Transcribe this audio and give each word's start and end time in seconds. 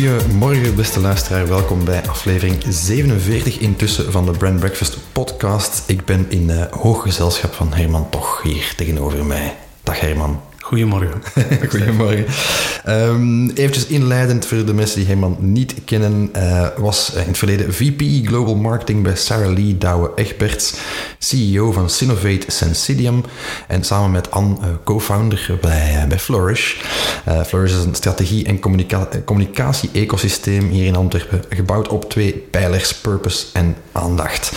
Goedemorgen, 0.00 0.74
beste 0.74 1.00
luisteraar. 1.00 1.48
Welkom 1.48 1.84
bij 1.84 2.02
aflevering 2.08 2.62
47 2.68 3.58
intussen 3.58 4.12
van 4.12 4.24
de 4.24 4.30
Brand 4.30 4.60
Breakfast 4.60 4.98
podcast. 5.12 5.82
Ik 5.86 6.04
ben 6.04 6.26
in 6.28 6.48
uh, 6.48 6.64
hoog 6.70 7.02
gezelschap 7.02 7.52
van 7.52 7.72
Herman 7.72 8.10
Toch 8.10 8.42
hier 8.42 8.72
tegenover 8.76 9.24
mij. 9.24 9.56
Dag 9.82 10.00
Herman. 10.00 10.40
Goedemorgen. 10.60 11.22
Goedemorgen. 11.70 12.24
Um, 12.88 13.50
eventjes 13.50 13.86
inleidend 13.86 14.46
voor 14.46 14.64
de 14.64 14.74
mensen 14.74 14.96
die 14.96 15.06
helemaal 15.06 15.36
niet 15.38 15.74
kennen, 15.84 16.30
uh, 16.36 16.66
was 16.76 17.12
in 17.12 17.26
het 17.26 17.38
verleden 17.38 17.74
VP 17.74 18.26
Global 18.26 18.54
Marketing 18.54 19.02
bij 19.02 19.16
Sarah 19.16 19.52
Lee 19.52 19.78
Douwe 19.78 20.12
Egberts, 20.14 20.74
CEO 21.18 21.72
van 21.72 21.90
Synovate 21.90 22.44
Sensidium 22.46 23.24
en 23.68 23.84
samen 23.84 24.10
met 24.10 24.30
Anne 24.30 24.56
uh, 24.58 24.66
co-founder 24.84 25.58
bij, 25.60 26.04
bij 26.08 26.18
Flourish. 26.18 26.74
Flourish 27.46 27.72
is 27.72 27.84
een 27.84 27.94
strategie- 27.94 28.46
en 28.46 28.58
communica 28.60 29.08
communicatie-ecosysteem 29.24 30.68
hier 30.68 30.86
in 30.86 30.96
Antwerpen, 30.96 31.42
gebouwd 31.48 31.88
op 31.88 32.10
twee 32.10 32.32
pijlers, 32.32 32.94
purpose 32.94 33.46
en 33.52 33.76
aandacht. 33.92 34.52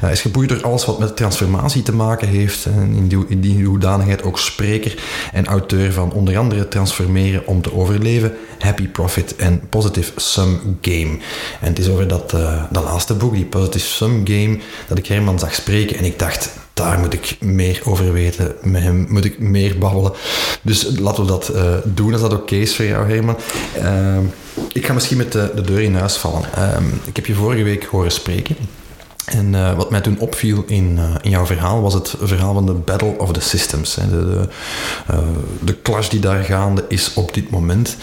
Hij 0.00 0.12
is 0.12 0.20
geboeid 0.20 0.48
door 0.48 0.62
alles 0.62 0.84
wat 0.84 0.98
met 0.98 1.16
transformatie 1.16 1.82
te 1.82 1.94
maken 1.94 2.28
heeft 2.28 2.64
en 2.64 2.94
in 2.94 3.08
die, 3.08 3.24
in 3.28 3.40
die 3.40 3.64
hoedanigheid 3.64 4.22
ook 4.22 4.38
spreker 4.38 5.02
en 5.32 5.46
auteur 5.46 5.92
van 5.92 6.12
onder 6.12 6.38
andere 6.38 6.68
Transformeren 6.68 7.46
om 7.46 7.62
te 7.62 7.74
overleven, 7.74 8.32
Happy 8.58 8.88
Profit 8.88 9.36
en 9.36 9.60
Positive 9.68 10.12
Sum 10.16 10.78
Game. 10.80 11.18
En 11.60 11.68
het 11.68 11.78
is 11.78 11.88
over 11.88 12.08
dat, 12.08 12.32
uh, 12.34 12.62
dat 12.70 12.84
laatste 12.84 13.14
boek, 13.14 13.34
die 13.34 13.44
Positive 13.44 13.86
Sum 13.86 14.20
Game, 14.24 14.58
dat 14.88 14.98
ik 14.98 15.06
Herman 15.06 15.38
zag 15.38 15.54
spreken 15.54 15.96
en 15.96 16.04
ik 16.04 16.18
dacht, 16.18 16.50
daar 16.72 16.98
moet 16.98 17.12
ik 17.12 17.36
meer 17.40 17.80
over 17.84 18.12
weten. 18.12 18.54
Met 18.62 18.82
hem 18.82 19.06
moet 19.08 19.24
ik 19.24 19.38
meer 19.38 19.78
babbelen. 19.78 20.12
Dus 20.62 20.88
laten 20.98 21.22
we 21.22 21.28
dat 21.28 21.50
uh, 21.54 21.74
doen 21.84 22.12
als 22.12 22.20
dat 22.20 22.32
oké 22.32 22.54
is 22.54 22.76
voor 22.76 22.84
jou, 22.84 23.12
Herman. 23.12 23.36
Uh, 23.78 24.18
ik 24.72 24.86
ga 24.86 24.92
misschien 24.92 25.16
met 25.16 25.32
de, 25.32 25.52
de 25.54 25.62
deur 25.62 25.80
in 25.80 25.94
huis 25.94 26.16
vallen. 26.16 26.42
ik 27.04 27.16
heb 27.16 27.26
je 27.26 27.34
vorige 27.34 27.62
week 27.62 27.84
horen 27.84 28.12
spreken. 28.12 28.56
En 29.26 29.52
uh, 29.52 29.76
wat 29.76 29.90
mij 29.90 30.00
toen 30.00 30.18
opviel 30.18 30.64
in, 30.66 30.96
uh, 30.98 31.14
in 31.20 31.30
jouw 31.30 31.46
verhaal 31.46 31.82
was 31.82 31.94
het 31.94 32.14
verhaal 32.20 32.54
van 32.54 32.66
de 32.66 32.72
Battle 32.72 33.18
of 33.18 33.32
the 33.32 33.40
Systems. 33.40 33.94
Hè. 33.94 34.08
De, 34.08 34.48
uh, 35.10 35.18
de 35.60 35.82
clash 35.82 36.08
die 36.08 36.20
daar 36.20 36.44
gaande 36.44 36.84
is 36.88 37.14
op 37.14 37.34
dit 37.34 37.50
moment. 37.50 37.96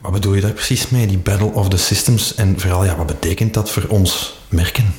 Wat 0.00 0.12
bedoel 0.12 0.34
je 0.34 0.40
daar 0.40 0.52
precies 0.52 0.88
mee, 0.88 1.06
die 1.06 1.18
Battle 1.18 1.52
of 1.52 1.68
the 1.68 1.76
Systems? 1.76 2.34
En 2.34 2.60
vooral, 2.60 2.84
ja, 2.84 2.96
wat 2.96 3.06
betekent 3.06 3.54
dat 3.54 3.70
voor 3.70 3.84
ons 3.88 4.40
merken? 4.48 4.94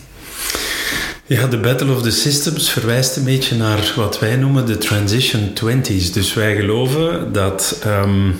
Ja, 1.31 1.47
de 1.47 1.57
Battle 1.57 1.91
of 1.91 2.01
the 2.01 2.11
Systems 2.11 2.69
verwijst 2.69 3.15
een 3.15 3.23
beetje 3.23 3.55
naar 3.55 3.93
wat 3.95 4.19
wij 4.19 4.35
noemen 4.35 4.65
de 4.65 4.77
Transition 4.77 5.53
20s. 5.53 6.13
Dus 6.13 6.33
wij 6.33 6.55
geloven 6.55 7.33
dat, 7.33 7.81
um, 7.87 8.35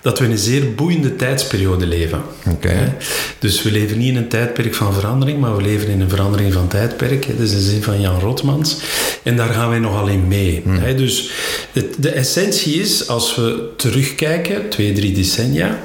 dat 0.00 0.18
we 0.18 0.24
in 0.24 0.30
een 0.30 0.38
zeer 0.38 0.74
boeiende 0.74 1.16
tijdsperiode 1.16 1.86
leven. 1.86 2.22
Okay. 2.48 2.94
Dus 3.38 3.62
we 3.62 3.70
leven 3.70 3.98
niet 3.98 4.08
in 4.08 4.16
een 4.16 4.28
tijdperk 4.28 4.74
van 4.74 4.94
verandering, 4.94 5.38
maar 5.38 5.56
we 5.56 5.62
leven 5.62 5.88
in 5.88 6.00
een 6.00 6.08
verandering 6.08 6.52
van 6.52 6.68
tijdperk. 6.68 7.26
Dat 7.26 7.46
is 7.46 7.50
de 7.50 7.60
zin 7.60 7.82
van 7.82 8.00
Jan 8.00 8.20
Rotmans. 8.20 8.76
En 9.22 9.36
daar 9.36 9.52
gaan 9.52 9.68
wij 9.68 9.78
nogal 9.78 10.06
in 10.06 10.28
mee. 10.28 10.62
Hmm. 10.64 10.96
Dus 10.96 11.30
de, 11.72 11.90
de 11.98 12.10
essentie 12.10 12.80
is, 12.80 13.08
als 13.08 13.34
we 13.34 13.72
terugkijken, 13.76 14.68
twee, 14.68 14.92
drie 14.92 15.12
decennia 15.12 15.78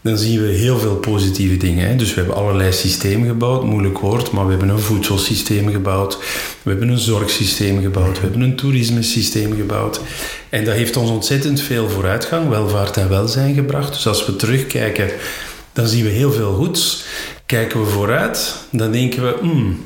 dan 0.00 0.18
zien 0.18 0.42
we 0.42 0.48
heel 0.48 0.78
veel 0.78 0.96
positieve 0.96 1.56
dingen. 1.56 1.88
Hè. 1.88 1.96
Dus 1.96 2.14
we 2.14 2.20
hebben 2.20 2.36
allerlei 2.38 2.72
systemen 2.72 3.28
gebouwd, 3.28 3.64
moeilijk 3.64 3.98
woord, 3.98 4.30
maar 4.30 4.44
we 4.44 4.50
hebben 4.50 4.68
een 4.68 4.78
voedselsysteem 4.78 5.70
gebouwd, 5.70 6.18
we 6.62 6.70
hebben 6.70 6.88
een 6.88 6.98
zorgsysteem 6.98 7.82
gebouwd, 7.82 8.16
we 8.16 8.22
hebben 8.22 8.40
een 8.40 8.56
toerismesysteem 8.56 9.56
gebouwd. 9.56 10.00
En 10.48 10.64
dat 10.64 10.74
heeft 10.74 10.96
ons 10.96 11.10
ontzettend 11.10 11.60
veel 11.60 11.88
vooruitgang, 11.88 12.48
welvaart 12.48 12.96
en 12.96 13.08
welzijn 13.08 13.54
gebracht. 13.54 13.92
Dus 13.92 14.06
als 14.06 14.26
we 14.26 14.36
terugkijken, 14.36 15.10
dan 15.72 15.88
zien 15.88 16.04
we 16.04 16.10
heel 16.10 16.32
veel 16.32 16.54
goeds. 16.54 17.04
Kijken 17.46 17.80
we 17.80 17.86
vooruit, 17.86 18.54
dan 18.70 18.92
denken 18.92 19.22
we, 19.22 19.36
hmm, 19.40 19.84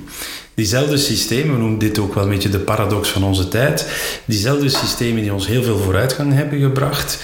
diezelfde 0.55 0.97
systemen, 0.97 1.55
we 1.55 1.61
noemen 1.61 1.79
dit 1.79 1.99
ook 1.99 2.15
wel 2.15 2.25
een 2.25 2.31
beetje 2.31 2.49
de 2.49 2.59
paradox 2.59 3.09
van 3.09 3.25
onze 3.25 3.49
tijd, 3.49 3.87
diezelfde 4.25 4.69
systemen 4.69 5.23
die 5.23 5.33
ons 5.33 5.47
heel 5.47 5.63
veel 5.63 5.79
vooruitgang 5.79 6.33
hebben 6.33 6.61
gebracht, 6.61 7.19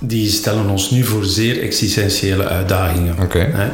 die 0.00 0.30
stellen 0.30 0.68
ons 0.68 0.90
nu 0.90 1.04
voor 1.04 1.24
zeer 1.24 1.62
existentiële 1.62 2.44
uitdagingen. 2.44 3.18
Okay. 3.18 3.70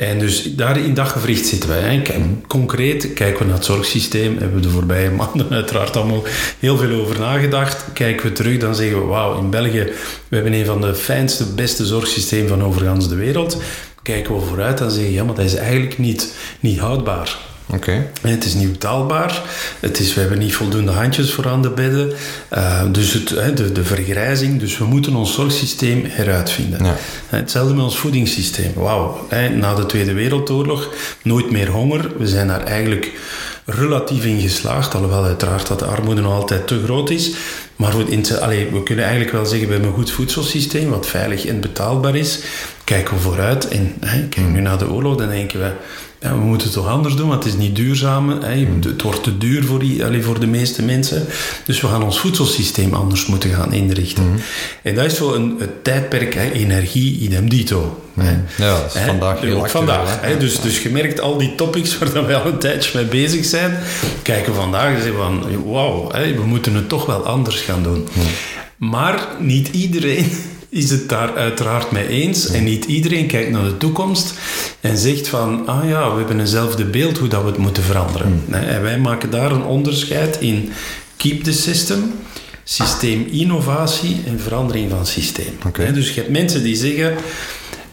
En 0.00 0.18
dus 0.18 0.54
daar 0.54 0.78
in 0.78 0.94
dat 0.94 1.08
gewricht 1.08 1.46
zitten 1.46 1.68
wij. 1.68 1.80
Hè. 1.80 2.02
Kijk, 2.02 2.18
concreet 2.46 3.12
kijken 3.12 3.38
we 3.38 3.44
naar 3.44 3.54
het 3.54 3.64
zorgsysteem. 3.64 4.36
Hebben 4.38 4.54
we 4.54 4.60
de 4.60 4.68
voorbije 4.68 5.10
maanden 5.20 5.50
uiteraard 5.50 5.96
allemaal 5.96 6.22
heel 6.58 6.76
veel 6.76 7.00
over 7.00 7.18
nagedacht. 7.18 7.84
Kijken 7.92 8.26
we 8.26 8.32
terug, 8.32 8.58
dan 8.58 8.74
zeggen 8.74 9.00
we: 9.00 9.06
wauw, 9.06 9.38
in 9.38 9.50
België 9.50 9.92
we 10.28 10.34
hebben 10.36 10.52
een 10.52 10.66
van 10.66 10.80
de 10.80 10.94
fijnste, 10.94 11.44
beste 11.44 11.86
zorgsystemen 11.86 12.48
van 12.48 12.64
overgans 12.64 13.08
de 13.08 13.14
wereld. 13.14 13.62
Kijken 14.02 14.34
we 14.34 14.40
vooruit, 14.40 14.78
dan 14.78 14.90
zeggen 14.90 15.08
we: 15.08 15.16
ja, 15.16 15.24
maar 15.24 15.34
dat 15.34 15.44
is 15.44 15.54
eigenlijk 15.54 15.98
niet, 15.98 16.34
niet 16.60 16.78
houdbaar. 16.78 17.38
Okay. 17.74 18.08
Het 18.22 18.44
is 18.44 18.54
niet 18.54 18.72
betaalbaar. 18.72 19.42
Het 19.80 20.00
is, 20.00 20.14
we 20.14 20.20
hebben 20.20 20.38
niet 20.38 20.54
voldoende 20.54 20.92
handjes 20.92 21.32
voor 21.32 21.48
aan 21.48 21.62
de 21.62 21.70
bedden. 21.70 22.12
Uh, 22.54 22.82
dus 22.92 23.12
het, 23.12 23.56
de, 23.56 23.72
de 23.72 23.84
vergrijzing. 23.84 24.60
Dus 24.60 24.78
we 24.78 24.84
moeten 24.84 25.14
ons 25.14 25.34
zorgsysteem 25.34 26.04
heruitvinden. 26.08 26.84
Ja. 26.84 26.96
Hetzelfde 27.26 27.74
met 27.74 27.84
ons 27.84 27.98
voedingssysteem. 27.98 28.72
Wauw. 28.74 29.26
Na 29.54 29.74
de 29.74 29.86
Tweede 29.86 30.12
Wereldoorlog 30.12 30.88
nooit 31.22 31.50
meer 31.50 31.68
honger. 31.68 32.10
We 32.18 32.26
zijn 32.26 32.46
daar 32.46 32.64
eigenlijk 32.64 33.12
relatief 33.64 34.24
in 34.24 34.40
geslaagd. 34.40 34.94
Alhoewel 34.94 35.24
uiteraard 35.24 35.66
dat 35.66 35.78
de 35.78 35.84
armoede 35.84 36.20
nog 36.20 36.32
altijd 36.32 36.66
te 36.66 36.82
groot 36.84 37.10
is. 37.10 37.30
Maar 37.76 37.94
in, 38.08 38.24
allee, 38.40 38.68
we 38.72 38.82
kunnen 38.82 39.04
eigenlijk 39.04 39.34
wel 39.34 39.46
zeggen, 39.46 39.66
we 39.66 39.72
hebben 39.72 39.90
een 39.90 39.96
goed 39.96 40.10
voedselsysteem, 40.10 40.90
wat 40.90 41.06
veilig 41.06 41.46
en 41.46 41.60
betaalbaar 41.60 42.16
is. 42.16 42.38
Kijken 42.84 43.14
we 43.14 43.20
vooruit 43.20 43.68
en 43.68 43.94
hè, 44.00 44.18
kijken 44.18 44.52
nu 44.52 44.60
naar 44.60 44.78
de 44.78 44.90
oorlog, 44.90 45.16
dan 45.16 45.28
denken 45.28 45.60
we, 45.60 45.72
ja, 46.20 46.32
we 46.38 46.44
moeten 46.44 46.66
het 46.66 46.76
toch 46.76 46.88
anders 46.88 47.14
doen, 47.14 47.28
want 47.28 47.44
het 47.44 47.52
is 47.52 47.58
niet 47.58 47.76
duurzaam. 47.76 48.30
Hè. 48.30 48.66
Het 48.80 49.02
wordt 49.02 49.22
te 49.22 49.38
duur 49.38 49.64
voor, 49.64 49.78
die, 49.78 50.22
voor 50.22 50.40
de 50.40 50.46
meeste 50.46 50.82
mensen. 50.82 51.26
Dus 51.64 51.80
we 51.80 51.86
gaan 51.86 52.02
ons 52.02 52.20
voedselsysteem 52.20 52.94
anders 52.94 53.26
moeten 53.26 53.50
gaan 53.50 53.72
inrichten. 53.72 54.24
Mm. 54.24 54.40
En 54.82 54.94
dat 54.94 55.04
is 55.04 55.16
zo 55.16 55.34
een, 55.34 55.56
het 55.58 55.84
tijdperk 55.84 56.34
hè, 56.34 56.50
energie 56.50 57.18
idem 57.18 57.48
dito. 57.48 58.02
Mm. 58.14 58.44
Ja, 58.56 58.80
dat 58.80 58.94
is 58.94 59.00
hè. 59.00 59.06
vandaag 59.06 59.40
heel 59.40 59.58
Ook 59.58 59.68
vandaag. 59.68 60.20
Hè. 60.20 60.36
Dus, 60.36 60.60
dus 60.60 60.82
je 60.82 60.90
merkt 60.90 61.20
al 61.20 61.38
die 61.38 61.54
topics 61.54 61.98
waar 61.98 62.26
we 62.26 62.34
al 62.34 62.46
een 62.46 62.58
tijdje 62.58 62.90
mee 62.94 63.06
bezig 63.06 63.44
zijn. 63.44 63.78
Kijken 64.22 64.54
vandaag 64.54 64.94
en 64.94 65.02
zeggen 65.02 65.20
van, 65.20 65.64
wauw, 65.64 66.10
we 66.10 66.44
moeten 66.46 66.74
het 66.74 66.88
toch 66.88 67.06
wel 67.06 67.26
anders 67.26 67.60
gaan 67.60 67.82
doen. 67.82 68.08
Mm. 68.12 68.22
Maar 68.76 69.26
niet 69.38 69.68
iedereen 69.68 70.32
is 70.70 70.90
het 70.90 71.08
daar 71.08 71.36
uiteraard 71.36 71.90
mee 71.90 72.08
eens. 72.08 72.46
En 72.46 72.64
niet 72.64 72.84
iedereen 72.84 73.26
kijkt 73.26 73.50
naar 73.50 73.64
de 73.64 73.76
toekomst 73.76 74.34
en 74.80 74.96
zegt 74.96 75.28
van, 75.28 75.66
ah 75.66 75.88
ja, 75.88 76.12
we 76.12 76.18
hebben 76.18 76.40
eenzelfde 76.40 76.84
beeld 76.84 77.18
hoe 77.18 77.28
dat 77.28 77.42
we 77.42 77.48
het 77.48 77.58
moeten 77.58 77.82
veranderen. 77.82 78.42
Hmm. 78.44 78.54
En 78.54 78.82
wij 78.82 78.98
maken 78.98 79.30
daar 79.30 79.52
een 79.52 79.64
onderscheid 79.64 80.40
in 80.40 80.72
keep 81.16 81.42
the 81.42 81.52
system, 81.52 82.12
systeem 82.64 83.26
innovatie 83.30 84.20
en 84.26 84.40
verandering 84.40 84.90
van 84.90 85.06
systeem. 85.06 85.58
Okay. 85.66 85.92
Dus 85.92 86.08
je 86.08 86.20
hebt 86.20 86.32
mensen 86.32 86.62
die 86.62 86.76
zeggen, 86.76 87.14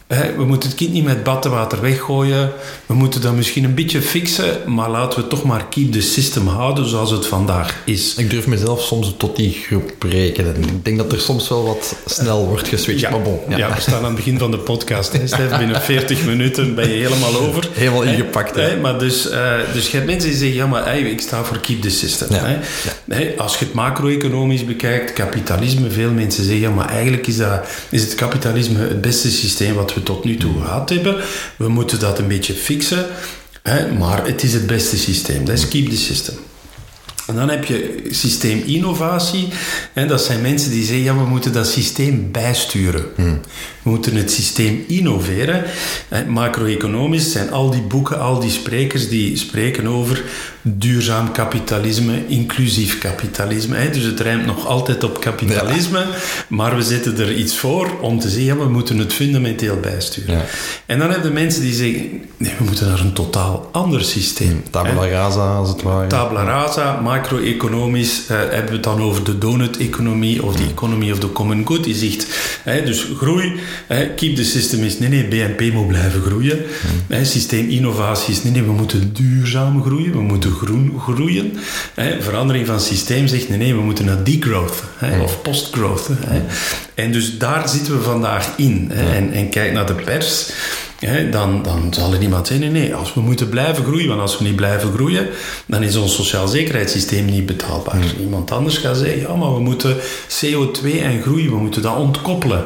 we 0.08 0.44
moeten 0.44 0.68
het 0.68 0.78
kind 0.78 0.92
niet 0.92 1.04
met 1.04 1.22
badwater 1.22 1.80
weggooien. 1.80 2.50
We 2.86 2.94
moeten 2.94 3.20
dat 3.20 3.34
misschien 3.34 3.64
een 3.64 3.74
beetje 3.74 4.02
fixen, 4.02 4.72
maar 4.72 4.90
laten 4.90 5.20
we 5.20 5.26
toch 5.26 5.42
maar 5.42 5.66
keep 5.70 5.92
the 5.92 6.00
system 6.00 6.46
houden 6.46 6.88
zoals 6.88 7.10
het 7.10 7.26
vandaag 7.26 7.82
is. 7.84 8.14
Ik 8.14 8.30
durf 8.30 8.46
mezelf 8.46 8.82
soms 8.82 9.14
tot 9.16 9.36
die 9.36 9.52
groep 9.52 9.92
rekenen. 9.98 10.56
Ik 10.56 10.84
denk 10.84 10.98
dat 10.98 11.12
er 11.12 11.20
soms 11.20 11.48
wel 11.48 11.64
wat 11.64 11.96
snel 12.06 12.46
wordt 12.46 12.68
geswitcht. 12.68 13.00
Ja, 13.00 13.10
maar 13.10 13.22
bon, 13.22 13.38
ja. 13.48 13.56
ja, 13.56 13.74
we 13.74 13.80
staan 13.80 13.98
aan 13.98 14.04
het 14.04 14.14
begin 14.14 14.38
van 14.38 14.50
de 14.50 14.58
podcast. 14.58 15.12
Hè. 15.12 15.58
Binnen 15.58 15.80
40 15.80 16.24
minuten 16.24 16.74
ben 16.74 16.88
je 16.88 16.94
helemaal 16.94 17.36
over. 17.36 17.68
Helemaal 17.72 18.02
ingepakt. 18.02 18.54
Hè, 18.54 18.80
maar 18.80 18.98
dus, 18.98 19.30
uh, 19.30 19.52
dus 19.72 19.90
je 19.90 19.96
hebt 19.96 20.06
mensen 20.08 20.28
die 20.28 20.38
zeggen, 20.38 20.56
ja, 20.56 20.66
maar 20.66 20.98
ik 20.98 21.20
sta 21.20 21.44
voor 21.44 21.58
keep 21.58 21.82
the 21.82 21.90
system. 21.90 22.28
Ja. 22.30 22.60
Hè. 23.08 23.34
Als 23.36 23.58
je 23.58 23.64
het 23.64 23.74
macro-economisch 23.74 24.64
bekijkt, 24.64 25.12
kapitalisme, 25.12 25.90
veel 25.90 26.10
mensen 26.10 26.44
zeggen, 26.44 26.60
ja, 26.60 26.70
maar 26.70 26.88
eigenlijk 26.88 27.26
is, 27.26 27.36
dat, 27.36 27.66
is 27.90 28.02
het 28.02 28.14
kapitalisme 28.14 28.78
het 28.78 29.00
beste 29.00 29.30
systeem 29.30 29.74
wat 29.74 29.94
we 29.94 29.97
tot 30.02 30.24
nu 30.24 30.36
toe 30.36 30.60
gehad 30.60 30.88
hebben. 30.88 31.16
We 31.56 31.68
moeten 31.68 32.00
dat 32.00 32.18
een 32.18 32.28
beetje 32.28 32.54
fixen, 32.54 33.06
hè, 33.62 33.92
maar 33.92 34.26
het 34.26 34.42
is 34.42 34.52
het 34.52 34.66
beste 34.66 34.96
systeem. 34.96 35.44
Dat 35.44 35.68
keep 35.68 35.88
the 35.88 35.96
system. 35.96 36.34
En 37.26 37.34
dan 37.34 37.50
heb 37.50 37.64
je 37.64 38.06
systeeminnovatie. 38.10 39.48
En 39.92 40.08
dat 40.08 40.22
zijn 40.22 40.40
mensen 40.40 40.70
die 40.70 40.84
zeggen, 40.84 41.04
ja, 41.04 41.16
we 41.16 41.26
moeten 41.26 41.52
dat 41.52 41.66
systeem 41.68 42.32
bijsturen. 42.32 43.04
We 43.88 43.94
moeten 43.94 44.16
het 44.16 44.30
systeem 44.30 44.84
innoveren. 44.86 45.64
En 46.08 46.30
macro-economisch 46.30 47.32
zijn 47.32 47.52
al 47.52 47.70
die 47.70 47.82
boeken, 47.82 48.20
al 48.20 48.40
die 48.40 48.50
sprekers 48.50 49.08
die 49.08 49.36
spreken 49.36 49.86
over 49.86 50.22
duurzaam 50.62 51.32
kapitalisme, 51.32 52.26
inclusief 52.26 52.98
kapitalisme. 52.98 53.90
Dus 53.90 54.02
het 54.02 54.20
rijmt 54.20 54.46
nog 54.46 54.66
altijd 54.66 55.04
op 55.04 55.20
kapitalisme, 55.20 56.06
maar 56.48 56.76
we 56.76 56.82
zetten 56.82 57.18
er 57.18 57.34
iets 57.34 57.56
voor 57.56 57.90
om 58.00 58.18
te 58.18 58.28
zeggen, 58.28 58.58
we 58.58 58.68
moeten 58.68 58.98
het 58.98 59.12
fundamenteel 59.12 59.76
bijsturen. 59.80 60.34
Ja. 60.34 60.44
En 60.86 60.98
dan 60.98 61.10
heb 61.10 61.22
je 61.22 61.30
mensen 61.30 61.62
die 61.62 61.72
zeggen, 61.72 62.22
nee, 62.36 62.52
we 62.58 62.64
moeten 62.64 62.88
naar 62.88 63.00
een 63.00 63.12
totaal 63.12 63.68
ander 63.72 64.04
systeem. 64.04 64.62
Tabula 64.70 65.08
rasa, 65.08 65.56
als 65.56 65.68
het 65.68 65.82
ware. 65.82 66.06
Tabula 66.06 66.42
rasa, 66.42 67.00
macro-economisch, 67.00 68.26
eh, 68.28 68.36
hebben 68.36 68.66
we 68.66 68.72
het 68.72 68.82
dan 68.82 69.02
over 69.02 69.24
de 69.24 69.38
donut-economie 69.38 70.44
of 70.44 70.56
de 70.56 70.64
economy 70.70 71.10
of 71.10 71.18
the 71.18 71.32
common 71.32 71.66
good. 71.66 71.84
Die 71.84 71.94
zegt, 71.94 72.26
hè, 72.62 72.84
dus 72.84 73.06
groei, 73.16 73.60
keep 74.16 74.36
the 74.36 74.44
system 74.44 74.82
is, 74.82 74.98
nee, 74.98 75.08
nee, 75.08 75.24
BNP 75.24 75.72
moet 75.72 75.86
blijven 75.86 76.22
groeien. 76.22 76.62
Hè, 77.06 77.24
systeeminnovatie 77.24 78.34
is, 78.34 78.42
nee, 78.42 78.52
nee, 78.52 78.62
we 78.62 78.72
moeten 78.72 79.12
duurzaam 79.12 79.82
groeien, 79.82 80.12
we 80.12 80.22
moeten 80.22 80.50
groen 80.50 81.00
groeien. 81.00 81.52
Hè, 81.94 82.22
verandering 82.22 82.66
van 82.66 82.80
systeem 82.80 83.26
zegt, 83.26 83.48
nee, 83.48 83.58
nee, 83.58 83.74
we 83.74 83.80
moeten 83.80 84.04
naar 84.04 84.24
degrowth 84.24 84.82
hè, 84.96 85.20
of 85.20 85.42
postgrowth. 85.42 86.08
Hè. 86.26 86.42
En 86.94 87.12
dus 87.12 87.38
daar 87.38 87.68
zitten 87.68 87.96
we 87.96 88.02
vandaag 88.02 88.48
in. 88.56 88.90
Hè. 88.92 89.16
En, 89.16 89.32
en 89.32 89.48
kijk 89.48 89.72
naar 89.72 89.86
de 89.86 89.94
pers. 89.94 90.50
Hè, 90.98 91.30
dan, 91.30 91.62
dan 91.62 91.94
zal 91.94 92.12
er 92.12 92.22
iemand 92.22 92.46
zeggen, 92.46 92.72
nee, 92.72 92.82
nee, 92.82 92.94
als 92.94 93.14
we 93.14 93.20
moeten 93.20 93.48
blijven 93.48 93.84
groeien, 93.84 94.08
want 94.08 94.20
als 94.20 94.38
we 94.38 94.44
niet 94.44 94.56
blijven 94.56 94.92
groeien, 94.92 95.28
dan 95.66 95.82
is 95.82 95.96
ons 95.96 96.14
sociaal 96.14 96.48
zekerheidssysteem 96.48 97.24
niet 97.24 97.46
betaalbaar. 97.46 98.04
Iemand 98.20 98.50
anders 98.50 98.78
gaat 98.78 98.96
zeggen, 98.96 99.20
ja, 99.20 99.34
maar 99.34 99.54
we 99.54 99.60
moeten 99.60 99.96
CO2 100.28 101.00
en 101.02 101.22
groei, 101.22 101.50
we 101.50 101.56
moeten 101.56 101.82
dat 101.82 101.96
ontkoppelen. 101.96 102.64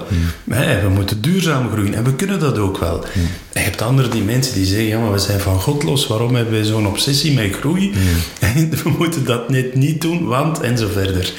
Hè, 0.50 0.82
we 0.82 0.88
moeten 0.88 1.20
duurzaam 1.20 1.70
groeien 1.70 1.94
en 1.94 2.04
we 2.04 2.14
kunnen 2.14 2.38
dat 2.40 2.58
ook 2.58 2.78
wel. 2.78 3.04
En 3.52 3.60
je 3.62 3.68
hebt 3.68 3.82
andere 3.82 4.08
die 4.08 4.22
mensen 4.22 4.54
die 4.54 4.66
zeggen, 4.66 4.86
ja, 4.86 4.98
maar 4.98 5.12
we 5.12 5.18
zijn 5.18 5.40
van 5.40 5.60
God 5.60 5.82
los, 5.82 6.06
waarom 6.06 6.34
hebben 6.34 6.54
wij 6.54 6.64
zo'n 6.64 6.86
obsessie 6.86 7.32
met 7.32 7.54
groei? 7.54 7.92
En 8.40 8.70
we 8.84 8.90
moeten 8.98 9.24
dat 9.24 9.50
net 9.50 9.74
niet 9.74 10.00
doen, 10.00 10.26
want 10.26 10.60
en 10.60 10.78
zo 10.78 10.88
verder. 10.92 11.32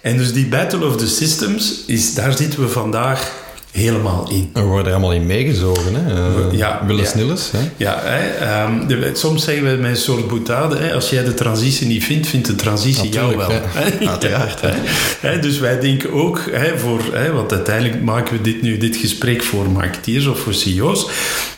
En 0.00 0.16
dus 0.16 0.32
die 0.32 0.46
battle 0.46 0.86
of 0.86 0.96
the 0.96 1.08
systems, 1.08 1.82
is, 1.86 2.14
daar 2.14 2.36
zitten 2.36 2.60
we 2.60 2.68
vandaag 2.68 3.44
helemaal 3.76 4.28
in. 4.30 4.50
We 4.52 4.60
worden 4.60 4.86
er 4.86 4.92
allemaal 4.92 5.12
in 5.12 5.26
meegezogen, 5.26 5.94
hè? 5.94 6.14
Uh, 6.14 6.58
Ja, 6.58 6.82
snilles, 7.02 7.50
hè? 7.50 7.58
Ja, 7.76 8.00
hè, 8.02 8.28
ehm, 8.28 8.86
de- 8.86 9.10
soms 9.12 9.44
zeggen 9.44 9.64
we 9.70 9.76
met 9.82 9.90
een 9.90 9.96
soort 9.96 10.28
boetade, 10.28 10.76
hè, 10.76 10.94
als 10.94 11.10
jij 11.10 11.24
de 11.24 11.34
transitie 11.34 11.86
niet 11.86 12.04
vindt, 12.04 12.26
vindt 12.26 12.46
de 12.46 12.54
transitie 12.54 13.08
jou 13.08 13.36
wel. 13.36 13.50
Hè. 13.50 13.60
Uiteraard, 14.08 14.60
Ja. 14.60 14.74
Hè, 15.20 15.38
dus 15.38 15.58
wij 15.58 15.80
denken 15.80 16.12
ook, 16.12 16.40
hè, 16.50 16.78
voor, 16.78 17.00
hè, 17.12 17.32
want 17.32 17.52
uiteindelijk 17.52 18.02
maken 18.02 18.36
we 18.36 18.40
dit 18.42 18.62
nu, 18.62 18.76
dit 18.78 18.96
gesprek 18.96 19.42
voor 19.42 19.70
marketeers 19.70 20.26
of 20.26 20.38
voor 20.38 20.54
CEO's, 20.54 21.06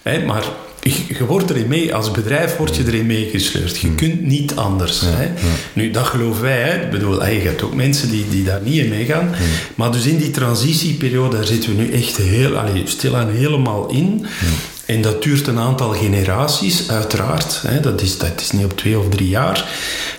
hè, 0.02 0.24
maar 0.24 0.42
je, 0.82 1.26
wordt 1.26 1.50
erin 1.50 1.68
mee, 1.68 1.94
als 1.94 2.10
bedrijf 2.10 2.56
word 2.56 2.76
je 2.76 2.86
erin 2.86 3.06
meegesleurd. 3.06 3.78
Je 3.78 3.94
kunt 3.94 4.22
niet 4.22 4.56
anders. 4.56 5.00
hè. 5.04 5.28
Nu, 5.72 5.90
dat 5.90 6.04
geloven 6.06 6.42
wij. 6.42 6.60
Hè. 6.60 6.82
Ik 6.84 6.90
bedoel, 6.90 7.26
je 7.26 7.40
hebt 7.40 7.62
ook 7.62 7.74
mensen 7.74 8.10
die, 8.10 8.24
die 8.30 8.44
daar 8.44 8.60
niet 8.62 8.82
in 8.82 8.88
meegaan. 8.88 9.34
Maar 9.74 9.92
dus 9.92 10.04
in 10.06 10.18
die 10.18 10.30
transitieperiode, 10.30 11.36
daar 11.36 11.46
zitten 11.46 11.76
we 11.76 11.82
nu 11.82 11.92
echt 11.92 12.16
heel, 12.16 12.56
allee, 12.56 12.82
stilaan 12.84 13.30
helemaal 13.30 13.88
in. 13.88 14.26
En 14.86 15.02
dat 15.02 15.22
duurt 15.22 15.46
een 15.46 15.58
aantal 15.58 15.90
generaties, 15.90 16.90
uiteraard. 16.90 17.62
Hè. 17.66 17.80
Dat, 17.80 18.00
is, 18.00 18.18
dat 18.18 18.40
is 18.40 18.50
niet 18.50 18.64
op 18.64 18.76
twee 18.76 18.98
of 18.98 19.08
drie 19.08 19.28
jaar. 19.28 19.68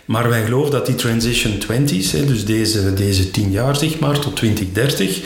Maar 0.05 0.29
wij 0.29 0.43
geloven 0.43 0.71
dat 0.71 0.85
die 0.85 0.95
transition 0.95 1.53
20s, 1.53 2.11
hè, 2.11 2.25
dus 2.25 2.45
deze, 2.45 2.93
deze 2.93 3.31
tien 3.31 3.51
jaar 3.51 3.75
zeg 3.75 3.99
maar, 3.99 4.19
tot 4.19 4.35
2030, 4.35 5.19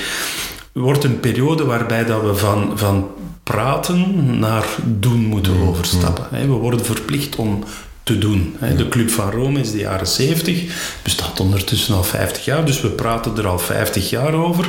wordt 0.73 1.03
een 1.03 1.19
periode 1.19 1.65
waarbij 1.65 2.05
dat 2.05 2.21
we 2.21 2.35
van, 2.35 2.71
van 2.75 3.07
praten 3.43 4.39
naar 4.39 4.65
doen 4.83 5.25
moeten 5.25 5.59
overstappen. 5.67 6.27
hè. 6.31 6.47
We 6.47 6.53
worden 6.53 6.85
verplicht 6.85 7.35
om 7.35 7.63
te 8.03 8.17
doen. 8.17 8.55
hè. 8.59 8.75
De 8.75 8.87
Club 8.89 9.09
van 9.09 9.31
Rome 9.31 9.59
is 9.59 9.71
de 9.71 9.77
jaren 9.77 10.07
70, 10.07 10.61
bestaat 11.03 11.39
ondertussen 11.39 11.95
al 11.95 12.03
50 12.03 12.45
jaar, 12.45 12.65
dus 12.65 12.81
we 12.81 12.89
praten 12.89 13.37
er 13.37 13.47
al 13.47 13.59
50 13.59 14.09
jaar 14.09 14.33
over. 14.33 14.67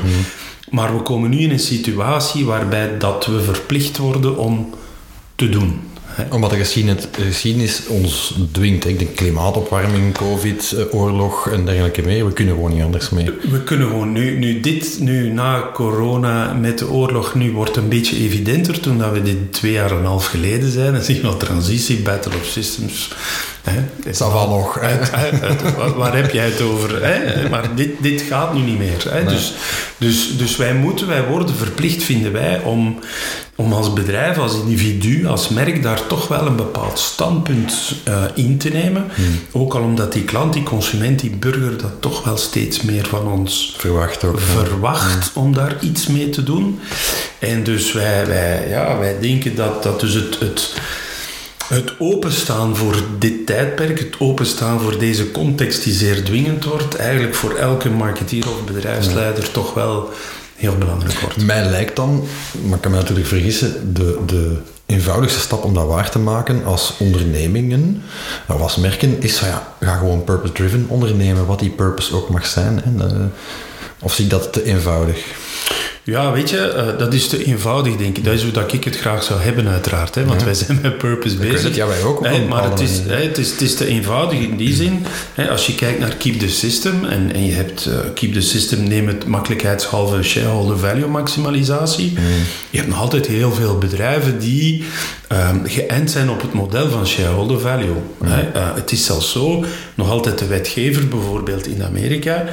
Maar 0.71 0.97
we 0.97 1.03
komen 1.03 1.31
nu 1.31 1.39
in 1.39 1.51
een 1.51 1.59
situatie 1.59 2.45
waarbij 2.45 2.99
dat 2.99 3.27
we 3.27 3.41
verplicht 3.43 3.97
worden 3.97 4.37
om 4.37 4.75
te 5.35 5.49
doen. 5.49 5.81
Omdat 6.31 6.51
de 6.51 6.57
geschiedenis, 6.57 7.03
de 7.17 7.23
geschiedenis 7.23 7.87
ons 7.87 8.35
dwingt. 8.53 8.87
Ik 8.87 8.99
denk 8.99 9.17
klimaatopwarming, 9.17 10.15
covid, 10.15 10.73
eh, 10.73 10.95
oorlog 10.95 11.49
en 11.49 11.65
dergelijke 11.65 12.03
meer. 12.03 12.27
We 12.27 12.33
kunnen 12.33 12.55
gewoon 12.55 12.73
niet 12.73 12.83
anders 12.83 13.11
mee. 13.11 13.31
We 13.51 13.63
kunnen 13.63 13.89
gewoon 13.89 14.13
nu, 14.13 14.39
nu 14.39 14.61
dit, 14.61 14.97
nu 15.01 15.29
na 15.29 15.71
corona 15.73 16.53
met 16.53 16.79
de 16.79 16.91
oorlog, 16.91 17.35
nu 17.35 17.53
wordt 17.53 17.77
een 17.77 17.89
beetje 17.89 18.17
evidenter. 18.17 18.81
Toen 18.81 18.99
dat 18.99 19.13
we 19.13 19.23
dit 19.23 19.53
twee 19.53 19.73
jaar 19.73 19.91
en 19.91 19.97
een 19.97 20.05
half 20.05 20.27
geleden 20.27 20.71
zijn, 20.71 20.93
dan 20.93 21.03
zie 21.03 21.15
je 21.15 21.23
wel 21.23 21.37
transitie, 21.37 22.03
battle 22.03 22.33
of 22.41 22.45
systems. 22.45 23.13
Hè. 23.65 23.81
Ça 24.13 24.31
va 24.31 24.47
nog. 24.47 24.81
waar, 25.77 25.95
waar 25.97 26.17
heb 26.17 26.33
jij 26.33 26.45
het 26.45 26.61
over? 26.61 27.05
Hè? 27.05 27.49
Maar 27.49 27.75
dit, 27.75 27.91
dit 28.01 28.21
gaat 28.21 28.55
nu 28.55 28.61
niet 28.61 28.79
meer. 28.79 29.05
Hè? 29.09 29.25
Dus, 29.25 29.53
dus, 29.99 30.37
dus 30.37 30.57
wij 30.57 30.75
moeten, 30.75 31.07
wij 31.07 31.25
worden 31.27 31.55
verplicht, 31.55 32.03
vinden 32.03 32.33
wij, 32.33 32.61
om, 32.61 32.99
om 33.55 33.73
als 33.73 33.93
bedrijf, 33.93 34.39
als 34.39 34.55
individu, 34.55 35.27
als 35.27 35.49
merk, 35.49 35.83
daar 35.83 36.07
toch 36.07 36.29
wel 36.29 36.47
een 36.47 36.57
bepaald 36.57 36.99
standpunt 36.99 37.95
eh, 38.05 38.23
in 38.35 38.59
te 38.59 38.69
nemen. 38.69 39.05
Ook 39.53 39.75
al 39.75 39.83
omdat 39.83 40.13
die 40.13 40.25
klant, 40.25 40.53
die 40.53 40.63
consument, 40.63 41.21
die 41.21 41.31
burger, 41.31 41.77
dat 41.77 41.93
toch 42.01 42.25
wel 42.25 42.37
steeds 42.37 42.83
meer 42.83 43.07
van 43.07 43.27
ons 43.27 43.75
Verwacht 43.79 44.25
ook. 44.25 44.39
ja. 44.39 44.65
verwacht 44.65 45.31
om 45.35 45.55
daar 45.55 45.77
iets 45.81 46.07
mee 46.07 46.31
te 46.31 46.43
doen. 46.43 46.81
En 47.39 47.63
dus 47.63 47.93
wij, 47.93 48.27
wij, 48.27 48.69
ja, 48.69 48.99
wij 48.99 49.17
denken 49.21 49.55
dat, 49.55 49.83
dat 49.83 50.01
dus 50.01 50.15
het, 50.15 50.39
het, 50.39 50.75
het 51.69 51.93
openstaan 51.99 52.77
voor 52.77 52.97
dit 53.19 53.47
tijdperk, 53.47 53.99
het 53.99 54.15
openstaan 54.19 54.81
voor 54.81 54.99
deze 54.99 55.31
context 55.31 55.85
die 55.85 55.93
zeer 55.93 56.25
dwingend 56.25 56.65
wordt, 56.65 56.97
eigenlijk 56.97 57.35
voor 57.35 57.55
elke 57.55 57.91
marketeer 57.91 58.49
of 58.49 58.65
bedrijfsleider 58.65 59.51
toch 59.51 59.75
wel 59.75 60.11
heel 60.57 60.79
belangrijk 60.79 61.21
wordt. 61.21 61.45
Mij 61.45 61.65
lijkt 61.65 61.97
dan, 61.97 62.25
maar 62.65 62.75
ik 62.77 62.81
kan 62.81 62.91
me 62.91 62.97
natuurlijk 62.97 63.27
vergissen, 63.27 63.95
de, 63.95 64.19
de 64.27 64.57
eenvoudigste 64.87 65.41
stap 65.41 65.65
om 65.65 65.75
dat 65.75 65.87
waar 65.87 66.11
te 66.11 66.19
maken 66.19 66.65
als 66.65 66.95
ondernemingen, 66.99 68.03
of 68.49 68.61
als 68.61 68.77
merken, 68.77 69.23
is 69.23 69.37
van 69.39 69.49
ja, 69.49 69.75
ga 69.81 69.97
gewoon 69.97 70.25
purpose-driven 70.25 70.85
ondernemen, 70.89 71.47
wat 71.47 71.59
die 71.59 71.71
purpose 71.71 72.15
ook 72.15 72.29
mag 72.29 72.47
zijn. 72.47 72.83
En, 72.85 73.01
eh, 73.01 73.27
of 74.01 74.15
zie 74.15 74.25
ik 74.25 74.31
dat 74.31 74.53
te 74.53 74.65
eenvoudig? 74.65 75.27
Ja, 76.07 76.33
weet 76.33 76.51
je, 76.51 76.59
eh, 76.59 76.99
dat 76.99 77.15
is 77.15 77.29
te 77.29 77.45
eenvoudig, 77.45 77.97
denk 77.97 78.19
ik. 78.19 78.25
Dat 78.25 78.35
is 78.35 78.43
hoe 78.43 78.53
dat 78.53 78.73
ik 78.73 78.85
het 78.85 78.97
graag 78.97 79.23
zou 79.23 79.41
hebben, 79.41 79.69
uiteraard. 79.69 80.15
Hè? 80.15 80.25
Want 80.25 80.43
wij 80.43 80.55
zijn 80.55 80.79
met 80.83 80.99
purpose 80.99 81.37
bezig. 81.37 81.63
het, 81.63 81.75
ja, 81.75 81.87
wij 81.87 82.03
ook 82.03 82.19
op 82.19 82.49
maar 82.49 82.71
het 82.71 82.81
is, 82.81 83.01
het, 83.07 83.39
is, 83.39 83.51
het 83.51 83.61
is 83.61 83.75
te 83.75 83.87
eenvoudig 83.87 84.39
in 84.39 84.57
die 84.57 84.75
zin. 84.75 85.07
Als 85.51 85.67
je 85.67 85.75
kijkt 85.75 85.99
naar 85.99 86.15
Keep 86.15 86.39
the 86.39 86.49
System 86.49 87.05
en, 87.05 87.33
en 87.33 87.45
je 87.45 87.53
hebt 87.53 87.87
eh, 87.87 87.99
Keep 88.15 88.33
the 88.33 88.41
System, 88.41 88.89
neem 88.89 89.07
het 89.07 89.27
makkelijkheidshalve 89.27 90.23
shareholder 90.23 90.79
value 90.79 91.07
maximalisatie. 91.07 92.11
Mm. 92.11 92.27
Je 92.71 92.77
hebt 92.79 92.89
nog 92.89 93.01
altijd 93.01 93.27
heel 93.27 93.53
veel 93.53 93.79
bedrijven 93.79 94.39
die 94.39 94.85
ehm, 95.29 95.65
geënt 95.65 96.11
zijn 96.11 96.31
op 96.31 96.41
het 96.41 96.53
model 96.53 96.91
van 96.91 97.07
shareholder 97.07 97.61
value. 97.61 97.97
Mm. 98.19 98.29
Eh, 98.29 98.75
het 98.75 98.93
is 98.93 99.05
zelfs 99.05 99.33
zo, 99.33 99.65
nog 99.95 100.11
altijd 100.11 100.39
de 100.39 100.47
wetgever, 100.47 101.09
bijvoorbeeld 101.09 101.67
in 101.67 101.83
Amerika, 101.83 102.45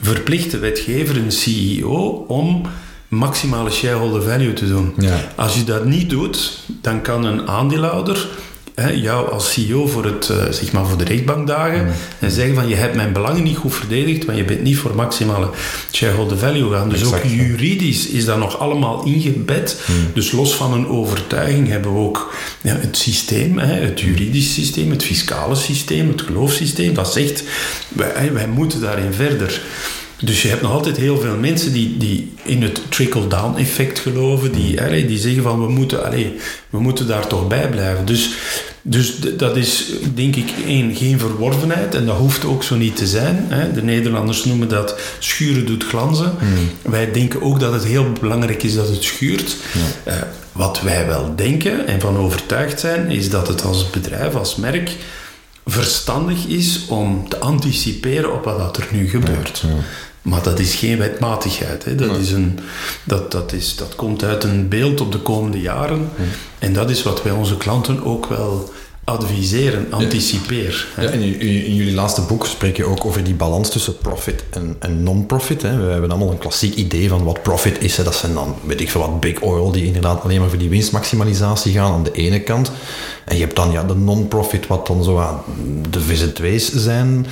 verplicht 0.00 0.50
de 0.50 0.58
wetgever 0.58 1.16
een 1.16 1.32
CEO 1.32 2.24
om 2.28 2.62
maximale 3.10 3.70
shareholder 3.70 4.22
value 4.22 4.52
te 4.52 4.68
doen. 4.68 4.92
Ja. 4.98 5.32
Als 5.36 5.54
je 5.54 5.64
dat 5.64 5.84
niet 5.84 6.10
doet, 6.10 6.62
dan 6.80 7.02
kan 7.02 7.24
een 7.24 7.48
aandeelhouder 7.48 8.28
hè, 8.74 8.90
jou 8.90 9.30
als 9.30 9.52
CEO 9.52 9.86
voor, 9.86 10.04
het, 10.04 10.28
eh, 10.28 10.36
zeg 10.50 10.72
maar 10.72 10.86
voor 10.86 10.98
de 10.98 11.04
rechtbank 11.04 11.46
dagen 11.46 11.86
en 12.18 12.30
zeggen 12.30 12.54
van 12.54 12.68
je 12.68 12.74
hebt 12.74 12.94
mijn 12.94 13.12
belangen 13.12 13.42
niet 13.42 13.56
goed 13.56 13.74
verdedigd, 13.74 14.24
want 14.24 14.38
je 14.38 14.44
bent 14.44 14.62
niet 14.62 14.78
voor 14.78 14.94
maximale 14.94 15.50
shareholder 15.92 16.38
value 16.38 16.68
gegaan. 16.68 16.88
Dus 16.88 17.00
Exact, 17.00 17.24
ook 17.24 17.30
juridisch 17.30 18.06
is 18.06 18.24
dat 18.24 18.38
nog 18.38 18.58
allemaal 18.58 19.04
ingebed. 19.04 19.80
Dus 20.14 20.32
los 20.32 20.54
van 20.54 20.72
een 20.72 20.88
overtuiging 20.88 21.68
hebben 21.68 21.92
we 21.92 21.98
ook 21.98 22.34
ja, 22.60 22.76
het 22.76 22.96
systeem, 22.96 23.58
hè, 23.58 23.72
het 23.72 24.00
juridisch 24.00 24.54
systeem, 24.54 24.90
het 24.90 25.04
fiscale 25.04 25.54
systeem, 25.54 26.08
het 26.08 26.22
geloofssysteem, 26.22 26.94
dat 26.94 27.12
zegt 27.12 27.42
wij, 27.88 28.32
wij 28.32 28.48
moeten 28.48 28.80
daarin 28.80 29.12
verder. 29.12 29.62
Dus 30.20 30.42
je 30.42 30.48
hebt 30.48 30.62
nog 30.62 30.72
altijd 30.72 30.96
heel 30.96 31.20
veel 31.20 31.36
mensen 31.36 31.72
die, 31.72 31.96
die 31.96 32.32
in 32.42 32.62
het 32.62 32.80
trickle-down 32.88 33.58
effect 33.58 33.98
geloven, 33.98 34.52
die, 34.52 34.82
allee, 34.82 35.06
die 35.06 35.18
zeggen 35.18 35.42
van 35.42 35.60
we 35.66 35.72
moeten, 35.72 36.04
allee, 36.04 36.36
we 36.70 36.80
moeten 36.80 37.06
daar 37.06 37.26
toch 37.26 37.48
bij 37.48 37.68
blijven. 37.68 38.06
Dus, 38.06 38.30
dus 38.82 39.18
dat 39.36 39.56
is 39.56 39.86
denk 40.14 40.36
ik 40.36 40.50
één, 40.66 40.96
geen 40.96 41.18
verworvenheid 41.18 41.94
en 41.94 42.06
dat 42.06 42.16
hoeft 42.16 42.44
ook 42.44 42.62
zo 42.62 42.76
niet 42.76 42.96
te 42.96 43.06
zijn. 43.06 43.46
Hè. 43.48 43.72
De 43.72 43.82
Nederlanders 43.82 44.44
noemen 44.44 44.68
dat 44.68 45.00
schuren 45.18 45.66
doet 45.66 45.84
glanzen. 45.84 46.34
Wij 46.82 47.12
denken 47.12 47.42
ook 47.42 47.60
dat 47.60 47.72
het 47.72 47.84
heel 47.84 48.12
belangrijk 48.20 48.62
is 48.62 48.74
dat 48.74 48.88
het 48.88 49.02
schuurt. 49.02 49.56
Eh, 50.04 50.14
wat 50.52 50.80
wij 50.80 51.06
wel 51.06 51.32
denken 51.36 51.86
en 51.86 52.00
van 52.00 52.16
overtuigd 52.16 52.80
zijn, 52.80 53.10
is 53.10 53.30
dat 53.30 53.48
het 53.48 53.64
als 53.64 53.90
bedrijf, 53.90 54.34
als 54.34 54.56
merk, 54.56 54.96
verstandig 55.66 56.46
is 56.46 56.86
om 56.88 57.28
te 57.28 57.38
anticiperen 57.38 58.32
op 58.34 58.44
wat 58.44 58.76
er 58.76 58.88
nu 58.90 59.08
gebeurt. 59.08 59.64
Maar 60.22 60.42
dat 60.42 60.58
is 60.58 60.74
geen 60.74 60.98
wetmatigheid. 60.98 61.84
Hè. 61.84 61.94
Dat, 61.94 62.16
is 62.16 62.32
een, 62.32 62.58
dat, 63.04 63.32
dat, 63.32 63.52
is, 63.52 63.76
dat 63.76 63.94
komt 63.94 64.24
uit 64.24 64.44
een 64.44 64.68
beeld 64.68 65.00
op 65.00 65.12
de 65.12 65.18
komende 65.18 65.60
jaren. 65.60 66.08
En 66.58 66.72
dat 66.72 66.90
is 66.90 67.02
wat 67.02 67.22
wij 67.22 67.32
onze 67.32 67.56
klanten 67.56 68.04
ook 68.04 68.26
wel 68.26 68.70
adviseren, 69.04 69.86
anticipeer. 69.90 70.86
Ja, 70.96 71.10
in, 71.10 71.40
in, 71.40 71.74
jullie 71.74 71.94
laatste 71.94 72.20
boek 72.20 72.46
spreek 72.46 72.76
je 72.76 72.84
ook 72.84 73.04
over 73.04 73.24
die 73.24 73.34
balans 73.34 73.70
tussen 73.70 73.98
profit 73.98 74.44
en, 74.50 74.76
en 74.78 75.02
non-profit. 75.02 75.62
We 75.62 75.68
hebben 75.68 76.10
allemaal 76.10 76.30
een 76.30 76.38
klassiek 76.38 76.74
idee 76.74 77.08
van 77.08 77.24
wat 77.24 77.42
profit 77.42 77.82
is. 77.82 77.96
Hè. 77.96 78.02
Dat 78.02 78.14
zijn 78.14 78.34
dan, 78.34 78.54
weet 78.66 78.80
ik 78.80 78.90
veel 78.90 79.00
wat, 79.00 79.20
big 79.20 79.40
oil, 79.40 79.72
die 79.72 79.84
inderdaad 79.84 80.22
alleen 80.22 80.40
maar 80.40 80.48
voor 80.48 80.58
die 80.58 80.68
winstmaximalisatie 80.68 81.72
gaan 81.72 81.92
aan 81.92 82.02
de 82.02 82.12
ene 82.12 82.40
kant. 82.40 82.70
En 83.30 83.36
je 83.36 83.42
hebt 83.42 83.56
dan 83.56 83.70
ja, 83.70 83.84
de 83.84 83.94
non-profit, 83.94 84.66
wat 84.66 84.86
dan 84.86 85.04
zo 85.04 85.18
aan 85.18 85.42
de 85.90 86.00
VZ2's 86.00 86.72
zijn. 86.74 87.26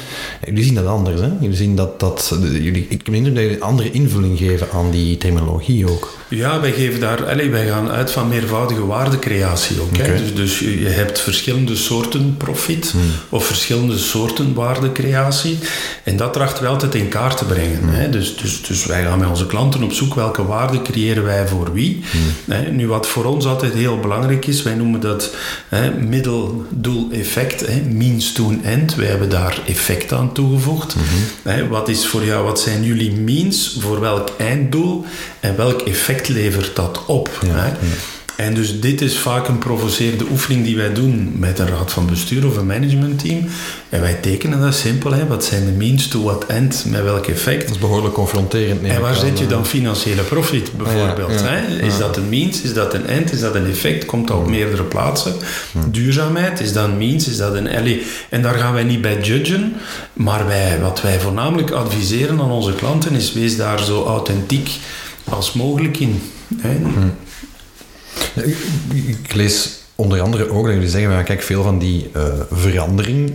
Jullie 0.45 0.65
zien 0.65 0.75
dat 0.75 0.87
anders, 0.87 1.21
hè? 1.21 1.31
Jullie 1.41 1.57
zien 1.57 1.77
dat, 1.77 2.01
dat 2.01 2.37
jullie, 2.41 2.87
ik 2.89 3.07
heb 3.07 3.15
dat 3.15 3.15
jullie 3.15 3.55
een 3.55 3.63
andere 3.63 3.91
invulling 3.91 4.39
geven 4.39 4.67
aan 4.73 4.91
die 4.91 5.17
terminologie 5.17 5.91
ook. 5.91 6.17
Ja, 6.29 6.61
wij 6.61 6.73
geven 6.73 7.01
daar, 7.01 7.27
allez, 7.27 7.49
wij 7.49 7.67
gaan 7.67 7.91
uit 7.91 8.11
van 8.11 8.29
meervoudige 8.29 8.87
waardecreatie 8.87 9.81
ook. 9.81 9.95
Dus, 9.95 10.35
dus 10.35 10.59
je 10.59 10.89
hebt 10.89 11.21
verschillende 11.21 11.77
soorten 11.77 12.35
profit 12.37 12.91
hmm. 12.91 13.01
of 13.29 13.47
verschillende 13.47 13.99
soorten 13.99 14.55
waardecreatie. 14.55 15.59
En 16.05 16.17
dat 16.17 16.33
trachten 16.33 16.63
we 16.63 16.69
altijd 16.69 16.95
in 16.95 17.09
kaart 17.09 17.39
te 17.39 17.45
brengen. 17.45 17.79
Hmm. 17.79 17.89
Hè? 17.89 18.11
Dus, 18.11 18.37
dus, 18.37 18.63
dus 18.63 18.87
wij 18.87 19.03
gaan 19.03 19.19
met 19.19 19.29
onze 19.29 19.47
klanten 19.47 19.83
op 19.83 19.93
zoek 19.93 20.15
welke 20.15 20.47
waarde 20.47 20.83
creëren 20.83 21.25
wij 21.25 21.47
voor 21.47 21.73
wie. 21.73 22.03
Hmm. 22.11 22.55
Hè? 22.55 22.71
Nu, 22.71 22.89
wat 22.89 23.07
voor 23.07 23.25
ons 23.25 23.47
altijd 23.47 23.73
heel 23.73 24.01
belangrijk 24.01 24.47
is, 24.47 24.63
wij 24.63 24.75
noemen 24.75 25.01
dat 25.01 25.35
hè, 25.69 25.88
middeldoel-effect, 25.91 27.67
hè? 27.67 27.81
means 27.81 28.33
to 28.33 28.53
end. 28.63 28.95
Wij 28.95 29.07
hebben 29.07 29.29
daar 29.31 29.59
effect 29.67 30.13
aan 30.13 30.33
toegevoegd. 30.33 30.95
Hè? 31.43 31.69
Wat 31.69 31.89
is 31.89 32.07
voor 32.07 32.25
jou, 32.25 32.45
wat 32.45 32.61
zijn 32.61 32.83
jullie 32.85 33.13
means 33.13 33.77
voor 33.81 34.01
welk 34.01 34.29
einddoel 34.39 35.05
en 35.41 35.57
welk 35.57 35.81
effect 35.81 36.29
levert 36.29 36.77
dat 36.77 37.05
op. 37.07 37.31
hè? 37.47 37.71
En 38.39 38.55
dus 38.55 38.81
dit 38.81 39.01
is 39.01 39.19
vaak 39.19 39.49
een 39.49 39.59
provocerende 39.59 40.25
oefening 40.31 40.65
die 40.65 40.77
wij 40.77 40.93
doen 40.93 41.33
met 41.39 41.59
een 41.59 41.69
raad 41.69 41.93
van 41.93 42.07
bestuur 42.07 42.47
of 42.47 42.57
een 42.57 42.67
managementteam. 42.67 43.47
En 43.89 44.01
wij 44.01 44.15
tekenen 44.15 44.61
dat 44.61 44.75
simpel. 44.75 45.13
Hè. 45.13 45.27
Wat 45.27 45.45
zijn 45.45 45.65
de 45.65 45.71
means 45.71 46.09
to 46.09 46.23
what 46.23 46.47
end, 46.47 46.85
met 46.89 47.03
welk 47.03 47.27
effect. 47.27 47.61
Dat 47.61 47.71
is 47.71 47.79
behoorlijk 47.79 48.15
confronterend. 48.15 48.83
En 48.83 49.01
waar 49.01 49.15
zet 49.15 49.39
je 49.39 49.47
dan 49.47 49.67
financiële 49.67 50.23
profit 50.23 50.77
bijvoorbeeld? 50.77 51.43
Hè? 51.43 51.85
Is 51.87 51.99
dat 51.99 52.17
een 52.17 52.29
means, 52.29 52.63
is 52.63 52.75
dat 52.75 52.95
een 52.95 53.07
end, 53.07 53.33
is 53.33 53.41
dat 53.41 53.55
een 53.55 53.67
effect? 53.67 54.05
Komt 54.05 54.29
dat 54.29 54.37
op 54.37 54.49
meerdere 54.49 54.83
plaatsen? 54.83 55.35
Duurzaamheid, 55.91 56.61
is 56.61 56.73
dat 56.73 56.85
een 56.85 56.99
means, 56.99 57.29
is 57.29 57.37
dat 57.37 57.55
een 57.55 57.85
LE? 57.85 58.03
En 58.29 58.43
daar 58.43 58.55
gaan 58.55 58.73
wij 58.73 58.85
niet 58.85 59.01
bij 59.01 59.21
judgen. 59.21 59.75
Maar 60.13 60.47
wij, 60.47 60.79
wat 60.81 61.03
wij 61.03 61.21
voornamelijk 61.21 61.71
adviseren 61.71 62.41
aan 62.41 62.51
onze 62.51 62.75
klanten 62.75 63.15
is 63.15 63.33
wees 63.33 63.57
daar 63.57 63.83
zo 63.83 64.05
authentiek 64.05 64.71
als 65.25 65.53
mogelijk 65.53 66.01
in. 66.01 66.23
Hè? 66.57 66.77
Ik 69.07 69.35
lees 69.35 69.79
onder 69.95 70.21
andere 70.21 70.51
ook 70.51 70.65
dat 70.65 70.75
jullie 70.75 70.89
zeggen, 70.89 71.25
kijk, 71.25 71.43
veel 71.43 71.63
van 71.63 71.79
die 71.79 72.11
uh, 72.17 72.23
verandering, 72.51 73.33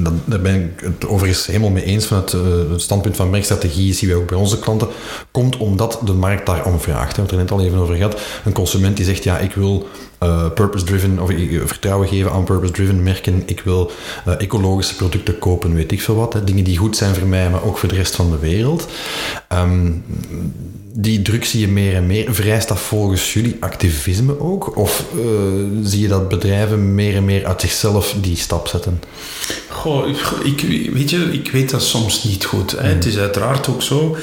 dat, 0.00 0.12
daar 0.24 0.40
ben 0.40 0.54
ik 0.54 0.80
het 0.80 1.06
overigens 1.06 1.46
helemaal 1.46 1.70
mee 1.70 1.84
eens 1.84 2.04
van 2.04 2.16
het, 2.16 2.32
uh, 2.32 2.40
het 2.70 2.80
standpunt 2.80 3.16
van 3.16 3.30
merkstrategie, 3.30 3.94
zien 3.94 4.08
wij 4.08 4.18
ook 4.18 4.26
bij 4.26 4.38
onze 4.38 4.58
klanten, 4.58 4.88
komt 5.30 5.56
omdat 5.56 6.00
de 6.04 6.12
markt 6.12 6.46
daarom 6.46 6.80
vraagt. 6.80 7.16
We 7.16 7.22
hebben 7.22 7.22
het 7.22 7.32
er 7.32 7.36
net 7.36 7.50
al 7.50 7.60
even 7.60 7.78
over 7.78 7.94
gehad. 7.94 8.20
Een 8.44 8.52
consument 8.52 8.96
die 8.96 9.04
zegt, 9.04 9.24
ja, 9.24 9.38
ik 9.38 9.52
wil 9.52 9.88
uh, 10.22 10.50
purpose-driven, 10.54 11.20
of 11.20 11.30
vertrouwen 11.64 12.08
geven 12.08 12.32
aan 12.32 12.44
purpose-driven 12.44 13.02
merken, 13.02 13.42
ik 13.46 13.60
wil 13.60 13.90
ecologische 14.38 14.96
producten 14.96 15.38
kopen, 15.38 15.74
weet 15.74 15.92
ik 15.92 16.02
veel 16.02 16.14
wat. 16.14 16.36
Dingen 16.44 16.64
die 16.64 16.76
goed 16.76 16.96
zijn 16.96 17.14
voor 17.14 17.28
mij, 17.28 17.50
maar 17.50 17.64
ook 17.64 17.78
voor 17.78 17.88
de 17.88 17.94
rest 17.94 18.16
van 18.16 18.30
de 18.30 18.38
wereld. 18.38 18.86
Um, 19.52 20.04
die 20.92 21.22
druk 21.22 21.44
zie 21.44 21.60
je 21.60 21.68
meer 21.68 21.94
en 21.94 22.06
meer. 22.06 22.34
Vereist 22.34 22.68
dat 22.68 22.78
volgens 22.78 23.32
jullie 23.32 23.56
activisme 23.60 24.40
ook? 24.40 24.76
Of 24.76 25.04
uh, 25.16 25.24
zie 25.82 26.00
je 26.00 26.08
dat 26.08 26.28
bedrijven 26.28 26.94
meer 26.94 27.16
en 27.16 27.24
meer 27.24 27.46
uit 27.46 27.60
zichzelf 27.60 28.14
die 28.20 28.36
stap 28.36 28.68
zetten? 28.68 29.02
Goh, 29.68 30.08
ik, 30.44 30.60
weet 30.92 31.10
je, 31.10 31.32
ik 31.32 31.50
weet 31.50 31.70
dat 31.70 31.82
soms 31.82 32.24
niet 32.24 32.44
goed. 32.44 32.70
Hè. 32.70 32.88
Het 32.88 33.06
is 33.06 33.18
uiteraard 33.18 33.68
ook 33.68 33.82
zo. 33.82 34.16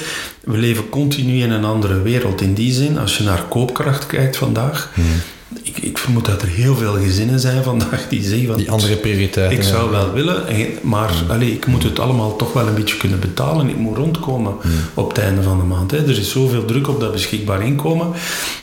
We 0.43 0.57
leven 0.57 0.89
continu 0.89 1.41
in 1.41 1.51
een 1.51 1.65
andere 1.65 2.01
wereld. 2.01 2.41
In 2.41 2.53
die 2.53 2.73
zin, 2.73 2.97
als 2.97 3.17
je 3.17 3.23
naar 3.23 3.43
koopkracht 3.43 4.05
kijkt 4.05 4.37
vandaag, 4.37 4.91
hmm 4.93 5.21
ik, 5.63 5.77
ik, 5.77 5.97
vermoed 5.97 6.25
dat 6.25 6.41
er 6.41 6.47
heel 6.47 6.75
veel 6.75 6.93
gezinnen 6.93 7.39
zijn 7.39 7.63
vandaag 7.63 8.07
die 8.09 8.23
zeggen 8.23 8.47
van... 8.47 8.57
Die 8.57 8.71
andere 8.71 8.95
prioriteiten. 8.95 9.57
Ik 9.57 9.63
zou 9.63 9.91
wel 9.91 10.13
willen, 10.13 10.45
maar 10.81 11.13
mm. 11.23 11.31
allez, 11.31 11.49
ik 11.49 11.65
moet 11.65 11.83
het 11.83 11.99
allemaal 11.99 12.35
toch 12.35 12.53
wel 12.53 12.67
een 12.67 12.73
beetje 12.73 12.97
kunnen 12.97 13.19
betalen. 13.19 13.69
Ik 13.69 13.77
moet 13.77 13.97
rondkomen 13.97 14.55
mm. 14.63 14.71
op 14.93 15.09
het 15.09 15.17
einde 15.17 15.43
van 15.43 15.57
de 15.57 15.63
maand. 15.63 15.91
Hè. 15.91 15.97
Er 15.97 16.19
is 16.19 16.31
zoveel 16.31 16.65
druk 16.65 16.87
op 16.87 16.99
dat 16.99 17.11
beschikbaar 17.11 17.65
inkomen. 17.65 18.11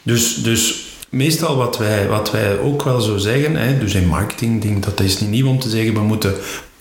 Dus, 0.03 0.35
dus 0.35 0.85
meestal 1.09 1.57
wat 1.57 1.79
wij, 1.79 2.09
wat 2.09 2.31
wij 2.31 2.59
ook 2.59 2.83
wel 2.83 3.00
zo 3.00 3.17
zeggen, 3.17 3.57
hè, 3.57 3.79
dus 3.79 3.95
in 3.95 4.07
marketing, 4.07 4.62
denk 4.62 4.85
dat 4.85 5.00
is 5.00 5.21
niet 5.21 5.31
nieuw 5.31 5.49
om 5.49 5.59
te 5.59 5.69
zeggen, 5.69 5.95
we 5.95 6.00
moeten 6.00 6.35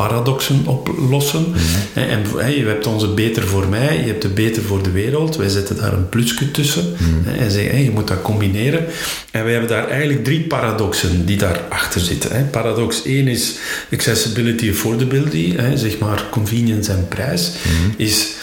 paradoxen 0.07 0.65
oplossen. 0.65 1.45
Mm 1.48 2.01
En 2.38 2.55
je 2.55 2.65
hebt 2.65 2.88
onze 2.88 3.07
beter 3.07 3.48
voor 3.48 3.67
mij, 3.67 3.98
je 3.98 4.07
hebt 4.07 4.22
de 4.22 4.27
beter 4.29 4.63
voor 4.63 4.83
de 4.83 4.91
wereld. 4.91 5.36
Wij 5.36 5.50
zetten 5.50 5.77
daar 5.77 5.93
een 5.93 6.10
plusje 6.10 6.51
tussen 6.51 6.93
mhm. 6.98 7.39
en 7.39 7.51
zeggen, 7.51 7.83
je 7.83 7.91
moet 7.91 8.07
dat 8.07 8.22
combineren. 8.22 8.86
En 9.31 9.43
wij 9.43 9.51
hebben 9.51 9.69
daar 9.69 9.88
eigenlijk 9.88 10.24
drie 10.24 10.41
paradoxen 10.41 11.25
die 11.25 11.38
daarachter 11.38 12.01
zitten. 12.01 12.36
Hè. 12.36 12.43
Paradox 12.43 13.03
1 13.03 13.27
is 13.27 13.55
accessibility, 13.91 14.69
affordability, 14.69 15.55
hè, 15.55 15.77
zeg 15.77 15.98
maar 15.98 16.24
convenience 16.31 16.91
en 16.91 17.07
prijs, 17.07 17.51
mhm. 17.63 17.91
is 17.98 18.36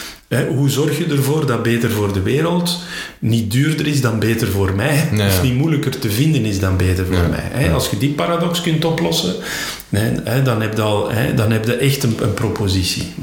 hoe 0.47 0.69
zorg 0.69 0.97
je 0.97 1.05
ervoor 1.05 1.45
dat 1.45 1.63
beter 1.63 1.91
voor 1.91 2.13
de 2.13 2.21
wereld 2.21 2.79
niet 3.19 3.51
duurder 3.51 3.87
is 3.87 4.01
dan 4.01 4.19
beter 4.19 4.47
voor 4.47 4.73
mij, 4.75 5.09
of 5.27 5.41
niet 5.41 5.55
moeilijker 5.55 5.99
te 5.99 6.11
vinden 6.11 6.45
is 6.45 6.59
dan 6.59 6.77
beter 6.77 7.05
voor 7.05 7.29
mij? 7.29 7.73
Als 7.73 7.89
je 7.89 7.97
die 7.97 8.09
paradox 8.09 8.61
kunt 8.61 8.85
oplossen, 8.85 9.35
dan, 10.43 10.61
heb 10.61 10.75
je 10.75 10.81
al, 10.81 11.09
dan 11.35 11.51
heb 11.51 11.65
je 11.65 11.75
echt 11.75 12.03
een, 12.03 12.15
een 12.21 12.33
propositie. 12.33 13.13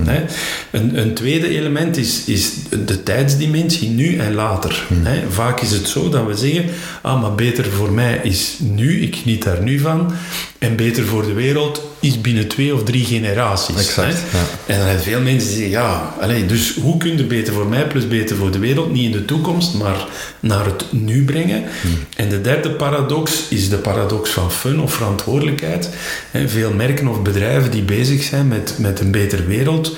Een, 0.71 0.99
een, 0.99 1.15
tweede 1.15 1.49
element 1.49 1.97
is, 1.97 2.25
is 2.25 2.53
de 2.87 3.03
tijdsdimensie, 3.03 3.89
nu 3.89 4.19
en 4.19 4.35
later. 4.35 4.87
Vaak 5.29 5.61
is 5.61 5.71
het 5.71 5.89
zo 5.89 6.09
dat 6.09 6.27
we 6.27 6.35
zeggen, 6.35 6.65
ah, 7.03 7.23
maar 7.23 7.35
beter 7.35 7.65
voor 7.65 7.93
mij 7.93 8.21
is 8.23 8.57
nu, 8.59 9.03
ik 9.03 9.17
geniet 9.17 9.43
daar 9.43 9.63
nu 9.63 9.79
van, 9.79 10.13
en 10.59 10.77
beter 10.77 11.05
voor 11.05 11.27
de 11.27 11.33
wereld 11.33 11.83
is 12.01 12.21
binnen 12.21 12.49
twee 12.49 12.75
of 12.75 12.85
drie 12.85 13.05
generaties. 13.05 13.77
Exact, 13.77 14.23
ja. 14.33 14.39
En 14.67 14.79
dan 14.79 14.87
hebben 14.87 15.05
veel 15.05 15.21
mensen 15.21 15.49
die 15.49 15.57
zeggen, 15.57 15.71
ja, 15.71 16.15
allez, 16.21 16.49
dus 16.49 16.75
hoe 16.75 16.97
kun 16.97 17.17
je 17.17 17.25
beter 17.25 17.53
voor 17.53 17.67
mij 17.67 17.87
plus 17.87 18.09
beter 18.09 18.37
voor 18.37 18.51
de 18.51 18.59
wereld, 18.59 18.93
niet 18.93 19.05
in 19.05 19.13
de 19.13 19.25
toekomst, 19.25 19.75
maar 19.75 20.07
naar 20.41 20.65
het 20.65 20.85
nu 20.91 21.25
brengen. 21.25 21.65
Hmm. 21.81 21.99
En 22.17 22.29
de 22.29 22.41
derde 22.41 22.71
paradox 22.71 23.45
is 23.49 23.69
de 23.69 23.77
paradox 23.77 24.31
van 24.31 24.53
fun 24.53 24.81
of 24.81 24.93
verantwoordelijkheid. 24.93 25.91
Veel 26.59 26.73
merken 26.73 27.09
of 27.09 27.23
bedrijven 27.23 27.71
die 27.71 27.83
bezig 27.83 28.23
zijn 28.23 28.49
met, 28.49 28.75
met 28.79 29.01
een 29.01 29.11
betere 29.11 29.45
wereld, 29.45 29.97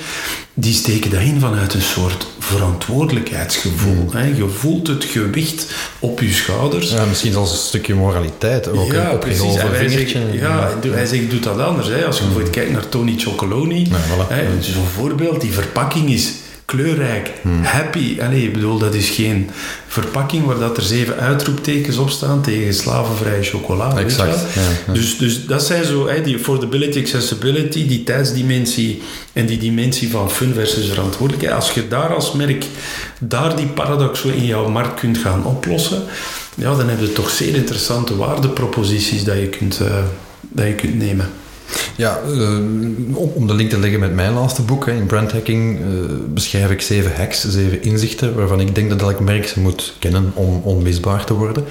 die 0.55 0.75
steken 0.75 1.11
dat 1.11 1.21
in 1.21 1.41
vanuit 1.41 1.75
een 1.75 1.83
soort 1.83 2.27
verantwoordelijkheidsgevoel. 2.39 4.05
Mm. 4.05 4.11
Hè. 4.13 4.27
Je 4.27 4.49
voelt 4.49 4.87
het 4.87 5.05
gewicht 5.05 5.67
op 5.99 6.21
je 6.21 6.33
schouders. 6.33 6.91
Ja, 6.91 7.05
misschien 7.05 7.33
zelfs 7.33 7.53
een 7.53 7.59
stukje 7.59 7.95
moraliteit. 7.95 8.69
Ook 8.69 8.93
ja, 8.93 9.15
precies. 9.15 9.57
En 9.57 9.71
wij 9.71 9.89
zeggen, 9.89 10.33
ja, 10.33 10.71
ja, 10.83 10.91
hij 10.91 11.07
zegt, 11.07 11.31
doet 11.31 11.43
dat 11.43 11.59
anders. 11.59 11.89
Hè. 11.89 12.05
Als 12.05 12.17
je 12.17 12.23
mm. 12.23 12.29
bijvoorbeeld 12.29 12.57
kijkt 12.57 12.73
naar 12.73 12.89
Tony 12.89 13.15
Chocoloni, 13.19 13.89
ja, 13.91 13.97
voilà. 13.97 14.61
zo'n 14.61 14.87
voorbeeld, 14.97 15.41
die 15.41 15.53
verpakking 15.53 16.11
is 16.11 16.33
kleurrijk, 16.71 17.31
hmm. 17.43 17.63
happy. 17.63 18.21
Allee, 18.21 18.43
ik 18.43 18.53
bedoel, 18.53 18.79
dat 18.79 18.95
is 18.95 19.09
geen 19.09 19.51
verpakking 19.87 20.45
waar 20.45 20.59
dat 20.59 20.77
er 20.77 20.83
zeven 20.83 21.17
uitroeptekens 21.17 21.97
op 21.97 22.11
staan 22.11 22.43
tegen 22.43 22.75
slavenvrije 22.75 23.43
chocola. 23.43 23.97
Exact. 23.97 24.39
Ja, 24.87 24.93
Dus, 24.93 25.19
dus 25.19 25.47
dat 25.47 25.63
zijn 25.63 25.85
zo, 25.85 26.09
hè, 26.09 26.23
die 26.23 26.37
affordability, 26.37 26.99
accessibility, 26.99 27.87
die 27.87 28.05
tijdsdimensie 28.05 29.03
en 29.33 29.47
die 29.47 29.59
dimensie 29.59 30.11
van 30.11 30.31
fun 30.31 30.55
versus 30.55 30.89
verantwoordelijkheid. 30.89 31.55
Als 31.55 31.71
je 31.73 31.89
daar 31.89 32.15
als 32.15 32.33
merk, 32.33 32.65
daar 33.19 33.57
die 33.57 33.67
paradox 33.67 34.23
in 34.25 34.47
jouw 34.47 34.69
markt 34.69 35.01
kunt 35.01 35.19
gaan 35.19 35.45
oplossen, 35.45 36.03
ja, 36.55 36.77
dan 36.77 36.89
heb 36.89 37.01
je 37.01 37.13
toch 37.13 37.31
zeer 37.31 37.55
interessante 37.55 38.17
waardeproposities 38.17 39.25
dat 39.25 39.37
je 39.37 39.49
kunt, 39.49 39.81
uh, 39.83 39.89
dat 40.41 40.67
je 40.67 40.75
kunt 40.75 40.99
nemen. 40.99 41.31
Ja, 41.97 42.21
uh, 42.29 42.59
om 43.17 43.47
de 43.47 43.55
link 43.55 43.71
te 43.71 43.79
leggen 43.79 44.01
met 44.01 44.15
mijn 44.15 44.33
laatste 44.33 44.63
boek, 44.63 44.87
in 44.87 45.07
brandhacking, 45.07 45.79
uh, 45.79 45.87
beschrijf 46.29 46.71
ik 46.71 46.81
zeven 46.81 47.17
hacks, 47.17 47.49
zeven 47.49 47.83
inzichten, 47.83 48.35
waarvan 48.35 48.61
ik 48.61 48.75
denk 48.75 48.91
dat 48.91 49.01
elk 49.01 49.21
merk 49.21 49.49
ze 49.49 49.61
moet 49.61 49.95
kennen 49.99 50.31
om 50.35 50.61
onmisbaar 50.65 51.25
te 51.25 51.35
worden. 51.35 51.65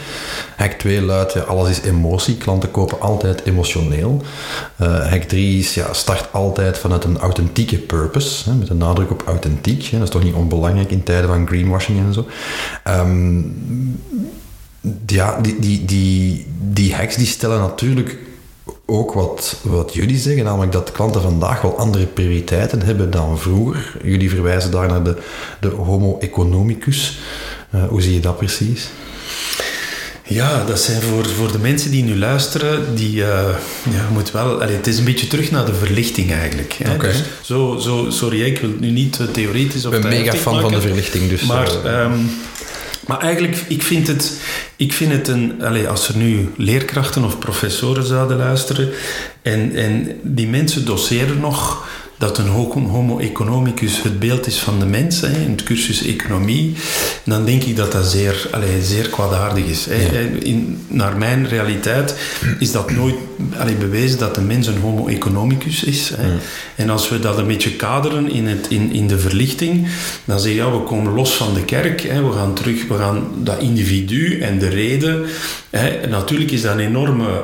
Hack 0.56 0.72
2 0.72 1.02
luidt, 1.02 1.34
ja, 1.34 1.42
alles 1.42 1.70
is 1.70 1.82
emotie, 1.82 2.38
klanten 2.38 2.72
kopen 2.72 3.02
altijd 3.02 3.46
emotioneel. 3.46 4.22
Uh, 4.82 5.10
hack 5.10 5.24
3 5.24 5.60
is, 5.60 5.74
ja, 5.74 5.94
start 5.94 6.28
altijd 6.32 6.78
vanuit 6.78 7.04
een 7.04 7.18
authentieke 7.18 7.78
purpose, 7.78 8.50
hè, 8.50 8.56
met 8.56 8.70
een 8.70 8.78
nadruk 8.78 9.12
op 9.12 9.24
authentiek. 9.26 9.84
Hè, 9.84 9.98
dat 9.98 10.08
is 10.08 10.14
toch 10.14 10.24
niet 10.24 10.34
onbelangrijk 10.34 10.92
in 10.92 11.04
tijden 11.04 11.30
van 11.30 11.48
greenwashing 11.48 12.00
en 12.00 12.14
zo. 12.14 12.28
Um, 12.88 13.56
ja, 15.06 15.42
die, 15.42 15.60
die, 15.60 15.86
die, 15.86 16.48
die 16.72 16.96
hacks 16.96 17.16
die 17.16 17.26
stellen 17.26 17.60
natuurlijk 17.60 18.18
ook 18.90 19.14
wat, 19.14 19.56
wat 19.62 19.94
jullie 19.94 20.18
zeggen, 20.18 20.44
namelijk 20.44 20.72
dat 20.72 20.92
klanten 20.92 21.22
vandaag 21.22 21.62
wel 21.62 21.78
andere 21.78 22.06
prioriteiten 22.06 22.82
hebben 22.82 23.12
dan 23.12 23.40
vroeger. 23.40 23.98
Jullie 24.04 24.30
verwijzen 24.30 24.72
daar 24.72 24.88
naar 24.88 25.04
de, 25.04 25.18
de 25.60 25.68
homo 25.68 26.18
economicus. 26.20 27.20
Uh, 27.76 27.88
hoe 27.88 28.02
zie 28.02 28.14
je 28.14 28.20
dat 28.20 28.38
precies? 28.38 28.90
Ja, 30.24 30.64
dat 30.64 30.80
zijn 30.80 31.02
voor, 31.02 31.26
voor 31.26 31.52
de 31.52 31.60
mensen 31.60 31.92
die 31.92 32.04
nu 32.04 32.18
luisteren, 32.18 32.96
die 32.96 33.16
uh, 33.16 33.26
ja, 33.92 34.08
moet 34.12 34.32
wel. 34.32 34.62
Allee, 34.62 34.76
het 34.76 34.88
is 34.88 34.98
een 34.98 35.06
beetje 35.06 35.28
terug 35.28 35.52
naar 35.52 35.66
de 35.66 35.74
verlichting 35.74 36.32
eigenlijk. 36.32 36.74
Hè? 36.74 36.94
Okay. 36.94 37.12
Dus 37.12 37.24
zo, 37.42 37.78
zo, 37.78 38.06
sorry, 38.10 38.42
ik 38.42 38.60
wil 38.60 38.70
nu 38.80 38.90
niet 38.90 39.20
theoretisch 39.34 39.86
of. 39.86 39.94
Ik 39.94 40.02
ben 40.02 40.10
mega 40.10 40.34
fan 40.34 40.54
maken, 40.54 40.70
van 40.70 40.80
de 40.80 40.88
verlichting, 40.88 41.30
dus. 41.30 41.42
Maar, 41.42 41.70
uh, 41.86 42.00
um, 42.00 42.30
maar 43.08 43.20
eigenlijk, 43.20 43.64
ik 43.68 43.84
vind 43.84 44.08
het, 44.08 44.34
ik 44.80 44.94
vind 44.94 45.12
het 45.12 45.28
een. 45.28 45.64
Allez, 45.64 45.86
als 45.86 46.08
er 46.08 46.18
nu 46.18 46.50
leerkrachten 46.58 47.24
of 47.24 47.40
professoren 47.40 48.06
zouden 48.06 48.38
luisteren 48.38 48.90
en, 49.42 49.76
en 49.76 50.20
die 50.24 50.48
mensen 50.48 50.86
doseren 50.86 51.40
nog 51.40 51.88
dat 52.20 52.38
een 52.38 52.48
homo 52.48 53.20
economicus 53.20 54.04
het 54.04 54.20
beeld 54.20 54.48
is 54.48 54.60
van 54.60 54.80
de 54.80 54.86
mens, 54.86 55.22
hè, 55.22 55.28
in 55.28 55.52
het 55.52 55.64
cursus 55.64 56.06
economie, 56.06 56.76
dan 57.24 57.46
denk 57.46 57.64
ik 57.64 57.76
dat 57.76 57.92
dat 57.92 58.06
zeer, 58.06 58.48
allez, 58.52 58.90
zeer 58.90 59.10
kwaadaardig 59.10 59.66
is. 59.66 59.86
Hè. 59.86 59.96
Ja. 59.96 60.28
In, 60.40 60.80
naar 60.88 61.18
mijn 61.18 61.48
realiteit 61.48 62.16
is 62.60 62.72
dat 62.72 62.92
nooit 62.92 63.16
allez, 63.58 63.78
bewezen 63.78 64.20
dat 64.20 64.36
de 64.36 64.42
mens 64.42 64.68
een 64.68 64.80
homo 64.82 65.08
economicus 65.08 65.84
is. 65.84 66.12
Hè. 66.16 66.28
Ja. 66.28 66.38
En 66.76 66.90
als 66.90 67.10
we 67.10 67.20
dat 67.20 67.38
een 67.38 67.48
beetje 67.48 67.76
kaderen 67.76 68.32
in, 68.32 68.48
het, 68.48 68.68
in, 68.70 68.92
in 68.92 69.08
de 69.08 69.20
verlichting, 69.20 69.88
dan 70.26 70.40
zeg 70.40 70.52
je, 70.52 70.58
ja, 70.58 70.72
we 70.72 70.84
komen 70.84 71.14
los 71.14 71.34
van 71.34 71.54
de 71.54 71.66
kerk, 71.66 72.02
hè, 72.02 72.24
we 72.24 72.32
gaan 72.32 72.54
terug, 72.54 72.88
we 72.88 72.98
gaan 72.98 73.28
dat 73.38 73.62
individu 73.62 74.40
en 74.42 74.60
de 74.60 74.69
reden. 74.70 75.26
Hè. 75.70 76.08
Natuurlijk 76.08 76.52
is 76.52 76.62
dat 76.62 76.74
een 76.74 76.80
enorme 76.80 77.44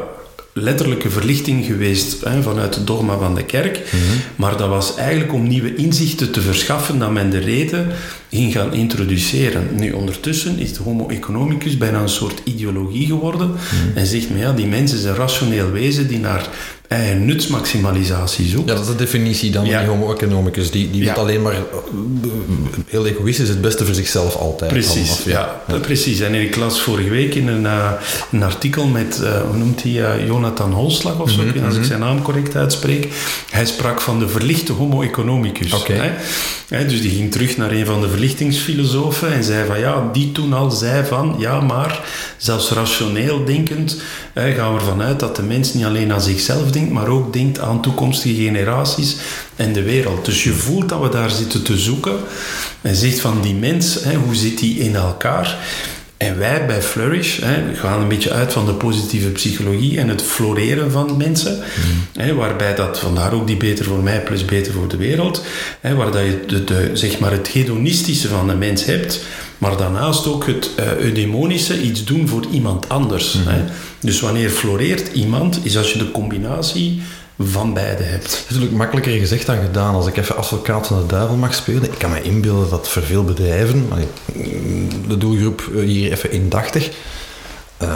letterlijke 0.54 1.10
verlichting 1.10 1.66
geweest 1.66 2.24
hè, 2.24 2.42
vanuit 2.42 2.76
het 2.76 2.88
dogma 2.88 3.18
van 3.18 3.36
de 3.36 3.44
kerk. 3.44 3.78
Mm 3.78 4.00
-hmm. 4.00 4.22
Maar 4.36 4.58
dat 4.58 4.70
was 4.70 4.96
eigenlijk 4.96 5.34
om 5.34 5.48
nieuwe 5.48 5.76
inzichten 5.76 6.32
te 6.32 6.42
verschaffen 6.42 7.00
dat 7.00 7.12
men 7.12 7.30
de 7.30 7.40
reden 7.40 7.88
ging 8.36 8.52
gaan 8.52 8.74
introduceren. 8.74 9.68
Nu, 9.76 9.92
ondertussen 9.92 10.60
is 10.60 10.74
de 10.74 10.84
homo 10.84 11.08
economicus 11.10 11.78
bijna 11.78 12.02
een 12.02 12.10
soort 12.10 12.42
ideologie 12.44 13.06
geworden 13.06 13.48
mm 13.48 13.56
-hmm. 13.56 13.92
en 13.96 14.06
zegt 14.06 14.30
men 14.30 14.40
ja, 14.40 14.54
die 14.54 14.68
mens 14.68 14.94
is 14.94 15.04
een 15.04 15.16
rationeel 15.16 15.72
wezen 15.72 16.08
die 16.08 16.20
naar 16.20 16.50
eigen 16.88 17.26
nutsmaximalisatie 17.26 18.48
zoekt. 18.48 18.70
Ja, 18.70 18.76
dat 18.76 18.84
is 18.84 18.90
de 18.90 18.96
definitie 18.96 19.52
dan 19.52 19.66
ja. 19.66 19.72
van 19.72 19.80
die 19.80 19.90
homo 19.90 20.14
economicus. 20.14 20.72
Die, 20.72 20.92
die 20.92 21.02
ja. 21.02 21.08
weet 21.08 21.18
alleen 21.18 21.42
maar 21.42 21.56
heel 22.88 23.06
egoïstisch 23.06 23.48
het 23.48 23.62
beste 23.62 23.86
voor 23.86 23.96
zichzelf 23.96 24.36
altijd. 24.36 24.72
Precies, 24.72 25.24
ja. 25.24 25.62
ja. 25.68 25.78
precies. 25.78 26.20
En 26.20 26.34
ik 26.34 26.56
las 26.56 26.82
vorige 26.82 27.10
week 27.10 27.36
in 27.36 27.48
een, 27.48 27.64
uh, 27.64 27.92
een 28.32 28.44
artikel 28.44 28.88
met, 28.88 29.20
uh, 29.24 29.42
hoe 29.42 29.58
noemt 29.58 29.84
hij, 29.84 29.92
uh, 29.92 30.28
Jonathan 30.28 30.72
Holslag 30.72 31.20
of 31.20 31.30
zo, 31.30 31.42
mm 31.42 31.50
-hmm, 31.50 31.66
als 31.66 31.76
ik 31.76 31.84
zijn 31.84 32.00
naam 32.00 32.22
correct 32.22 32.56
uitspreek. 32.56 33.08
Hij 33.50 33.66
sprak 33.66 34.02
van 34.02 34.20
de 34.20 34.28
verlichte 34.28 34.72
homo 34.72 35.02
economicus. 35.02 35.74
Okay. 35.74 35.98
Hè? 35.98 36.12
Hè, 36.78 36.86
dus 36.86 37.02
die 37.02 37.12
ging 37.12 37.32
terug 37.32 37.58
naar 37.58 37.72
een 37.72 37.86
van 37.86 38.02
de 38.02 38.10
verlichtingsfilosofen 38.26 39.34
en 39.34 39.44
zei 39.44 39.68
van 39.68 39.80
ja, 39.80 40.10
die 40.14 40.32
toen 40.32 40.54
al 40.54 40.72
zei 40.72 41.06
van 41.06 41.36
ja, 41.38 41.62
maar 41.62 42.02
zelfs 42.38 42.70
rationeel 42.70 43.46
denkend 43.46 44.02
gaan 44.34 44.74
we 44.74 44.80
ervan 44.80 45.02
uit 45.02 45.20
dat 45.20 45.36
de 45.36 45.44
mens 45.44 45.74
niet 45.74 45.86
alleen 45.86 46.14
aan 46.14 46.22
zichzelf 46.22 46.72
denkt, 46.72 46.92
maar 46.92 47.08
ook 47.08 47.34
denkt 47.34 47.60
aan 47.60 47.82
toekomstige 47.82 48.44
generaties 48.44 49.16
en 49.56 49.74
de 49.74 49.84
wereld. 49.84 50.26
Dus 50.26 50.44
je 50.44 50.54
voelt 50.54 50.90
dat 50.90 51.02
we 51.02 51.10
daar 51.10 51.30
zitten 51.30 51.64
te 51.64 51.78
zoeken 51.78 52.18
en 52.82 52.96
zegt 52.96 53.20
van 53.20 53.42
die 53.42 53.56
mens, 53.56 54.04
hoe 54.26 54.36
zit 54.36 54.60
die 54.60 54.80
in 54.80 54.96
elkaar? 54.96 55.58
En 56.18 56.38
wij 56.38 56.66
bij 56.66 56.82
Flourish 56.82 57.40
hè, 57.42 57.66
we 57.66 57.76
gaan 57.76 58.02
een 58.02 58.08
beetje 58.08 58.32
uit 58.32 58.54
van 58.54 58.66
de 58.66 58.74
positieve 58.74 59.30
psychologie 59.30 60.00
en 60.00 60.10
het 60.10 60.22
floreren 60.22 60.92
van 60.92 61.18
mensen. 61.18 61.56
Mm. 61.56 62.22
Hè, 62.22 62.34
waarbij 62.34 62.76
dat, 62.76 63.00
vandaar 63.00 63.34
ook 63.34 63.48
die 63.48 63.58
beter 63.58 63.86
voor 63.86 64.04
mij 64.04 64.22
plus 64.24 64.46
beter 64.46 64.74
voor 64.74 64.88
de 64.88 64.98
wereld. 64.98 65.44
Hè, 65.80 65.96
waar 65.96 66.12
dat 66.12 66.22
je 66.22 66.44
de, 66.48 66.64
de, 66.64 66.90
zeg 66.94 67.20
maar 67.20 67.32
het 67.32 67.48
hedonistische 67.48 68.28
van 68.28 68.48
de 68.48 68.56
mens 68.56 68.86
hebt. 68.86 69.20
Maar 69.58 69.78
daarnaast 69.78 70.28
ook 70.28 70.46
het 70.46 70.70
uh, 70.80 70.98
eudemonische, 70.98 71.82
iets 71.82 72.04
doen 72.04 72.28
voor 72.28 72.46
iemand 72.52 72.90
anders. 72.90 73.34
Mm. 73.34 73.48
Hè. 73.48 73.62
Dus 74.00 74.20
wanneer 74.20 74.50
floreert 74.50 75.14
iemand, 75.14 75.60
is 75.64 75.78
als 75.78 75.92
je 75.92 75.98
de 75.98 76.12
combinatie 76.12 77.02
van 77.40 77.74
beide 77.74 78.04
hebt. 78.04 78.24
Het 78.24 78.34
is 78.34 78.50
natuurlijk 78.50 78.78
makkelijker 78.78 79.12
gezegd 79.12 79.46
dan 79.46 79.62
gedaan. 79.62 79.96
Als 79.96 80.08
ik 80.08 80.18
even 80.18 80.38
advocaat 80.38 80.88
van 80.88 81.00
de 81.00 81.06
duivel 81.06 81.36
mag 81.36 81.54
spelen, 81.54 81.84
ik 81.84 81.98
kan 81.98 82.12
me 82.12 82.22
inbeelden 82.22 82.70
dat 82.70 82.90
voor 82.90 83.02
veel 83.02 83.24
bedrijven, 83.24 83.90
de 85.08 85.18
doelgroep 85.18 85.70
hier 85.74 86.12
even 86.12 86.32
indachtig, 86.32 86.92
uh, 87.82 87.90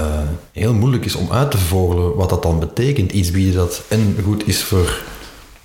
heel 0.51 0.73
moeilijk 0.73 1.05
is 1.05 1.15
om 1.15 1.31
uit 1.31 1.51
te 1.51 1.57
vogelen 1.57 2.15
wat 2.15 2.29
dat 2.29 2.43
dan 2.43 2.59
betekent. 2.59 3.11
Iets 3.11 3.31
bieden 3.31 3.55
dat 3.55 3.81
en 3.87 4.17
goed 4.23 4.47
is 4.47 4.63
voor 4.63 5.01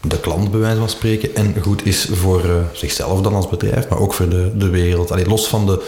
de 0.00 0.20
klant, 0.20 0.50
bij 0.50 0.60
wijze 0.60 0.78
van 0.78 0.88
spreken, 0.88 1.34
en 1.34 1.54
goed 1.62 1.86
is 1.86 2.08
voor 2.12 2.44
uh, 2.44 2.52
zichzelf 2.72 3.20
dan 3.20 3.34
als 3.34 3.48
bedrijf, 3.48 3.88
maar 3.88 3.98
ook 3.98 4.14
voor 4.14 4.28
de, 4.28 4.50
de 4.54 4.68
wereld. 4.68 5.10
Allee, 5.10 5.26
los 5.26 5.48
van 5.48 5.66
de, 5.66 5.82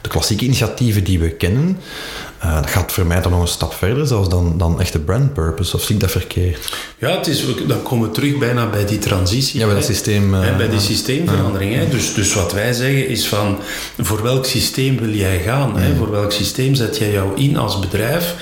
de 0.00 0.08
klassieke 0.08 0.44
initiatieven 0.44 1.04
die 1.04 1.18
we 1.18 1.30
kennen, 1.30 1.78
uh, 2.44 2.54
dat 2.54 2.70
gaat 2.70 2.92
voor 2.92 3.06
mij 3.06 3.20
dan 3.20 3.30
nog 3.30 3.40
een 3.40 3.48
stap 3.48 3.74
verder, 3.74 4.06
zelfs 4.06 4.28
dan, 4.28 4.58
dan 4.58 4.80
echte 4.80 4.98
brand 4.98 5.34
purpose, 5.34 5.76
of 5.76 5.82
zie 5.82 5.94
ik 5.94 6.00
dat 6.00 6.10
verkeerd? 6.10 6.76
Ja, 6.98 7.16
het 7.16 7.26
is, 7.26 7.44
dan 7.66 7.82
komen 7.82 8.08
we 8.08 8.14
terug 8.14 8.38
bijna 8.38 8.66
bij 8.66 8.84
die 8.84 8.98
transitie. 8.98 9.60
Ja, 9.60 9.66
bij 9.66 9.74
dat 9.74 9.84
systeem. 9.84 10.34
Uh, 10.34 10.56
bij 10.56 10.68
die 10.68 10.80
systeemverandering. 10.80 11.74
Hè? 11.74 11.88
Dus, 11.88 12.14
dus 12.14 12.34
wat 12.34 12.52
wij 12.52 12.72
zeggen 12.72 13.08
is 13.08 13.28
van, 13.28 13.58
voor 13.98 14.22
welk 14.22 14.46
systeem 14.46 14.98
wil 14.98 15.10
jij 15.10 15.38
gaan? 15.38 15.78
Hè? 15.78 15.96
Voor 15.96 16.10
welk 16.10 16.32
systeem 16.32 16.74
zet 16.74 16.96
jij 16.96 17.10
jou 17.10 17.40
in 17.40 17.56
als 17.56 17.78
bedrijf? 17.78 18.34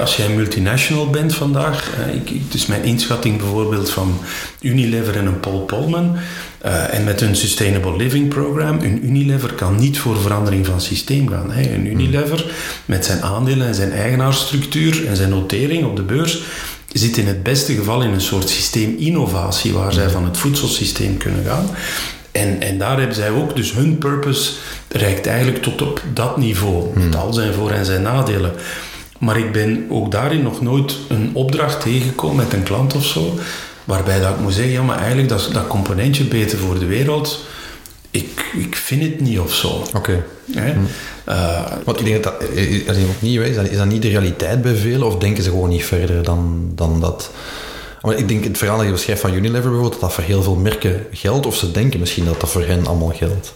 Als 0.00 0.16
jij 0.16 0.28
multinational 0.28 1.10
bent 1.10 1.34
vandaag, 1.34 1.90
ik, 2.14 2.30
ik, 2.30 2.52
dus 2.52 2.66
mijn 2.66 2.84
inschatting 2.84 3.38
bijvoorbeeld 3.38 3.90
van 3.90 4.20
Unilever 4.60 5.16
en 5.16 5.26
een 5.26 5.40
Paul 5.40 5.60
Polman, 5.60 6.16
uh, 6.64 6.94
en 6.94 7.04
met 7.04 7.20
een 7.20 7.36
Sustainable 7.36 7.96
Living 7.96 8.28
Program, 8.28 8.78
een 8.80 9.06
Unilever 9.06 9.52
kan 9.52 9.76
niet 9.76 9.98
voor 9.98 10.20
verandering 10.20 10.66
van 10.66 10.80
systeem 10.80 11.28
gaan. 11.28 11.50
Hè. 11.50 11.74
Een 11.74 11.86
Unilever 11.86 12.44
met 12.84 13.04
zijn 13.04 13.22
aandelen 13.22 13.66
en 13.66 13.74
zijn 13.74 13.92
eigenaarsstructuur 13.92 15.06
en 15.06 15.16
zijn 15.16 15.30
notering 15.30 15.84
op 15.84 15.96
de 15.96 16.02
beurs 16.02 16.42
zit 16.92 17.16
in 17.16 17.26
het 17.26 17.42
beste 17.42 17.74
geval 17.74 18.02
in 18.02 18.10
een 18.10 18.20
soort 18.20 18.48
systeeminnovatie 18.48 19.72
waar 19.72 19.92
zij 19.92 20.10
van 20.10 20.24
het 20.24 20.36
voedselsysteem 20.36 21.16
kunnen 21.16 21.44
gaan. 21.44 21.70
En, 22.32 22.60
en 22.60 22.78
daar 22.78 22.98
hebben 22.98 23.16
zij 23.16 23.30
ook, 23.30 23.56
dus 23.56 23.72
hun 23.72 23.98
purpose 23.98 24.52
reikt 24.88 25.26
eigenlijk 25.26 25.62
tot 25.62 25.82
op 25.82 26.02
dat 26.14 26.36
niveau, 26.36 26.98
met 26.98 27.16
al 27.16 27.32
zijn 27.32 27.52
voor- 27.52 27.70
en 27.70 27.84
zijn 27.84 28.02
nadelen. 28.02 28.52
Maar 29.18 29.38
ik 29.38 29.52
ben 29.52 29.86
ook 29.88 30.10
daarin 30.10 30.42
nog 30.42 30.60
nooit 30.60 30.96
een 31.08 31.30
opdracht 31.32 31.80
tegengekomen 31.80 32.36
met 32.36 32.52
een 32.52 32.62
klant 32.62 32.94
of 32.94 33.04
zo, 33.04 33.38
waarbij 33.84 34.20
dat 34.20 34.30
ik 34.30 34.40
moet 34.40 34.54
zeggen, 34.54 34.72
ja, 34.72 34.82
maar 34.82 34.98
eigenlijk 34.98 35.28
dat, 35.28 35.48
dat 35.52 35.66
componentje 35.66 36.24
beter 36.24 36.58
voor 36.58 36.78
de 36.78 36.86
wereld, 36.86 37.44
ik, 38.10 38.44
ik 38.56 38.76
vind 38.76 39.02
het 39.02 39.20
niet 39.20 39.38
of 39.38 39.54
zo. 39.54 39.68
Oké. 39.68 40.24
Okay. 40.52 40.72
Hm. 40.72 40.78
Uh, 41.28 41.72
Want 41.84 42.00
ik 42.00 42.06
denk 42.06 42.22
dat 42.22 42.40
dat, 42.86 42.96
is 42.96 43.04
opnieuw 43.04 43.42
is, 43.42 43.56
dat, 43.56 43.68
is 43.68 43.76
dat 43.76 43.86
niet 43.86 44.02
de 44.02 44.08
realiteit 44.08 44.62
bij 44.62 44.74
velen, 44.74 45.06
of 45.06 45.16
denken 45.16 45.42
ze 45.42 45.50
gewoon 45.50 45.68
niet 45.68 45.84
verder 45.84 46.22
dan, 46.22 46.72
dan 46.74 47.00
dat? 47.00 47.30
Maar 48.02 48.16
ik 48.16 48.28
denk 48.28 48.44
het 48.44 48.58
verhaal 48.58 48.76
dat 48.76 48.86
je 48.86 48.92
beschrijft 48.92 49.20
van 49.20 49.34
Unilever 49.34 49.62
bijvoorbeeld, 49.62 49.92
dat 49.92 50.00
dat 50.00 50.12
voor 50.12 50.24
heel 50.24 50.42
veel 50.42 50.54
merken 50.54 51.06
geldt, 51.10 51.46
of 51.46 51.56
ze 51.56 51.70
denken 51.70 52.00
misschien 52.00 52.24
dat 52.24 52.40
dat 52.40 52.50
voor 52.50 52.62
hen 52.62 52.86
allemaal 52.86 53.12
geldt. 53.14 53.54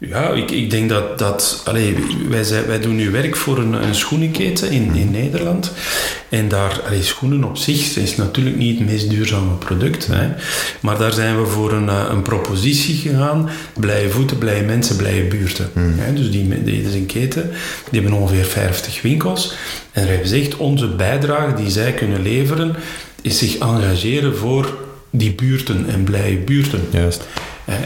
Ja, 0.00 0.30
ik, 0.30 0.50
ik 0.50 0.70
denk 0.70 0.88
dat... 0.88 1.18
dat 1.18 1.62
allez, 1.64 1.94
wij, 2.28 2.44
zijn, 2.44 2.66
wij 2.66 2.80
doen 2.80 2.96
nu 2.96 3.10
werk 3.10 3.36
voor 3.36 3.58
een, 3.58 3.72
een 3.72 3.94
schoenenketen 3.94 4.70
in, 4.70 4.94
in 4.94 5.10
Nederland. 5.10 5.72
En 6.28 6.48
daar, 6.48 6.80
allez, 6.86 7.06
schoenen 7.06 7.44
op 7.44 7.56
zich 7.56 7.96
is 7.96 8.16
natuurlijk 8.16 8.56
niet 8.56 8.78
het 8.78 8.88
meest 8.88 9.10
duurzame 9.10 9.54
product. 9.54 10.06
Hè. 10.06 10.28
Maar 10.80 10.98
daar 10.98 11.12
zijn 11.12 11.40
we 11.40 11.46
voor 11.46 11.72
een, 11.72 11.88
een 11.88 12.22
propositie 12.22 12.96
gegaan. 12.96 13.50
Blije 13.80 14.10
voeten, 14.10 14.38
blije 14.38 14.62
mensen, 14.62 14.96
blije 14.96 15.24
buurten. 15.24 15.70
Hmm. 15.72 15.94
Hè. 15.96 16.12
Dus 16.12 16.30
die, 16.30 16.64
die, 16.64 16.82
dat 16.82 16.92
is 16.92 16.98
een 16.98 17.06
keten. 17.06 17.50
Die 17.90 18.00
hebben 18.00 18.18
ongeveer 18.20 18.44
50 18.44 19.02
winkels. 19.02 19.54
En 19.92 20.02
we 20.02 20.08
hebben 20.08 20.28
gezegd, 20.28 20.56
onze 20.56 20.86
bijdrage 20.86 21.54
die 21.54 21.70
zij 21.70 21.92
kunnen 21.92 22.22
leveren, 22.22 22.76
is 23.22 23.38
zich 23.38 23.58
engageren 23.58 24.36
voor 24.36 24.78
die 25.10 25.32
buurten 25.32 25.86
en 25.88 26.04
blije 26.04 26.36
buurten. 26.36 26.80
Juist. 26.90 27.26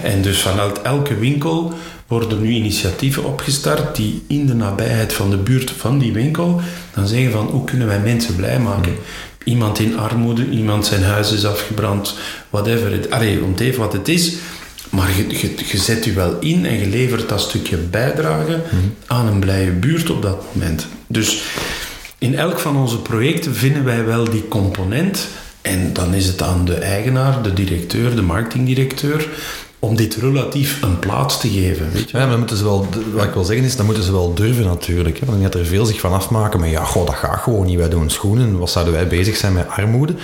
En 0.03 0.23
dus 0.23 0.41
vanuit 0.41 0.83
elke 0.83 1.19
winkel 1.19 1.75
worden 2.13 2.41
nu 2.41 2.51
initiatieven 2.51 3.25
opgestart 3.25 3.97
die 3.97 4.23
in 4.27 4.47
de 4.47 4.55
nabijheid 4.55 5.13
van 5.13 5.31
de 5.31 5.37
buurt 5.37 5.71
van 5.71 5.99
die 5.99 6.13
winkel 6.13 6.61
dan 6.95 7.07
zeggen 7.07 7.33
van 7.33 7.47
hoe 7.47 7.65
kunnen 7.65 7.87
wij 7.87 8.01
mensen 8.01 8.37
blij 8.37 8.59
maken. 8.59 8.95
Iemand 9.45 9.79
in 9.79 9.99
armoede, 9.99 10.49
iemand 10.49 10.87
zijn 10.87 11.03
huis 11.03 11.33
is 11.33 11.45
afgebrand, 11.45 12.15
whatever. 12.51 13.07
Allee, 13.11 13.43
om 13.43 13.55
even 13.57 13.81
wat 13.81 13.93
het 13.93 14.09
is. 14.09 14.33
Maar 14.91 15.11
je, 15.17 15.39
je, 15.39 15.55
je 15.67 15.79
zet 15.79 16.05
je 16.05 16.13
wel 16.13 16.39
in 16.41 16.67
en 16.67 16.79
je 16.79 16.87
levert 16.87 17.29
dat 17.29 17.41
stukje 17.41 17.77
bijdrage 17.77 18.61
mm. 18.71 18.95
aan 19.07 19.27
een 19.27 19.41
blije 19.41 19.71
buurt 19.71 20.11
op 20.11 20.23
dat 20.23 20.45
moment. 20.53 20.87
Dus 21.07 21.43
in 22.19 22.35
elk 22.35 22.59
van 22.59 22.77
onze 22.77 22.99
projecten 22.99 23.55
vinden 23.55 23.85
wij 23.85 24.05
wel 24.05 24.25
die 24.25 24.49
component. 24.49 25.29
En 25.61 25.93
dan 25.93 26.15
is 26.15 26.27
het 26.27 26.43
aan 26.43 26.65
de 26.65 26.75
eigenaar, 26.75 27.43
de 27.43 27.53
directeur, 27.53 28.15
de 28.15 28.23
marketingdirecteur, 28.23 29.29
om 29.85 29.97
dit 29.97 30.15
relatief 30.15 30.83
een 30.83 30.99
plaats 30.99 31.41
te 31.41 31.49
geven. 31.49 31.91
Weet 31.93 32.11
je? 32.11 32.19
Ja, 32.19 32.27
maar 32.27 32.39
moeten 32.39 32.57
ze 32.57 32.65
wel, 32.65 32.89
wat 33.13 33.25
ik 33.25 33.33
wil 33.33 33.45
zeggen 33.45 33.65
is, 33.65 33.77
dan 33.77 33.87
moeten 33.87 34.05
ze 34.05 34.13
wel 34.13 34.35
durven 34.35 34.65
natuurlijk. 34.65 35.19
Hè. 35.19 35.27
Want 35.27 35.43
gaat 35.43 35.55
er 35.55 35.67
veel 35.67 35.87
zich 35.87 36.01
van 36.01 36.13
afmaken. 36.13 36.61
Maar 36.61 36.69
ja, 36.69 36.85
goh, 36.85 37.07
dat 37.07 37.15
gaat 37.15 37.41
gewoon 37.41 37.67
niet. 37.67 37.79
Wij 37.79 37.89
doen 37.89 38.11
schoenen. 38.11 38.59
Wat 38.59 38.71
zouden 38.71 38.95
wij 38.95 39.07
bezig 39.07 39.37
zijn 39.37 39.53
met 39.53 39.69
armoede? 39.69 40.15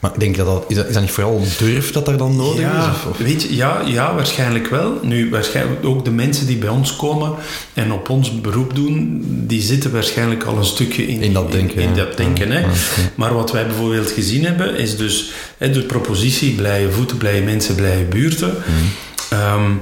Maar 0.00 0.10
ik 0.14 0.20
denk 0.20 0.36
dat 0.36 0.46
dat, 0.46 0.64
is 0.68 0.76
dat, 0.76 0.86
is 0.86 0.92
dat 0.92 1.02
niet 1.02 1.10
vooral 1.10 1.42
durf 1.58 1.92
dat 1.92 2.08
er 2.08 2.16
dan 2.16 2.36
nodig 2.36 2.60
ja, 2.60 2.78
is? 2.78 2.86
Of, 2.86 3.06
of? 3.06 3.18
Weet 3.18 3.42
je, 3.42 3.56
ja, 3.56 3.82
ja, 3.86 4.14
waarschijnlijk 4.14 4.66
wel. 4.66 4.98
Nu, 5.02 5.30
waarschijnlijk 5.30 5.84
ook 5.84 6.04
de 6.04 6.10
mensen 6.10 6.46
die 6.46 6.56
bij 6.56 6.68
ons 6.68 6.96
komen 6.96 7.34
en 7.74 7.92
op 7.92 8.08
ons 8.08 8.40
beroep 8.40 8.74
doen, 8.74 9.24
die 9.46 9.62
zitten 9.62 9.92
waarschijnlijk 9.92 10.44
al 10.44 10.56
een 10.56 10.64
stukje 10.64 11.06
in, 11.06 11.22
In 11.22 11.32
dat 11.32 11.52
denken, 11.52 11.82
In, 11.82 11.94
dat 11.94 12.16
denken 12.16 12.50
hè. 12.50 12.66
Maar 13.14 13.34
wat 13.34 13.52
wij 13.52 13.66
bijvoorbeeld 13.66 14.10
gezien 14.10 14.44
hebben, 14.44 14.76
is 14.76 14.96
dus 14.96 15.32
hè, 15.58 15.70
de 15.70 15.82
propositie 15.82 16.54
blije 16.54 16.90
voeten, 16.90 17.16
blije 17.16 17.42
mensen, 17.42 17.74
blije 17.74 18.04
buurten. 18.04 18.48
Mhm. 18.48 18.89
Ehm, 19.30 19.72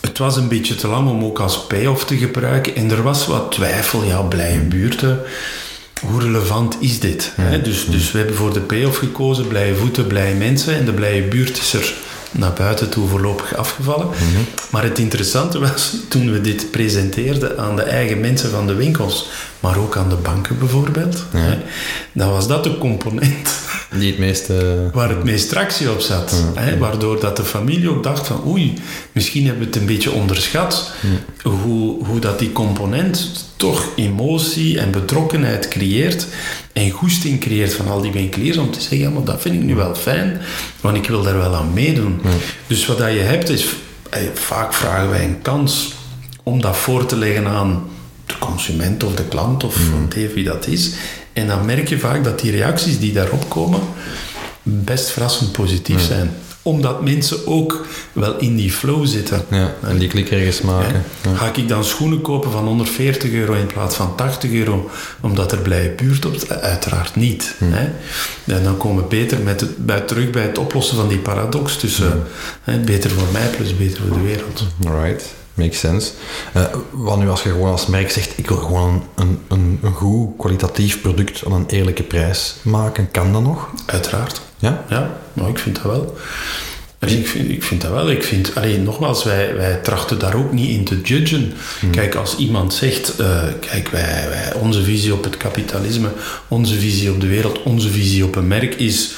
het 0.00 0.18
was 0.18 0.36
een 0.36 0.48
beetje 0.48 0.74
te 0.74 0.88
lang 0.88 1.08
om 1.08 1.24
ook 1.24 1.40
als 1.40 1.66
payoff 1.66 2.04
te 2.04 2.16
gebruiken. 2.16 2.76
En 2.76 2.90
er 2.90 3.02
was 3.02 3.26
wat 3.26 3.52
twijfel, 3.52 4.04
ja, 4.04 4.20
blije 4.20 4.60
buurten. 4.60 5.20
Hoe 6.00 6.20
relevant 6.20 6.76
is 6.80 7.00
dit? 7.00 7.32
Hè? 7.36 7.62
Dus, 7.62 7.86
dus 7.86 8.12
we 8.12 8.18
hebben 8.18 8.36
voor 8.36 8.52
de 8.52 8.60
payoff 8.60 8.98
gekozen, 8.98 9.48
blije 9.48 9.74
voeten, 9.74 10.06
blije 10.06 10.34
mensen. 10.34 10.74
En 10.74 10.84
de 10.84 10.92
blije 10.92 11.22
buurt 11.22 11.58
is 11.58 11.74
er 11.74 11.94
naar 12.32 12.52
buiten 12.52 12.88
toe 12.88 13.08
voorlopig 13.08 13.56
afgevallen. 13.56 14.08
Maar 14.70 14.82
het 14.82 14.98
interessante 14.98 15.58
was, 15.58 15.96
toen 16.08 16.32
we 16.32 16.40
dit 16.40 16.70
presenteerden 16.70 17.58
aan 17.58 17.76
de 17.76 17.82
eigen 17.82 18.20
mensen 18.20 18.50
van 18.50 18.66
de 18.66 18.74
winkels, 18.74 19.28
maar 19.60 19.78
ook 19.78 19.96
aan 19.96 20.08
de 20.08 20.14
banken 20.14 20.58
bijvoorbeeld, 20.58 21.24
hè, 21.30 21.58
dan 22.12 22.30
was 22.30 22.48
dat 22.48 22.64
de 22.64 22.78
component 22.78 23.60
Die 23.98 24.10
het 24.10 24.18
meeste... 24.18 24.88
waar 24.92 25.08
het 25.08 25.24
meest 25.24 25.48
tractie 25.48 25.90
op 25.90 26.00
zat. 26.00 26.34
Hè, 26.54 26.78
waardoor 26.78 27.20
dat 27.20 27.36
de 27.36 27.44
familie 27.44 27.90
ook 27.90 28.02
dacht 28.02 28.26
van 28.26 28.42
oei, 28.46 28.74
misschien 29.12 29.44
hebben 29.46 29.62
we 29.62 29.68
het 29.68 29.76
een 29.76 29.86
beetje 29.86 30.12
onderschat. 30.12 30.92
Hoe, 31.42 32.06
hoe 32.06 32.18
dat 32.18 32.38
die 32.38 32.52
component 32.52 33.44
toch 33.62 33.88
emotie 33.96 34.78
en 34.78 34.90
betrokkenheid 34.90 35.68
creëert 35.68 36.26
en 36.72 36.90
goesting 36.90 37.40
creëert 37.40 37.74
van 37.74 37.88
al 37.88 38.00
die 38.00 38.12
winkeliers 38.12 38.56
om 38.56 38.70
te 38.70 38.80
zeggen, 38.80 38.98
ja, 38.98 39.10
maar 39.10 39.24
dat 39.24 39.40
vind 39.40 39.54
ik 39.54 39.62
nu 39.62 39.74
wel 39.74 39.94
fijn, 39.94 40.40
want 40.80 40.96
ik 40.96 41.08
wil 41.08 41.22
daar 41.22 41.36
wel 41.36 41.54
aan 41.54 41.72
meedoen. 41.72 42.20
Dus 42.66 42.86
wat 42.86 42.98
dat 42.98 43.12
je 43.12 43.18
hebt 43.18 43.48
is, 43.48 43.66
eh, 44.10 44.22
vaak 44.34 44.74
vragen 44.74 45.10
wij 45.10 45.24
een 45.24 45.42
kans 45.42 45.94
om 46.42 46.60
dat 46.60 46.76
voor 46.76 47.06
te 47.06 47.16
leggen 47.16 47.46
aan 47.46 47.82
de 48.26 48.38
consument 48.38 49.04
of 49.04 49.14
de 49.14 49.24
klant 49.24 49.64
of 49.64 49.76
even 50.16 50.34
wie 50.34 50.44
dat 50.44 50.66
is. 50.66 50.90
En 51.32 51.46
dan 51.46 51.66
merk 51.66 51.88
je 51.88 51.98
vaak 51.98 52.24
dat 52.24 52.40
die 52.40 52.50
reacties 52.50 52.98
die 52.98 53.12
daarop 53.12 53.48
komen 53.48 53.80
best 54.62 55.10
verrassend 55.10 55.52
positief 55.52 56.00
zijn. 56.00 56.30
Omdat 56.62 57.02
mensen 57.02 57.46
ook 57.46 57.86
wel 58.12 58.38
in 58.38 58.56
die 58.56 58.72
flow 58.72 59.06
zitten. 59.06 59.44
Ja, 59.50 59.74
en 59.82 59.98
die 59.98 60.08
klik 60.08 60.30
ergens 60.30 60.60
maken. 60.60 61.04
Ja. 61.22 61.34
Ga 61.34 61.52
ik 61.54 61.68
dan 61.68 61.84
schoenen 61.84 62.20
kopen 62.20 62.50
van 62.50 62.64
140 62.64 63.32
euro 63.32 63.52
in 63.52 63.66
plaats 63.66 63.96
van 63.96 64.16
80 64.16 64.50
euro, 64.52 64.90
omdat 65.20 65.52
er 65.52 65.58
blije 65.58 65.90
buurt 65.90 66.26
op? 66.26 66.34
Uiteraard 66.48 67.16
niet. 67.16 67.54
Hè? 67.64 67.88
En 68.54 68.62
dan 68.64 68.76
komen 68.76 69.02
we 69.02 69.08
beter 69.08 69.38
met 69.38 69.60
het, 69.60 69.86
bij, 69.86 70.00
terug 70.00 70.30
bij 70.30 70.42
het 70.42 70.58
oplossen 70.58 70.96
van 70.96 71.08
die 71.08 71.18
paradox 71.18 71.76
tussen 71.76 72.22
hè, 72.62 72.78
beter 72.78 73.10
voor 73.10 73.32
mij 73.32 73.48
plus 73.56 73.76
beter 73.76 74.02
voor 74.06 74.16
de 74.16 74.22
wereld. 74.22 74.66
Alright, 74.86 75.34
makes 75.54 75.78
sense. 75.78 76.10
Eh, 76.52 76.64
wat 76.90 77.18
nu 77.18 77.28
als 77.28 77.42
je 77.42 77.48
gewoon 77.48 77.70
als 77.70 77.86
merk 77.86 78.10
zegt, 78.10 78.38
ik 78.38 78.48
wil 78.48 78.56
gewoon 78.56 79.02
een, 79.14 79.38
een, 79.48 79.78
een 79.82 79.92
goed 79.92 80.36
kwalitatief 80.36 81.00
product 81.00 81.42
aan 81.46 81.52
een 81.52 81.66
eerlijke 81.66 82.02
prijs 82.02 82.54
maken, 82.62 83.10
kan 83.10 83.32
dat 83.32 83.42
nog? 83.42 83.68
Uiteraard. 83.86 84.40
Ja? 84.58 84.84
Ja, 84.88 85.10
maar 85.32 85.48
ik 85.48 85.58
vind 85.58 85.74
dat 85.82 85.84
wel. 85.84 86.16
Dus 86.98 87.12
ik, 87.12 87.28
vind, 87.28 87.50
ik 87.50 87.62
vind 87.62 87.80
dat 87.80 87.90
wel. 87.90 88.10
Ik 88.10 88.22
vind, 88.22 88.54
alleen 88.54 88.82
nogmaals, 88.82 89.24
wij, 89.24 89.54
wij 89.54 89.76
trachten 89.76 90.18
daar 90.18 90.34
ook 90.34 90.52
niet 90.52 90.70
in 90.70 90.84
te 90.84 91.00
judgen. 91.00 91.52
Kijk, 91.90 92.14
als 92.14 92.36
iemand 92.36 92.74
zegt, 92.74 93.16
eh, 93.16 93.42
kijk, 93.60 93.88
wij, 93.88 94.26
wij, 94.28 94.54
onze 94.54 94.82
visie 94.82 95.14
op 95.14 95.24
het 95.24 95.36
kapitalisme, 95.36 96.08
onze 96.48 96.78
visie 96.78 97.10
op 97.10 97.20
de 97.20 97.26
wereld, 97.26 97.62
onze 97.62 97.90
visie 97.90 98.24
op 98.24 98.36
een 98.36 98.46
merk 98.46 98.74
is, 98.74 99.14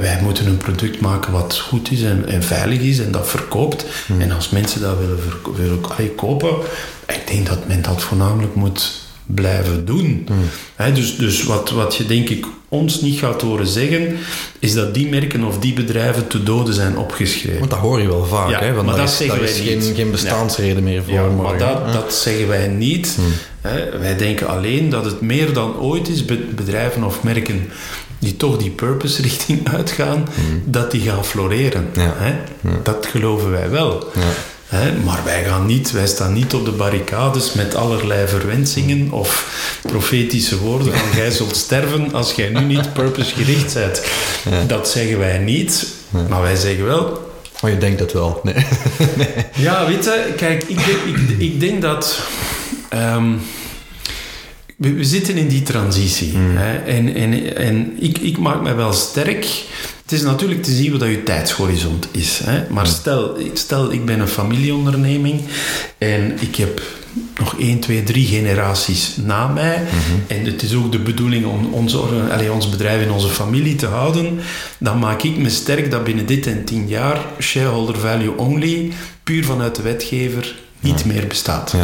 wij 0.00 0.18
moeten 0.22 0.46
een 0.46 0.56
product 0.56 1.00
maken 1.00 1.32
wat 1.32 1.58
goed 1.68 1.90
is 1.90 2.02
en, 2.02 2.28
en 2.28 2.42
veilig 2.42 2.80
is 2.80 2.98
en 2.98 3.12
dat 3.12 3.28
verkoopt. 3.28 3.84
En 4.18 4.30
als 4.30 4.48
mensen 4.50 4.80
dat 4.80 4.96
willen, 4.98 5.18
willen 5.56 6.14
kopen, 6.16 6.50
ik 7.08 7.22
denk 7.26 7.46
dat 7.46 7.68
men 7.68 7.82
dat 7.82 8.02
voornamelijk 8.02 8.54
moet 8.54 9.00
blijven 9.26 9.84
doen. 9.84 10.28
Hè, 10.74 10.92
dus 10.92 11.16
dus 11.16 11.42
wat, 11.42 11.70
wat 11.70 11.96
je 11.96 12.06
denk 12.06 12.28
ik 12.28 12.46
ons 12.68 13.00
niet 13.00 13.18
gaat 13.18 13.42
horen 13.42 13.66
zeggen, 13.66 14.16
is 14.58 14.74
dat 14.74 14.94
die 14.94 15.08
merken 15.08 15.44
of 15.44 15.58
die 15.58 15.72
bedrijven 15.72 16.26
te 16.26 16.42
doden 16.42 16.74
zijn 16.74 16.96
opgeschreven. 16.96 17.58
Want 17.58 17.70
dat 17.70 17.80
hoor 17.80 18.00
je 18.00 18.08
wel 18.08 18.24
vaak, 18.24 18.50
Ja, 18.50 18.58
hè? 18.58 18.72
Want 18.72 18.86
maar 18.86 18.94
daar 18.96 19.04
dat 19.04 19.12
is, 19.12 19.16
zeggen 19.18 19.40
wij 19.40 19.50
is 19.50 19.58
geen, 19.60 19.78
niet. 19.78 19.92
geen 19.96 20.10
bestaansreden 20.10 20.82
meer 20.82 21.02
voor. 21.04 21.12
Ja, 21.12 21.26
maar 21.26 21.58
dat, 21.58 21.86
hè? 21.86 21.92
dat 21.92 22.14
zeggen 22.14 22.48
wij 22.48 22.68
niet. 22.68 23.18
Hè. 23.60 23.98
Wij 23.98 24.16
denken 24.16 24.48
alleen 24.48 24.88
dat 24.88 25.04
het 25.04 25.20
meer 25.20 25.52
dan 25.52 25.78
ooit 25.78 26.08
is, 26.08 26.24
be- 26.24 26.46
bedrijven 26.54 27.04
of 27.04 27.22
merken 27.22 27.68
die 28.22 28.36
toch 28.36 28.56
die 28.56 28.70
purpose 28.70 29.22
richting 29.22 29.68
uitgaan, 29.76 30.28
dat 30.64 30.90
die 30.90 31.00
gaan 31.00 31.24
floreren. 31.24 31.88
Ja. 31.92 32.14
Hè. 32.16 32.34
Dat 32.82 33.06
geloven 33.10 33.50
wij 33.50 33.70
wel. 33.70 34.10
Hè, 34.66 34.92
maar 35.04 35.20
wij 35.24 35.44
gaan 35.44 35.66
niet, 35.66 35.90
wij 35.90 36.06
staan 36.06 36.32
niet 36.32 36.54
op 36.54 36.64
de 36.64 36.70
barricades 36.70 37.52
met 37.52 37.74
allerlei 37.74 38.28
verwensingen 38.28 39.10
of 39.10 39.46
profetische 39.82 40.58
woorden 40.58 40.92
van 40.92 41.16
jij 41.20 41.30
zult 41.30 41.56
sterven 41.56 42.12
als 42.14 42.32
jij 42.32 42.48
nu 42.48 42.60
niet 42.60 42.92
purpose-gericht 42.92 43.74
bent. 43.74 44.02
Dat 44.66 44.88
zeggen 44.88 45.18
wij 45.18 45.38
niet, 45.38 45.86
maar 46.28 46.42
wij 46.42 46.56
zeggen 46.56 46.84
wel, 46.84 47.32
Maar 47.60 47.70
je 47.70 47.78
denkt 47.78 48.00
het 48.00 48.12
wel. 48.12 48.40
Nee. 48.42 48.66
ja, 49.66 49.86
weet 49.86 50.04
je, 50.04 50.32
kijk, 50.36 50.62
ik 50.62 50.76
denk, 50.76 50.98
ik, 51.16 51.38
ik 51.38 51.60
denk 51.60 51.82
dat. 51.82 52.18
ehm, 52.88 53.32
we, 54.82 54.92
we 54.94 55.04
zitten 55.04 55.36
in 55.36 55.48
die 55.48 55.62
transitie. 55.62 56.32
Hè, 56.36 56.76
en 56.78 57.14
en, 57.14 57.56
en 57.56 57.92
ik, 58.00 58.18
ik 58.18 58.38
maak 58.38 58.62
me 58.62 58.74
wel 58.74 58.92
sterk. 58.92 59.46
Het 60.02 60.12
is 60.12 60.22
natuurlijk 60.22 60.62
te 60.62 60.72
zien 60.72 60.98
wat 60.98 61.08
je 61.08 61.22
tijdshorizont 61.22 62.08
is. 62.10 62.40
Hè. 62.44 62.62
Maar 62.70 62.86
stel, 62.86 63.36
stel, 63.52 63.92
ik 63.92 64.04
ben 64.04 64.20
een 64.20 64.28
familieonderneming 64.28 65.40
en 65.98 66.36
ik 66.40 66.56
heb 66.56 66.82
nog 67.38 67.58
1, 67.58 67.80
2, 67.80 68.02
3 68.02 68.26
generaties 68.26 69.16
na 69.16 69.46
mij. 69.48 69.82
En 70.26 70.44
het 70.44 70.62
is 70.62 70.74
ook 70.74 70.92
de 70.92 70.98
bedoeling 70.98 71.46
om 71.46 71.74
orga- 71.88 72.34
allee, 72.34 72.52
ons 72.52 72.68
bedrijf 72.68 73.02
in 73.02 73.10
onze 73.10 73.28
familie 73.28 73.74
te 73.76 73.86
houden. 73.86 74.40
Dan 74.78 74.98
maak 74.98 75.22
ik 75.22 75.36
me 75.36 75.50
sterk 75.50 75.90
dat 75.90 76.04
binnen 76.04 76.26
dit 76.26 76.46
en 76.46 76.64
10 76.64 76.88
jaar 76.88 77.18
shareholder 77.40 77.98
value 77.98 78.36
only, 78.36 78.92
puur 79.24 79.44
vanuit 79.44 79.74
de 79.74 79.82
wetgever, 79.82 80.54
niet 80.82 81.04
meer 81.04 81.26
bestaat. 81.26 81.74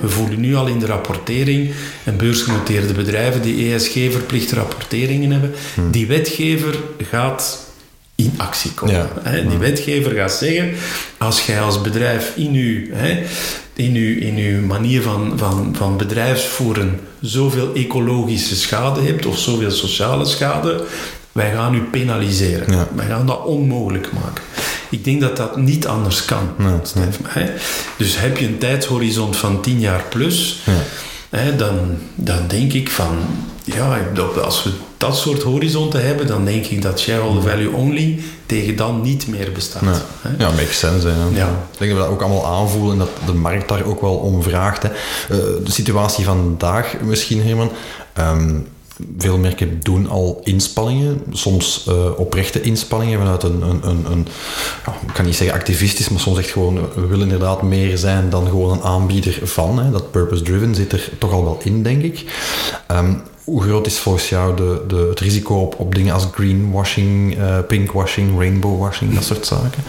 We 0.00 0.08
voelen 0.08 0.40
nu 0.40 0.54
al 0.54 0.66
in 0.66 0.78
de 0.78 0.86
rapportering 0.86 1.70
en 2.04 2.16
beursgenoteerde 2.16 2.92
bedrijven 2.92 3.42
die 3.42 3.74
ESG-verplichte 3.74 4.54
rapporteringen 4.54 5.30
hebben. 5.30 5.54
Die 5.90 6.06
wetgever 6.06 6.74
gaat 7.10 7.70
in 8.14 8.34
actie 8.36 8.72
komen. 8.72 9.08
Ja. 9.24 9.48
Die 9.48 9.58
wetgever 9.58 10.10
gaat 10.10 10.32
zeggen, 10.32 10.74
als 11.18 11.46
jij 11.46 11.60
als 11.60 11.80
bedrijf 11.80 12.32
in 12.36 12.54
uw, 12.54 12.80
in 13.74 13.94
uw, 13.94 14.18
in 14.20 14.36
uw 14.36 14.66
manier 14.66 15.02
van, 15.02 15.32
van, 15.36 15.74
van 15.76 15.96
bedrijfsvoeren 15.96 17.00
zoveel 17.20 17.74
ecologische 17.74 18.56
schade 18.56 19.00
hebt 19.00 19.26
of 19.26 19.38
zoveel 19.38 19.70
sociale 19.70 20.24
schade, 20.24 20.84
wij 21.32 21.52
gaan 21.52 21.74
u 21.74 21.80
penaliseren. 21.80 22.72
Ja. 22.72 22.88
Wij 22.94 23.06
gaan 23.06 23.26
dat 23.26 23.44
onmogelijk 23.44 24.12
maken. 24.12 24.44
Ik 24.92 25.04
denk 25.04 25.20
dat 25.20 25.36
dat 25.36 25.56
niet 25.56 25.86
anders 25.86 26.24
kan, 26.24 26.50
Nee? 26.56 27.50
Dus 27.96 28.18
heb 28.18 28.36
je 28.36 28.46
een 28.46 28.58
tijdshorizont 28.58 29.36
van 29.36 29.60
10 29.60 29.80
jaar 29.80 30.04
plus, 30.08 30.60
hè, 31.30 31.56
dan, 31.56 31.78
dan 32.14 32.48
denk 32.48 32.72
ik 32.72 32.90
van, 32.90 33.16
ja, 33.64 33.98
als 34.42 34.62
we 34.62 34.70
dat 34.96 35.16
soort 35.16 35.42
horizonten 35.42 36.06
hebben, 36.06 36.26
dan 36.26 36.44
denk 36.44 36.66
ik 36.66 36.82
dat 36.82 37.00
shareholder 37.00 37.42
value 37.42 37.72
only 37.72 38.20
tegen 38.46 38.76
dan 38.76 39.00
niet 39.00 39.26
meer 39.26 39.52
bestaat. 39.52 40.04
Ja, 40.38 40.50
makes 40.50 40.78
sense. 40.78 41.08
Hè. 41.08 41.38
Ja. 41.38 41.48
Ik 41.72 41.78
denk 41.78 41.90
dat 41.90 42.00
we 42.00 42.04
dat 42.04 42.08
ook 42.08 42.22
allemaal 42.22 42.46
aanvoelen, 42.46 42.98
dat 42.98 43.10
de 43.26 43.34
markt 43.34 43.68
daar 43.68 43.84
ook 43.84 44.00
wel 44.00 44.14
om 44.14 44.42
vraagt. 44.42 44.82
Hè. 44.82 44.88
Eh, 44.88 44.94
de 45.64 45.72
situatie 45.72 46.24
van 46.24 46.36
vandaag 46.36 46.94
misschien, 47.00 47.42
Herman. 47.42 47.70
Ehm, 48.12 48.58
veel 49.18 49.38
merken 49.38 49.80
doen 49.82 50.08
al 50.08 50.40
inspanningen, 50.44 51.22
soms 51.30 51.86
eh, 51.88 52.18
oprechte 52.18 52.60
inspanningen 52.60 53.18
vanuit 53.18 53.42
een, 53.42 53.62
een, 53.62 53.88
een, 53.88 54.04
een 54.10 54.26
ja, 54.86 54.94
ik 55.06 55.14
kan 55.14 55.24
niet 55.24 55.36
zeggen 55.36 55.56
activistisch, 55.56 56.08
maar 56.08 56.20
soms 56.20 56.38
echt 56.38 56.50
gewoon, 56.50 56.76
eh, 56.76 56.82
we 56.94 57.06
willen 57.06 57.22
inderdaad 57.22 57.62
meer 57.62 57.98
zijn 57.98 58.30
dan 58.30 58.46
gewoon 58.46 58.72
een 58.72 58.82
aanbieder 58.82 59.38
van. 59.42 59.78
Hè. 59.78 59.90
Dat 59.90 60.10
purpose-driven 60.10 60.74
zit 60.74 60.92
er 60.92 61.10
toch 61.18 61.32
al 61.32 61.44
wel 61.44 61.60
in, 61.64 61.82
denk 61.82 62.02
ik. 62.02 62.24
Ehm, 62.86 63.14
hoe 63.44 63.62
groot 63.62 63.86
is 63.86 63.98
volgens 63.98 64.28
jou 64.28 64.56
de, 64.56 64.84
de, 64.88 65.06
het 65.10 65.20
risico 65.20 65.54
op, 65.78 65.94
dingen 65.94 66.14
als 66.14 66.28
greenwashing, 66.32 67.38
eh, 67.38 67.58
pinkwashing, 67.66 68.38
rainbowwashing, 68.38 69.14
dat 69.14 69.24
soort 69.24 69.46
zaken? 69.46 69.82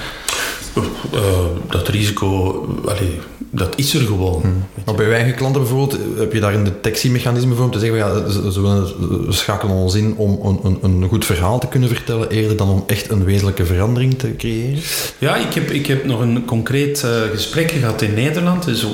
Dat 1.69 1.87
risico, 1.87 2.65
allee, 2.85 3.19
dat 3.55 3.73
is 3.77 3.93
er 3.93 4.01
gewoon. 4.01 4.41
Hmm. 4.41 4.63
Maar 4.85 4.95
bij 4.95 5.13
eigen 5.13 5.35
klanten 5.35 5.61
bijvoorbeeld, 5.61 5.99
heb 6.17 6.33
je 6.33 6.39
daar 6.39 6.53
een 6.53 6.63
detectiemechanisme 6.63 7.55
voor 7.55 7.65
om 7.65 7.71
te 7.71 7.79
zeggen, 7.79 7.97
ja, 7.97 8.29
ze, 8.29 8.51
ze, 8.51 9.25
schakelen 9.29 9.75
ons 9.75 9.95
in 9.95 10.13
om 10.17 10.39
een, 10.43 10.77
een, 10.81 11.01
een, 11.01 11.09
goed 11.09 11.25
verhaal 11.25 11.59
te 11.59 11.67
kunnen 11.67 11.89
vertellen, 11.89 12.29
eerder 12.29 12.57
dan 12.57 12.69
om 12.69 12.83
echt 12.87 13.09
een 13.09 13.23
wezenlijke 13.23 13.65
verandering 13.65 14.19
te 14.19 14.35
creëren? 14.35 14.79
Ja, 15.17 15.35
ik 15.35 15.53
heb, 15.53 15.71
ik 15.71 15.87
heb 15.87 16.05
nog 16.05 16.19
een 16.19 16.45
concreet 16.45 17.03
uh, 17.05 17.11
gesprek 17.31 17.71
gehad 17.71 18.01
in 18.01 18.13
Nederland. 18.13 18.65
Dus, 18.65 18.85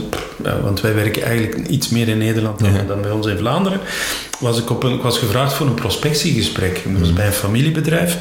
ja, 0.43 0.61
want 0.61 0.81
wij 0.81 0.95
werken 0.95 1.23
eigenlijk 1.23 1.67
iets 1.67 1.89
meer 1.89 2.07
in 2.07 2.17
Nederland 2.17 2.59
dan, 2.59 2.87
dan 2.87 3.01
bij 3.01 3.11
ons 3.11 3.27
in 3.27 3.37
Vlaanderen. 3.37 3.79
Was 4.39 4.59
ik, 4.59 4.69
op 4.69 4.83
een, 4.83 4.93
ik 4.93 5.01
was 5.01 5.17
gevraagd 5.17 5.53
voor 5.53 5.67
een 5.67 5.73
prospectiegesprek. 5.73 6.81
Dat 6.83 6.99
was 6.99 7.07
hmm. 7.07 7.15
bij 7.15 7.25
een 7.25 7.33
familiebedrijf. 7.33 8.17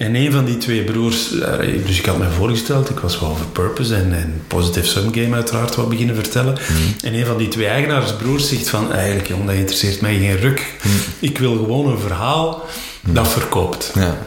En 0.00 0.14
een 0.14 0.32
van 0.32 0.44
die 0.44 0.56
twee 0.56 0.84
broers, 0.84 1.38
eh, 1.38 1.58
dus 1.86 1.98
ik 1.98 2.06
had 2.06 2.18
mij 2.18 2.28
voorgesteld, 2.28 2.90
ik 2.90 2.98
was 2.98 3.20
wel 3.20 3.30
over 3.30 3.46
Purpose 3.46 3.94
en, 3.94 4.12
en 4.12 4.42
Positive 4.46 4.86
Sum 4.86 5.14
Game 5.14 5.34
uiteraard 5.34 5.76
wat 5.76 5.88
beginnen 5.88 6.14
vertellen. 6.14 6.52
Mm. 6.52 6.94
En 7.02 7.14
een 7.14 7.26
van 7.26 7.36
die 7.36 7.48
twee 7.48 7.66
eigenaarsbroers 7.66 8.48
zegt 8.48 8.68
van, 8.68 8.92
eigenlijk 8.92 9.28
jong, 9.28 9.46
dat 9.46 9.54
interesseert 9.54 10.00
mij 10.00 10.18
geen 10.18 10.36
ruk. 10.36 10.74
Mm. 10.82 10.90
Ik 11.18 11.38
wil 11.38 11.56
gewoon 11.56 11.88
een 11.88 11.98
verhaal 11.98 12.64
mm. 13.00 13.14
dat 13.14 13.28
verkoopt. 13.28 13.92
Ja. 13.94 14.18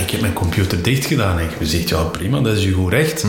Ik 0.00 0.10
heb 0.10 0.20
mijn 0.20 0.32
computer 0.32 0.82
dicht 0.82 1.06
gedaan 1.06 1.38
en 1.38 1.48
je 1.58 1.66
zegt, 1.66 1.88
ja 1.88 2.02
prima, 2.02 2.40
dat 2.40 2.56
is 2.56 2.64
je 2.64 2.72
goed 2.72 2.92
recht. 2.92 3.24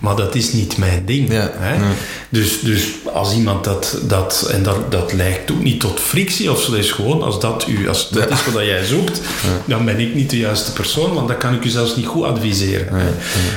Maar 0.00 0.16
dat 0.16 0.34
is 0.34 0.52
niet 0.52 0.76
mijn 0.76 1.04
ding. 1.04 1.28
hè? 1.30 1.94
Dus, 2.28 2.60
dus 2.60 2.88
als 3.12 3.34
iemand 3.34 3.64
dat, 3.64 3.98
dat 4.02 4.48
en 4.52 4.62
dat, 4.62 4.92
dat 4.92 5.12
lijkt 5.12 5.50
ook 5.50 5.62
niet 5.62 5.80
tot 5.80 6.00
frictie 6.00 6.50
of 6.50 6.60
zo, 6.60 6.72
is 6.72 6.90
gewoon 6.90 7.22
als 7.22 7.40
dat, 7.40 7.66
u, 7.68 7.88
als 7.88 8.10
dat 8.10 8.30
is 8.30 8.52
wat 8.52 8.64
jij 8.64 8.84
zoekt, 8.84 9.20
dan 9.64 9.84
ben 9.84 9.98
ik 9.98 10.14
niet 10.14 10.30
de 10.30 10.38
juiste 10.38 10.72
persoon, 10.72 11.14
want 11.14 11.28
dan 11.28 11.36
kan 11.36 11.54
ik 11.54 11.64
u 11.64 11.68
zelfs 11.68 11.96
niet 11.96 12.06
goed 12.06 12.24
adviseren. 12.24 13.14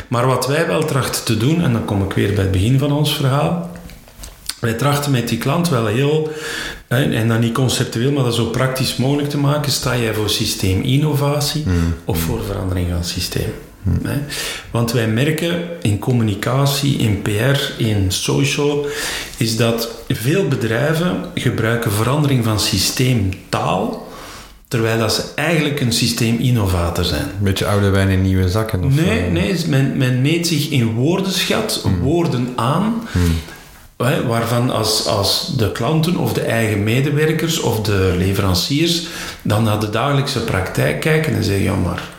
Maar 0.08 0.28
wat 0.28 0.48
wij 0.48 0.68
wel 0.68 0.86
trachten 0.86 1.24
te 1.24 1.38
doen, 1.38 1.62
en 1.62 1.74
dan 1.74 1.86
kom 1.86 2.04
ik 2.04 2.14
weer 2.14 2.34
bij 2.34 2.44
het 2.44 2.52
begin 2.52 2.80
van 2.80 2.92
ons 2.92 3.16
verhaal, 3.16 3.72
wij 4.60 4.74
trachten 4.74 5.12
met 5.12 5.28
die 5.28 5.38
klant 5.38 5.70
wel 5.70 5.86
heel, 5.86 6.32
en 6.88 7.28
dan 7.28 7.40
niet 7.40 7.54
conceptueel, 7.54 8.12
maar 8.12 8.24
dat 8.24 8.36
zo 8.36 8.46
praktisch 8.46 8.96
mogelijk 8.96 9.30
te 9.30 9.38
maken. 9.38 9.72
Sta 9.72 9.98
jij 9.98 10.14
voor 10.14 10.30
systeeminnovatie 10.30 11.64
mm. 11.66 11.96
of 12.06 12.20
voor 12.20 12.44
verandering 12.44 12.88
van 12.92 13.04
systeem? 13.04 13.54
Want 14.72 14.91
wij 14.91 15.08
merken 15.08 15.62
in 15.82 16.00
communicatie, 16.00 16.98
in 16.98 17.22
PR, 17.22 17.82
in 17.82 18.12
social, 18.12 18.86
is 19.38 19.58
dat 19.58 19.89
veel 20.08 20.48
bedrijven 20.48 21.26
gebruiken 21.36 21.91
verandering 21.91 22.43
van 22.43 22.60
systeemtaal, 22.60 24.08
terwijl 24.67 25.00
dat 25.00 25.13
ze 25.13 25.24
eigenlijk 25.36 25.80
een 25.82 25.93
systeeminnovator 25.93 27.06
zijn. 27.06 27.24
Een 27.24 27.43
beetje 27.43 27.65
oude 27.65 27.89
wijn 27.89 28.10
in 28.10 28.22
nieuwe 28.22 28.50
zakken? 28.50 28.84
Of 28.84 28.96
nee, 28.96 29.30
nee 29.30 29.56
men, 29.67 29.98
men 29.98 30.22
meet 30.22 30.48
zich 30.48 30.69
in 30.69 30.93
woordenschat, 30.93 31.80
hmm. 31.84 32.00
woorden 32.00 32.54
aan, 32.56 33.08
hmm. 33.12 34.28
waarvan 34.28 34.69
als, 34.69 35.08
als 35.08 35.54
de 35.58 35.72
klanten 35.72 36.17
of 36.17 36.34
de 36.34 36.41
eigen 36.41 36.84
medewerkers 36.84 37.60
of 37.60 37.82
de 37.82 38.13
leveranciers 38.17 39.08
dan 39.41 39.63
naar 39.63 39.80
de 39.80 39.89
dagelijkse 39.89 40.39
praktijk 40.39 41.00
kijken 41.00 41.34
en 41.34 41.43
zeggen, 41.43 41.63
ja 41.63 41.76
maar 41.76 42.12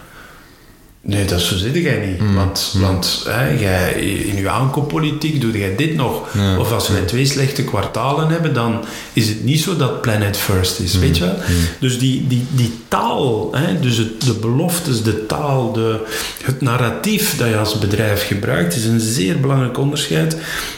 Nee, 1.06 1.24
dat 1.24 1.40
zo 1.40 1.56
zit 1.56 1.74
jij 1.74 2.06
niet. 2.06 2.20
Mm. 2.20 2.34
Want, 2.34 2.72
mm. 2.74 2.80
want 2.80 3.24
hè, 3.28 3.48
jij, 3.58 3.92
in 4.02 4.36
je 4.36 4.48
aankooppolitiek 4.48 5.40
doe 5.40 5.58
jij 5.58 5.76
dit 5.76 5.94
nog. 5.94 6.36
Of 6.58 6.72
als 6.72 6.88
we 6.88 7.04
twee 7.04 7.26
slechte 7.26 7.64
kwartalen 7.64 8.28
hebben, 8.28 8.54
dan 8.54 8.84
is 9.12 9.28
het 9.28 9.44
niet 9.44 9.60
zo 9.60 9.76
dat 9.76 10.00
Planet 10.00 10.36
First 10.36 10.78
is. 10.78 10.98
Weet 10.98 11.16
je 11.16 11.24
wel? 11.24 11.36
Dus 11.80 11.98
die, 11.98 12.26
die, 12.26 12.46
die 12.50 12.72
taal, 12.88 13.54
hè, 13.54 13.80
dus 13.80 13.96
het, 13.96 14.20
de 14.20 14.34
beloftes, 14.34 15.02
de 15.02 15.26
taal, 15.26 15.72
de, 15.72 16.06
het 16.42 16.60
narratief 16.60 17.36
dat 17.36 17.48
je 17.48 17.56
als 17.56 17.78
bedrijf 17.78 18.26
gebruikt, 18.26 18.76
is 18.76 18.84
een 18.84 19.00
zeer 19.00 19.40
belangrijk 19.40 19.78
onderscheid. 19.78 20.36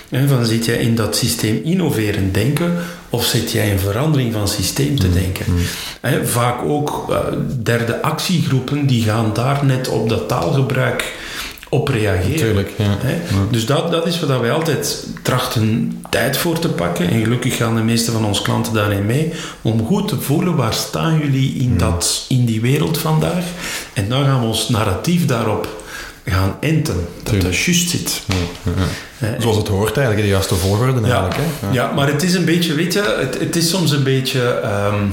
Hè, 0.08 0.28
van 0.28 0.46
zit 0.46 0.64
jij 0.64 0.76
in 0.76 0.94
dat 0.94 1.16
systeem 1.16 1.60
innoverend 1.64 2.34
denken 2.34 2.74
of 3.10 3.24
zit 3.24 3.52
jij 3.52 3.70
in 3.70 3.78
verandering 3.78 4.32
van 4.32 4.48
systeem 4.48 4.98
te 4.98 5.12
denken? 5.12 5.44
vaak 6.24 6.62
ook 6.62 7.06
uh, 7.10 7.18
derde 7.62 8.02
actiegroepen 8.02 8.86
die 8.86 9.02
gaan 9.02 9.30
daar 9.32 9.64
net 9.64 9.88
op 9.88 10.08
dat 10.08 10.28
taalgebruik 10.28 11.14
op 11.68 11.88
reageren. 11.88 12.36
Tuurlijk, 12.36 12.70
ja. 12.76 12.96
Dus 13.50 13.66
dat, 13.66 13.90
dat 13.90 14.06
is 14.06 14.20
wat 14.20 14.40
wij 14.40 14.52
altijd 14.52 15.06
trachten 15.22 15.98
tijd 16.10 16.36
voor 16.36 16.58
te 16.58 16.68
pakken. 16.68 17.10
En 17.10 17.20
gelukkig 17.20 17.56
gaan 17.56 17.74
de 17.74 17.82
meeste 17.82 18.12
van 18.12 18.24
onze 18.24 18.42
klanten 18.42 18.72
daarin 18.72 19.06
mee. 19.06 19.32
Om 19.62 19.86
goed 19.86 20.08
te 20.08 20.20
voelen 20.20 20.56
waar 20.56 20.74
staan 20.74 21.18
jullie 21.18 21.54
in, 21.54 21.76
dat, 21.76 22.24
in 22.28 22.44
die 22.44 22.60
wereld 22.60 22.98
vandaag. 22.98 23.44
En 23.92 24.08
dan 24.08 24.24
gaan 24.24 24.40
we 24.40 24.46
ons 24.46 24.68
narratief 24.68 25.26
daarop 25.26 25.84
gaan 26.26 26.56
enten. 26.60 27.06
Dat 27.22 27.40
dat 27.40 27.56
juist 27.56 27.90
zit. 27.90 28.22
Zoals 29.38 29.56
het 29.56 29.68
hoort 29.68 29.96
eigenlijk, 29.96 30.26
de 30.26 30.32
juiste 30.32 30.54
volgorde 30.54 31.00
eigenlijk. 31.00 31.36
Ja, 31.36 31.42
hè? 31.66 31.72
ja. 31.72 31.92
maar 31.92 32.06
het 32.06 32.22
is 32.22 32.34
een 32.34 32.44
beetje, 32.44 32.74
weet 32.74 32.92
je, 32.92 33.16
het, 33.18 33.38
het 33.38 33.56
is 33.56 33.68
soms 33.68 33.90
een 33.90 34.02
beetje... 34.02 34.48
Ehm, 34.48 35.04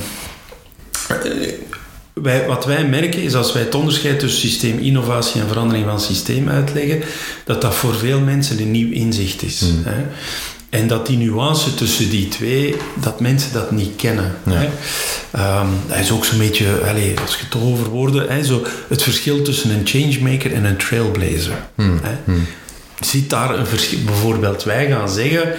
wij, 2.14 2.48
wat 2.48 2.66
wij 2.66 2.88
merken 2.88 3.22
is 3.22 3.36
als 3.36 3.54
wij 3.54 3.62
het 3.62 3.76
onderscheid 3.76 4.20
tussen 4.20 4.50
systeeminnovatie 4.50 5.42
en 5.42 5.48
verandering 5.48 5.86
van 5.86 6.00
systeem 6.00 6.50
uitleggen, 6.50 7.02
dat 7.46 7.62
dat 7.62 7.76
voor 7.76 7.96
veel 7.96 8.20
mensen 8.20 8.60
een 8.60 8.72
nieuw 8.72 8.92
inzicht 8.92 9.42
is. 9.42 9.60
Hmm. 9.60 9.84
Hè? 9.84 10.04
En 10.74 10.88
dat 10.88 11.08
die 11.08 11.18
nuance 11.18 11.74
tussen 11.74 12.10
die 12.10 12.28
twee, 12.28 12.76
dat 13.02 13.20
mensen 13.20 13.54
dat 13.54 13.72
niet 13.72 13.96
kennen. 13.96 14.36
Hè? 14.50 14.64
Um, 15.62 15.70
dat 15.88 15.98
is 15.98 16.12
ook 16.12 16.26
zo'n 16.26 16.38
beetje, 16.38 16.68
allez, 16.88 17.20
als 17.22 17.36
je 17.36 17.44
het 17.44 17.56
over 17.62 17.90
woorden, 17.90 18.30
hè, 18.30 18.44
zo 18.44 18.64
het 18.88 19.04
verschil 19.04 19.42
tussen 19.42 19.70
een 19.70 19.88
changemaker 19.88 20.54
en 20.54 20.64
een 20.64 20.78
trailblazer. 20.78 21.58
Hmm. 21.76 22.00
Hè? 22.04 22.16
Hmm. 22.24 22.46
Ziet 23.00 23.30
daar 23.30 23.60
een 23.60 23.66
verschil? 23.66 24.00
Bijvoorbeeld, 24.06 24.64
wij 24.64 24.88
gaan 24.88 25.10
zeggen, 25.10 25.54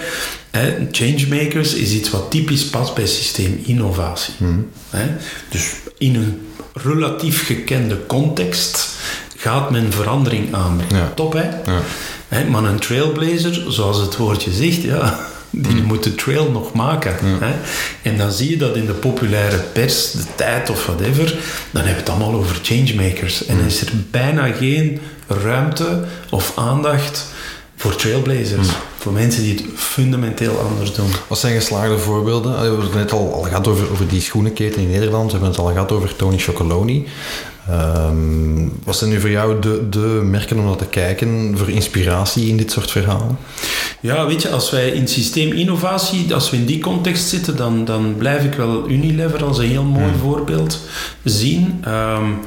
hè, 0.51 0.87
changemakers 0.91 1.73
is 1.73 1.91
iets 1.91 2.09
wat 2.09 2.31
typisch 2.31 2.65
past 2.65 2.93
bij 2.93 3.07
systeeminnovatie. 3.07 4.33
Hmm. 4.37 4.69
Hè? 4.89 5.05
Dus 5.49 5.71
in 5.97 6.15
een 6.15 6.47
relatief 6.73 7.45
gekende 7.45 8.05
context 8.05 8.87
gaat 9.37 9.71
men 9.71 9.91
verandering 9.91 10.53
aanbrengen. 10.53 11.13
Top, 11.13 11.33
hè? 11.33 11.49
Ja. 11.71 11.81
Hè? 12.27 12.45
Maar 12.45 12.63
een 12.63 12.79
trailblazer, 12.79 13.63
zoals 13.67 13.97
het 13.97 14.17
woordje 14.17 14.51
zegt, 14.51 14.81
ja, 14.81 15.19
die 15.49 15.81
mm. 15.81 15.83
moet 15.83 16.03
de 16.03 16.15
trail 16.15 16.51
nog 16.51 16.73
maken. 16.73 17.15
Hè? 17.21 17.53
En 18.01 18.17
dan 18.17 18.31
zie 18.31 18.49
je 18.49 18.57
dat 18.57 18.75
in 18.75 18.85
de 18.85 18.93
populaire 18.93 19.57
pers, 19.57 20.11
de 20.11 20.23
tijd 20.35 20.69
of 20.69 20.85
whatever, 20.85 21.25
dan 21.71 21.83
hebben 21.83 21.93
we 21.93 21.99
het 21.99 22.09
allemaal 22.09 22.33
over 22.33 22.59
changemakers. 22.61 23.45
En 23.45 23.57
dan 23.57 23.65
is 23.65 23.81
er 23.81 23.91
bijna 24.11 24.51
geen 24.51 24.99
ruimte 25.27 26.03
of 26.29 26.51
aandacht 26.55 27.25
voor 27.75 27.95
trailblazers. 27.95 28.67
Voor 28.97 29.13
mensen 29.13 29.43
die 29.43 29.53
het 29.53 29.63
fundamenteel 29.75 30.59
anders 30.59 30.93
doen. 30.93 31.09
Wat 31.27 31.39
zijn 31.39 31.55
geslaagde 31.55 31.97
voorbeelden? 31.97 32.51
We 32.51 32.61
hebben 32.61 32.81
het 32.81 32.93
net 32.93 33.11
al, 33.11 33.33
al 33.33 33.41
gehad 33.41 33.67
over, 33.67 33.91
over 33.91 34.07
die 34.07 34.21
schoenenketen 34.21 34.81
in 34.81 34.91
Nederland. 34.91 35.25
We 35.25 35.31
hebben 35.31 35.49
het 35.49 35.59
al 35.59 35.71
gehad 35.71 35.91
over 35.91 36.15
Tony 36.15 36.37
Chocoloni. 36.37 37.07
Um, 37.69 38.71
wat 38.83 38.97
zijn 38.97 39.09
nu 39.09 39.19
voor 39.19 39.29
jou 39.29 39.59
de, 39.59 39.89
de 39.89 40.19
merken 40.23 40.59
om 40.59 40.65
naar 40.65 40.75
te 40.75 40.85
kijken 40.85 41.57
voor 41.57 41.69
inspiratie 41.69 42.47
in 42.47 42.57
dit 42.57 42.71
soort 42.71 42.91
verhalen? 42.91 43.37
Ja, 43.99 44.25
weet 44.25 44.41
je, 44.41 44.49
als 44.49 44.71
wij 44.71 44.89
in 44.89 45.07
systeeminnovatie, 45.07 46.33
als 46.33 46.49
we 46.49 46.57
in 46.57 46.65
die 46.65 46.79
context 46.79 47.27
zitten, 47.27 47.57
dan, 47.57 47.85
dan 47.85 48.15
blijf 48.17 48.43
ik 48.43 48.53
wel 48.53 48.89
Unilever 48.89 49.43
als 49.43 49.57
een 49.57 49.69
heel 49.69 49.83
mooi 49.83 50.09
hmm. 50.09 50.19
voorbeeld 50.19 50.79
zien. 51.23 51.83
Um, 51.87 52.39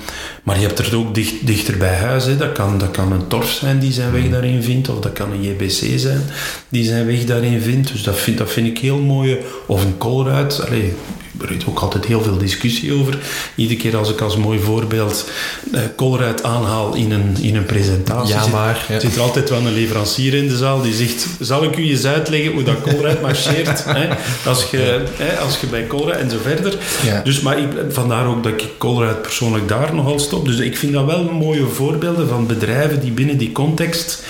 maar 0.42 0.60
je 0.60 0.66
hebt 0.66 0.78
er 0.78 0.96
ook 0.96 1.14
dicht, 1.14 1.46
dichter 1.46 1.76
bij 1.76 1.96
huis. 1.96 2.24
Hè. 2.24 2.36
Dat, 2.36 2.52
kan, 2.52 2.78
dat 2.78 2.90
kan 2.90 3.12
een 3.12 3.26
Torf 3.26 3.50
zijn 3.50 3.78
die 3.78 3.92
zijn 3.92 4.12
weg 4.12 4.22
hmm. 4.22 4.30
daarin 4.30 4.62
vindt, 4.62 4.88
of 4.88 5.00
dat 5.00 5.12
kan 5.12 5.32
een 5.32 5.42
JBC 5.42 5.98
zijn 5.98 6.22
die 6.68 6.84
zijn 6.84 7.06
weg 7.06 7.24
daarin 7.24 7.60
vindt. 7.60 7.92
Dus 7.92 8.02
dat 8.02 8.18
vind, 8.18 8.38
dat 8.38 8.50
vind 8.50 8.66
ik 8.66 8.78
heel 8.78 8.98
mooi. 8.98 9.38
Of 9.66 9.84
een 9.84 9.98
Colruyt. 9.98 10.66
Allee, 10.66 10.94
er 11.42 11.50
is 11.50 11.66
ook 11.66 11.78
altijd 11.78 12.04
heel 12.04 12.22
veel 12.22 12.38
discussie 12.38 12.94
over. 12.94 13.18
Iedere 13.54 13.80
keer 13.80 13.96
als 13.96 14.10
ik 14.10 14.20
als 14.20 14.36
mooi 14.36 14.58
voorbeeld 14.58 15.28
uh, 15.72 15.80
Colruyt 15.96 16.42
aanhaal 16.42 16.94
in 16.94 17.10
een, 17.10 17.36
in 17.40 17.56
een 17.56 17.66
presentatie, 17.66 18.34
ja, 18.34 18.46
maar, 18.46 18.84
zit, 18.88 19.00
zit, 19.00 19.16
er 19.16 19.22
altijd 19.22 19.50
wel 19.50 19.58
een 19.58 19.72
leverancier 19.72 20.34
in 20.34 20.48
de 20.48 20.56
zaal 20.56 20.82
die 20.82 20.94
zegt, 20.94 21.26
zal 21.40 21.64
ik 21.64 21.76
u 21.76 21.90
eens 21.90 22.04
uitleggen 22.04 22.52
hoe 22.52 22.62
dat 22.62 22.80
Colruyt 22.80 23.22
marcheert? 23.22 23.84
hè? 23.98 24.08
Als, 24.46 24.70
je, 24.70 25.02
hè, 25.16 25.38
als 25.38 25.60
je 25.60 25.66
bij 25.66 25.86
Colruyt 25.86 26.18
en 26.18 26.30
zo 26.30 26.36
verder. 26.42 26.78
Ja. 27.04 27.20
Dus, 27.22 27.40
maar 27.40 27.58
ik, 27.58 27.68
vandaar 27.88 28.26
ook 28.26 28.42
dat 28.42 28.52
ik 28.52 28.68
Colruyt 28.78 29.22
persoonlijk 29.22 29.68
daar 29.68 29.94
nogal 29.94 30.18
stop. 30.18 30.46
Dus 30.46 30.58
ik 30.58 30.76
vind 30.76 30.92
dat 30.92 31.04
wel 31.04 31.24
mooie 31.24 31.66
voorbeelden 31.66 32.28
van 32.28 32.46
bedrijven 32.46 33.00
die 33.00 33.12
binnen 33.12 33.38
die 33.38 33.52
context 33.52 34.22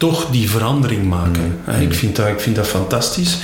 toch 0.00 0.30
die 0.30 0.50
verandering 0.50 1.08
maken. 1.08 1.60
Mm. 1.66 1.80
Ik, 1.80 1.94
vind 1.94 2.16
dat, 2.16 2.28
ik 2.28 2.40
vind 2.40 2.56
dat 2.56 2.68
fantastisch. 2.68 3.38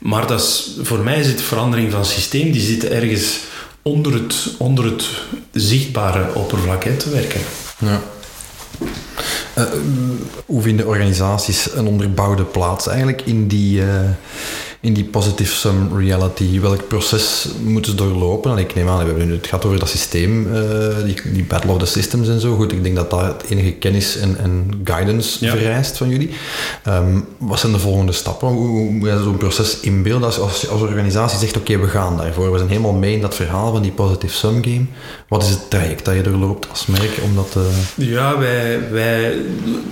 Maar 0.00 0.26
dat 0.26 0.40
is, 0.40 0.76
voor 0.80 0.98
mij 0.98 1.20
is 1.20 1.26
het 1.26 1.42
verandering 1.42 1.92
van 1.92 2.04
systeem, 2.04 2.52
die 2.52 2.60
zit 2.60 2.84
ergens 2.84 3.38
onder 3.82 4.12
het, 4.12 4.48
onder 4.58 4.84
het 4.84 5.08
zichtbare 5.52 6.34
oppervlak 6.34 6.82
te 6.82 7.10
werken. 7.10 7.40
Ja. 7.78 8.00
Uh, 9.58 9.64
hoe 10.46 10.62
vinden 10.62 10.86
organisaties 10.86 11.74
een 11.74 11.86
onderbouwde 11.86 12.44
plaats 12.44 12.86
eigenlijk 12.86 13.22
in 13.22 13.48
die, 13.48 13.80
uh, 13.80 13.86
in 14.82 14.92
die 14.94 15.04
positive 15.04 15.54
sum 15.54 15.98
reality? 15.98 16.60
Welk 16.60 16.88
proces 16.88 17.48
moeten 17.64 17.90
ze 17.90 17.96
doorlopen? 17.96 18.50
En 18.50 18.58
ik 18.58 18.74
neem 18.74 18.88
aan, 18.88 18.98
we 18.98 19.04
hebben 19.04 19.26
nu 19.26 19.34
het 19.34 19.46
gaat 19.46 19.64
over 19.64 19.78
dat 19.78 19.88
systeem, 19.88 20.46
uh, 20.46 21.04
die, 21.04 21.32
die 21.32 21.44
battle 21.44 21.72
of 21.72 21.78
the 21.78 21.86
systems 21.86 22.28
en 22.28 22.40
zo. 22.40 22.54
Goed, 22.54 22.72
ik 22.72 22.82
denk 22.82 22.96
dat 22.96 23.10
dat 23.10 23.42
enige 23.48 23.72
kennis 23.72 24.16
en, 24.16 24.36
en 24.38 24.80
guidance 24.84 25.48
vereist 25.48 25.96
van 25.96 26.08
jullie. 26.08 26.30
Um, 26.88 27.24
wat 27.38 27.60
zijn 27.60 27.72
de 27.72 27.78
volgende 27.78 28.12
stappen? 28.12 28.48
Hoe, 28.48 28.66
hoe 28.66 28.90
moet 28.90 29.08
je 29.08 29.20
zo'n 29.22 29.36
proces 29.36 29.80
inbeelden 29.80 30.24
als, 30.24 30.38
als, 30.38 30.68
als 30.68 30.80
organisatie 30.80 31.38
zegt, 31.38 31.56
oké, 31.56 31.72
okay, 31.72 31.84
we 31.84 31.90
gaan 31.90 32.16
daarvoor. 32.16 32.52
We 32.52 32.58
zijn 32.58 32.70
helemaal 32.70 32.92
mee 32.92 33.14
in 33.14 33.20
dat 33.20 33.34
verhaal 33.34 33.72
van 33.72 33.82
die 33.82 33.92
positive 33.92 34.34
sum 34.34 34.64
game. 34.64 34.84
Wat 35.28 35.42
is 35.42 35.48
het 35.48 35.70
traject 35.70 36.04
dat 36.04 36.14
je 36.14 36.22
doorloopt 36.22 36.70
als 36.70 36.86
merk 36.86 37.18
om 37.24 37.34
dat 37.34 37.52
te... 37.52 37.70
Ja, 37.94 38.38
wij, 38.38 38.90
wij 38.90 39.34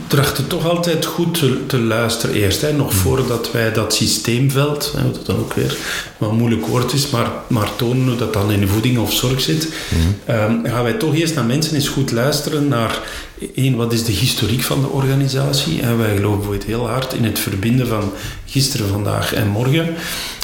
trachten 0.06 0.46
toch 0.46 0.68
altijd 0.68 1.04
goed 1.04 1.38
te, 1.38 1.66
te 1.66 1.78
luisteren 1.78 2.34
eerst. 2.34 2.60
Hè, 2.60 2.72
nog 2.72 2.92
mm. 2.92 2.98
voordat 2.98 3.50
wij 3.52 3.72
dat 3.72 3.94
systeemveld, 3.94 4.79
hè, 4.96 5.02
wat 5.12 5.26
dan 5.26 5.36
ook 5.36 5.52
weer 5.52 5.76
een 6.18 6.36
moeilijk 6.36 6.66
woord 6.66 6.92
is, 6.92 7.10
maar, 7.10 7.30
maar 7.46 7.76
tonen 7.76 8.08
hoe 8.08 8.16
dat 8.16 8.32
dan 8.32 8.52
in 8.52 8.68
voeding 8.68 8.98
of 8.98 9.12
zorg 9.12 9.40
zit, 9.40 9.68
mm. 9.90 10.34
um, 10.34 10.64
gaan 10.64 10.82
wij 10.82 10.92
toch 10.92 11.14
eerst 11.14 11.34
naar 11.34 11.44
mensen 11.44 11.74
eens 11.74 11.88
goed 11.88 12.12
luisteren 12.12 12.68
naar 12.68 12.98
één, 13.54 13.76
wat 13.76 13.92
is 13.92 14.04
de 14.04 14.12
historiek 14.12 14.62
van 14.62 14.80
de 14.80 14.88
organisatie? 14.88 15.80
En 15.80 15.98
wij 15.98 16.16
geloven 16.16 16.60
heel 16.66 16.88
hard 16.88 17.12
in 17.12 17.24
het 17.24 17.38
verbinden 17.38 17.86
van 17.86 18.12
gisteren, 18.46 18.88
vandaag 18.88 19.34
en 19.34 19.48
morgen. 19.48 19.94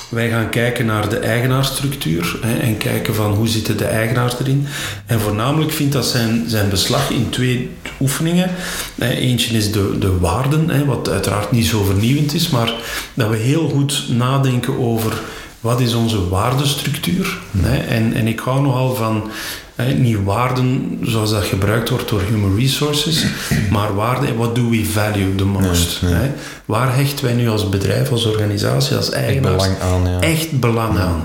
Wij 0.09 0.29
gaan 0.29 0.49
kijken 0.49 0.87
naar 0.87 1.09
de 1.09 1.19
eigenaarstructuur 1.19 2.39
hè, 2.41 2.59
en 2.59 2.77
kijken 2.77 3.15
van 3.15 3.33
hoe 3.33 3.49
zitten 3.49 3.77
de 3.77 3.85
eigenaars 3.85 4.39
erin. 4.41 4.67
En 5.07 5.21
voornamelijk 5.21 5.73
vindt 5.73 5.93
dat 5.93 6.07
zijn, 6.07 6.45
zijn 6.47 6.69
beslag 6.69 7.11
in 7.11 7.31
twee 7.31 7.71
oefeningen. 8.01 8.51
Eentje 8.99 9.57
is 9.57 9.73
de, 9.73 9.99
de 9.99 10.19
waarden, 10.19 10.71
hè, 10.71 10.85
wat 10.85 11.09
uiteraard 11.09 11.51
niet 11.51 11.67
zo 11.67 11.85
vernieuwend 11.85 12.35
is, 12.35 12.49
maar 12.49 12.75
dat 13.15 13.31
we 13.31 13.37
heel 13.37 13.69
goed 13.69 14.05
nadenken 14.09 14.79
over 14.79 15.13
wat 15.61 15.81
is 15.81 15.95
onze 15.95 16.29
waardestructuur. 16.29 17.39
Hè, 17.59 17.77
en, 17.77 18.15
en 18.15 18.27
ik 18.27 18.39
hou 18.39 18.63
nogal 18.63 18.95
van 18.95 19.31
niet 19.85 20.25
waarden 20.25 20.99
zoals 21.03 21.31
dat 21.31 21.45
gebruikt 21.45 21.89
wordt 21.89 22.09
door 22.09 22.21
human 22.21 22.57
resources, 22.57 23.25
maar 23.71 23.95
waarden, 23.95 24.37
what 24.37 24.55
do 24.55 24.69
we 24.69 24.85
value 24.85 25.35
the 25.35 25.45
most? 25.45 26.01
Waar 26.65 26.97
hechten 26.97 27.25
wij 27.25 27.35
nu 27.35 27.49
als 27.49 27.69
bedrijf, 27.69 28.11
als 28.11 28.25
organisatie, 28.25 28.97
als 28.97 29.11
eigenaars 29.11 29.65
echt 29.65 29.79
belang 29.79 30.05
aan? 30.05 30.13
Ja. 30.13 30.21
Echt 30.21 30.61
belang 30.61 30.99
aan 30.99 31.25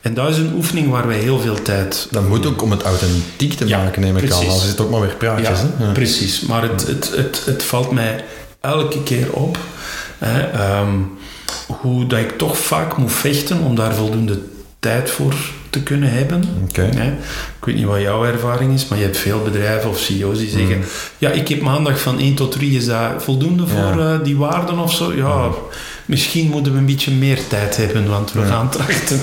En 0.00 0.14
dat 0.14 0.28
is 0.28 0.36
een 0.36 0.52
oefening 0.54 0.90
waar 0.90 1.06
wij 1.06 1.18
heel 1.18 1.38
veel 1.40 1.62
tijd... 1.62 2.08
Dat 2.10 2.28
moet 2.28 2.46
ook 2.46 2.62
om 2.62 2.70
het 2.70 2.82
authentiek 2.82 3.52
te 3.52 3.66
maken, 3.66 4.00
neem 4.00 4.16
ik 4.16 4.32
aan. 4.32 4.46
Als 4.46 4.62
is 4.62 4.68
het 4.68 4.80
ook 4.80 4.90
maar 4.90 5.00
weer 5.00 5.14
praatjes. 5.14 5.58
Ja, 5.78 5.92
precies. 5.92 6.40
Maar 6.40 6.62
het, 6.62 6.86
het, 6.86 7.12
het, 7.16 7.42
het 7.44 7.62
valt 7.62 7.90
mij 7.90 8.24
elke 8.60 9.02
keer 9.02 9.32
op 9.32 9.58
hè, 10.18 10.40
ehm, 10.40 10.94
hoe 11.66 12.06
dat 12.06 12.18
ik 12.18 12.38
toch 12.38 12.58
vaak 12.58 12.96
moet 12.96 13.12
vechten 13.12 13.60
om 13.60 13.74
daar 13.74 13.94
voldoende 13.94 14.38
tijd 14.78 15.10
voor 15.10 15.34
te 15.70 15.82
kunnen 15.82 16.12
hebben. 16.12 16.42
Ik 17.58 17.64
weet 17.64 17.74
niet 17.74 17.84
wat 17.84 18.00
jouw 18.00 18.24
ervaring 18.24 18.74
is, 18.74 18.88
maar 18.88 18.98
je 18.98 19.04
hebt 19.04 19.18
veel 19.18 19.42
bedrijven 19.42 19.90
of 19.90 19.98
CEO's 19.98 20.38
die 20.38 20.48
zeggen: 20.48 20.76
mm. 20.76 20.84
Ja, 21.18 21.30
ik 21.30 21.48
heb 21.48 21.60
maandag 21.60 22.00
van 22.00 22.18
1 22.18 22.34
tot 22.34 22.52
3, 22.52 22.76
is 22.76 22.86
dat 22.86 23.22
voldoende 23.22 23.66
voor 23.66 23.96
uh, 23.98 24.14
die 24.22 24.36
waarden 24.36 24.78
of 24.78 24.94
zo? 24.94 25.12
Ja, 25.12 25.46
mm 25.46 25.54
misschien 26.10 26.48
moeten 26.48 26.72
we 26.72 26.78
een 26.78 26.86
beetje 26.86 27.10
meer 27.10 27.46
tijd 27.46 27.76
hebben, 27.76 28.08
want 28.08 28.32
we 28.32 28.42
gaan 28.42 28.70
trachten 28.70 29.20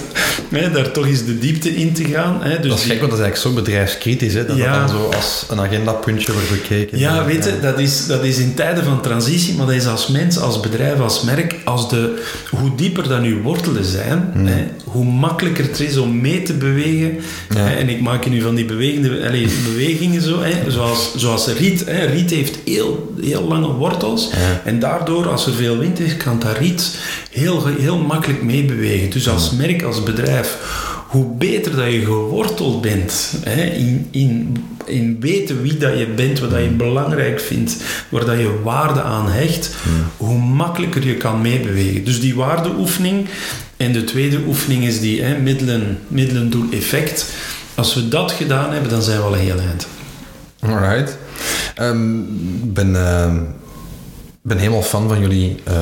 hè, 0.50 0.71
daar 0.71 0.91
toch 0.91 1.06
eens 1.06 1.26
de 1.26 1.39
diepte 1.39 1.76
in 1.76 1.93
te 1.93 2.04
gaan. 2.04 2.43
Hè. 2.43 2.60
Dus 2.60 2.69
dat 2.69 2.78
is 2.80 2.86
gek, 2.86 3.00
want 3.00 3.12
dat 3.12 3.19
is 3.19 3.26
eigenlijk 3.26 3.56
zo 3.56 3.63
bedrijfskritisch, 3.63 4.34
hè, 4.34 4.45
dat 4.45 4.58
ja. 4.58 4.80
dat 4.80 4.88
dan 4.88 4.97
zo 4.97 5.10
als 5.15 5.45
een 5.50 5.60
agendapuntje 5.60 6.34
wordt 6.34 6.50
bekeken. 6.50 6.97
Ja, 7.00 7.26
weet 7.26 7.43
je, 7.43 7.60
dat 7.62 7.80
is, 7.80 8.08
dat 8.08 8.23
is 8.23 8.38
in 8.38 8.54
tijden 8.54 8.84
van 8.84 9.02
transitie, 9.02 9.56
maar 9.56 9.65
dat 9.65 9.76
is 9.76 9.88
als 9.88 10.08
mens, 10.08 10.39
als 10.39 10.60
bedrijf, 10.60 11.00
als 11.00 11.21
merk, 11.21 11.56
als 11.63 11.89
de, 11.89 12.21
hoe 12.50 12.76
dieper 12.76 13.08
dan 13.08 13.23
uw 13.23 13.41
wortelen 13.41 13.86
zijn, 13.86 14.30
hmm. 14.34 14.45
hè, 14.45 14.67
hoe 14.84 15.06
makkelijker 15.06 15.63
het 15.63 15.80
is 15.80 15.97
om 15.97 16.21
mee 16.21 16.41
te 16.41 16.54
bewegen. 16.54 17.17
Hè, 17.54 17.76
en 17.76 17.89
ik 17.89 18.02
maak 18.02 18.30
nu 18.30 18.41
van 18.41 18.56
die 18.56 18.65
bewegende, 18.65 19.28
allez, 19.28 19.52
bewegingen 19.63 20.21
zo, 20.21 20.41
hè, 20.41 20.71
zoals, 20.71 21.12
zoals 21.15 21.47
riet. 21.47 21.86
Hè. 21.86 22.06
Riet 22.06 22.30
heeft 22.30 22.58
heel, 22.65 23.13
heel 23.21 23.47
lange 23.47 23.67
wortels 23.73 24.30
en 24.63 24.80
daardoor, 24.80 25.30
als 25.30 25.45
er 25.45 25.54
veel 25.54 25.78
wind 25.78 26.00
is, 26.00 26.17
kan 26.17 26.39
dat 26.39 26.58
riet 26.58 26.76
heel, 27.31 27.65
heel 27.65 27.97
makkelijk 27.97 28.43
meebewegen. 28.43 29.09
Dus 29.09 29.29
als 29.29 29.51
merk, 29.51 29.83
als 29.83 30.03
bedrijf, 30.03 30.57
hoe 31.07 31.35
beter 31.37 31.75
dat 31.75 31.91
je 31.91 32.05
geworteld 32.05 32.81
bent 32.81 33.33
hè, 33.43 33.63
in, 33.63 34.07
in, 34.11 34.57
in 34.85 35.17
weten 35.19 35.61
wie 35.61 35.77
dat 35.77 35.97
je 35.97 36.07
bent, 36.07 36.39
wat 36.39 36.49
dat 36.49 36.63
je 36.63 36.69
belangrijk 36.69 37.39
vindt, 37.39 37.77
waar 38.09 38.25
dat 38.25 38.37
je 38.37 38.61
waarde 38.63 39.01
aan 39.01 39.29
hecht, 39.29 39.75
hoe 40.17 40.37
makkelijker 40.37 41.07
je 41.07 41.15
kan 41.15 41.41
meebewegen. 41.41 42.03
Dus 42.03 42.19
die 42.19 42.35
waardeoefening. 42.35 43.27
En 43.77 43.93
de 43.93 44.03
tweede 44.03 44.39
oefening 44.47 44.83
is 44.83 44.99
die 44.99 45.21
hè, 45.21 45.37
middelen, 45.37 45.99
middelen 46.07 46.49
doen 46.49 46.71
effect. 46.71 47.33
Als 47.75 47.93
we 47.93 48.07
dat 48.07 48.31
gedaan 48.31 48.71
hebben, 48.71 48.89
dan 48.89 49.01
zijn 49.01 49.17
we 49.17 49.23
al 49.23 49.33
een 49.33 49.39
heel 49.39 49.59
eind. 49.59 49.87
Alright. 50.59 51.17
Ik 51.75 51.83
um, 51.83 52.27
ben, 52.73 52.89
uh, 52.89 53.33
ben 54.41 54.57
helemaal 54.57 54.81
fan 54.81 55.07
van 55.07 55.19
jullie 55.19 55.55
uh, 55.67 55.73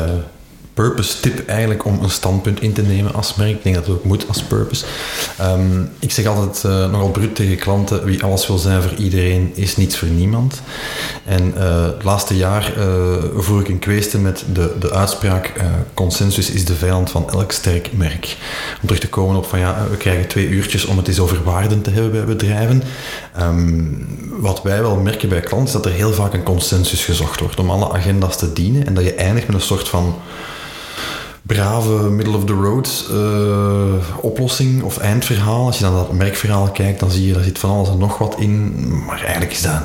purpose 0.75 1.19
tip 1.19 1.47
eigenlijk 1.47 1.85
om 1.85 1.99
een 2.03 2.09
standpunt 2.09 2.61
in 2.61 2.73
te 2.73 2.81
nemen 2.81 3.13
als 3.13 3.35
merk. 3.35 3.49
Ik 3.49 3.63
denk 3.63 3.75
dat 3.75 3.85
het 3.85 3.95
ook 3.95 4.03
moet 4.03 4.27
als 4.27 4.43
purpose. 4.43 4.85
Ehm, 5.37 5.81
ik 5.99 6.11
zeg 6.11 6.25
altijd 6.25 6.63
uh, 6.65 6.91
nogal 6.91 7.09
bruut 7.09 7.35
tegen 7.35 7.57
klanten, 7.57 8.03
wie 8.03 8.23
alles 8.23 8.47
wil 8.47 8.57
zijn 8.57 8.81
voor 8.81 8.93
iedereen 8.97 9.51
is 9.53 9.77
niets 9.77 9.97
voor 9.97 10.07
niemand. 10.07 10.61
En 11.25 11.53
uh, 11.57 11.85
het 11.85 12.03
laatste 12.03 12.37
jaar 12.37 12.73
uh, 12.77 13.15
voer 13.35 13.59
ik 13.59 13.67
een 13.67 13.79
kwestie 13.79 14.19
met 14.19 14.43
de, 14.53 14.75
de 14.79 14.91
uitspraak 14.91 15.51
consensus 15.93 16.49
is 16.49 16.65
de 16.65 16.75
vijand 16.75 17.11
van 17.11 17.29
elk 17.29 17.51
sterk 17.51 17.89
merk. 17.93 18.37
Om 18.81 18.87
terug 18.87 18.99
te 18.99 19.09
komen 19.09 19.35
op 19.35 19.45
van 19.45 19.59
ja, 19.59 19.87
we 19.89 19.97
krijgen 19.97 20.27
twee 20.27 20.47
uurtjes 20.47 20.85
om 20.85 20.97
het 20.97 21.07
eens 21.07 21.19
over 21.19 21.43
waarden 21.43 21.81
te 21.81 21.89
hebben 21.89 22.11
bij 22.11 22.25
bedrijven. 22.25 22.83
Ehm, 23.35 23.83
wat 24.39 24.61
wij 24.61 24.81
wel 24.81 24.95
merken 24.95 25.29
bij 25.29 25.39
klanten 25.39 25.67
is 25.67 25.73
dat 25.73 25.85
er 25.85 25.91
heel 25.91 26.13
vaak 26.13 26.33
een 26.33 26.43
consensus 26.43 27.05
gezocht 27.05 27.39
wordt 27.39 27.59
om 27.59 27.69
alle 27.69 27.91
agenda's 27.91 28.37
te 28.37 28.53
dienen 28.53 28.85
en 28.85 28.93
dat 28.93 29.03
je 29.03 29.13
eindigt 29.13 29.47
met 29.47 29.55
een 29.55 29.61
soort 29.61 29.89
van 29.89 30.15
brave 31.45 32.09
middle-of-the-road 32.09 33.07
uh, 33.11 33.93
oplossing 34.21 34.83
of 34.83 34.97
eindverhaal. 34.97 35.65
Als 35.65 35.77
je 35.77 35.83
dan 35.83 35.93
dat 35.93 36.13
merkverhaal 36.13 36.69
kijkt, 36.69 36.99
dan 36.99 37.11
zie 37.11 37.27
je, 37.27 37.33
daar 37.33 37.43
zit 37.43 37.59
van 37.59 37.69
alles 37.69 37.89
en 37.89 37.97
nog 37.97 38.17
wat 38.17 38.35
in. 38.39 38.73
Maar 39.05 39.21
eigenlijk 39.21 39.51
is 39.51 39.61
dat... 39.61 39.81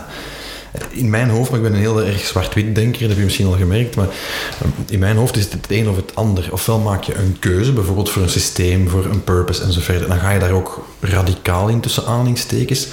In 0.91 1.11
mijn 1.11 1.29
hoofd, 1.29 1.51
maar 1.51 1.59
ik 1.59 1.65
ben 1.65 1.75
een 1.75 1.81
heel 1.81 2.03
erg 2.03 2.27
zwart-wit 2.27 2.75
denker, 2.75 3.01
dat 3.01 3.09
heb 3.09 3.19
je 3.19 3.25
misschien 3.25 3.47
al 3.47 3.53
gemerkt, 3.53 3.97
maar 3.97 4.07
eh, 4.07 4.69
in 4.89 4.99
mijn 4.99 5.17
hoofd 5.17 5.37
is 5.37 5.45
het 5.45 5.53
het 5.53 5.67
een 5.69 5.89
of 5.89 5.97
het 5.97 6.15
ander. 6.15 6.49
Ofwel 6.53 6.79
maak 6.79 7.03
je 7.03 7.15
een 7.15 7.37
keuze, 7.39 7.73
bijvoorbeeld 7.73 8.11
voor 8.11 8.23
een 8.23 8.31
systeem, 8.31 8.89
voor 8.89 9.05
een 9.05 9.25
purpose 9.25 9.63
en 9.63 9.73
zo 9.73 9.81
verder. 9.81 10.09
Dan 10.09 10.19
ga 10.19 10.31
je 10.31 10.39
daar 10.39 10.53
ook 10.53 10.87
radicaal 11.01 11.69
in 11.69 11.81
tussen 11.81 12.07
aanhalingstekens. 12.07 12.89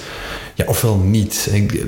Ja, 0.58 0.64
ofwel 0.66 0.96
niet. 0.96 1.48
Ik, 1.52 1.84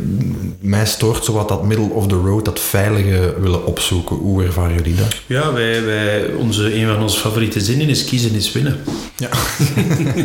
mij 0.60 0.86
stoort 0.86 1.24
zo 1.24 1.32
wat 1.32 1.48
dat 1.48 1.64
middle 1.64 1.88
of 1.88 2.06
the 2.06 2.14
road, 2.14 2.44
dat 2.44 2.60
veilige 2.60 3.34
willen 3.40 3.66
opzoeken. 3.66 4.16
Hoe 4.16 4.44
ervaren 4.44 4.74
jullie 4.74 4.94
dat? 4.94 5.16
Ja, 5.26 5.52
wij, 5.52 5.84
wij, 5.84 6.32
onze, 6.32 6.74
een 6.74 6.86
van 6.86 7.02
onze 7.02 7.18
favoriete 7.18 7.60
zinnen 7.60 7.88
is 7.88 8.04
kiezen 8.04 8.34
is 8.34 8.52
winnen. 8.52 8.76
Ja. 9.16 9.28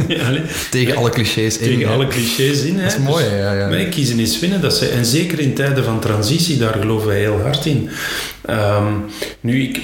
Tegen 0.72 0.96
alle 0.96 1.10
clichés 1.10 1.58
in. 1.58 1.78
Tegen 1.78 1.94
alle 1.94 2.08
clichés 2.08 2.62
in. 2.62 2.78
Dat 2.78 2.86
is 2.86 2.98
mooi, 2.98 3.24
dus 3.24 3.34
ja. 3.34 3.54
ja. 3.54 3.70
Wij 3.70 3.90
kiezen 3.90 4.20
is 4.20 4.40
winnen. 4.40 4.62
Dat 4.62 4.76
ze, 4.76 4.88
en 4.88 5.06
zeker 5.06 5.40
in 5.40 5.54
tijden 5.54 5.84
van 5.84 6.00
transitie, 6.00 6.58
daar 6.58 6.74
geloven 6.74 7.08
wij 7.08 7.20
heel 7.20 7.42
hard 7.42 7.66
in. 7.66 7.90
Um, 8.50 9.06
nu, 9.40 9.64
ik, 9.64 9.78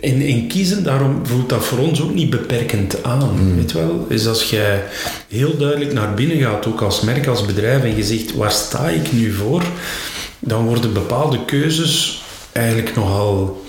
in, 0.00 0.20
in, 0.20 0.48
kiezen, 0.48 0.84
daarom 0.84 1.26
voelt 1.26 1.48
dat 1.48 1.64
voor 1.64 1.78
ons 1.78 2.02
ook 2.02 2.14
niet 2.14 2.30
beperkend 2.30 3.02
aan. 3.02 3.30
Mm. 3.34 3.56
Weet 3.56 3.72
wel? 3.72 4.06
Is 4.08 4.26
als 4.26 4.50
jij 4.50 4.82
heel 5.28 5.56
duidelijk 5.56 5.92
naar 5.92 6.14
binnen 6.14 6.40
gaat, 6.40 6.66
ook 6.66 6.80
als 6.80 7.00
merk, 7.00 7.26
als 7.26 7.44
bedrijf, 7.44 7.82
en 7.82 7.96
je 7.96 8.04
zegt, 8.04 8.34
waar 8.34 8.52
sta 8.52 8.88
ik 8.88 9.12
nu 9.12 9.32
voor? 9.32 9.62
Dan 10.38 10.66
worden 10.66 10.92
bepaalde 10.92 11.44
keuzes 11.44 12.22
eigenlijk 12.52 12.96
nogal 12.96 13.64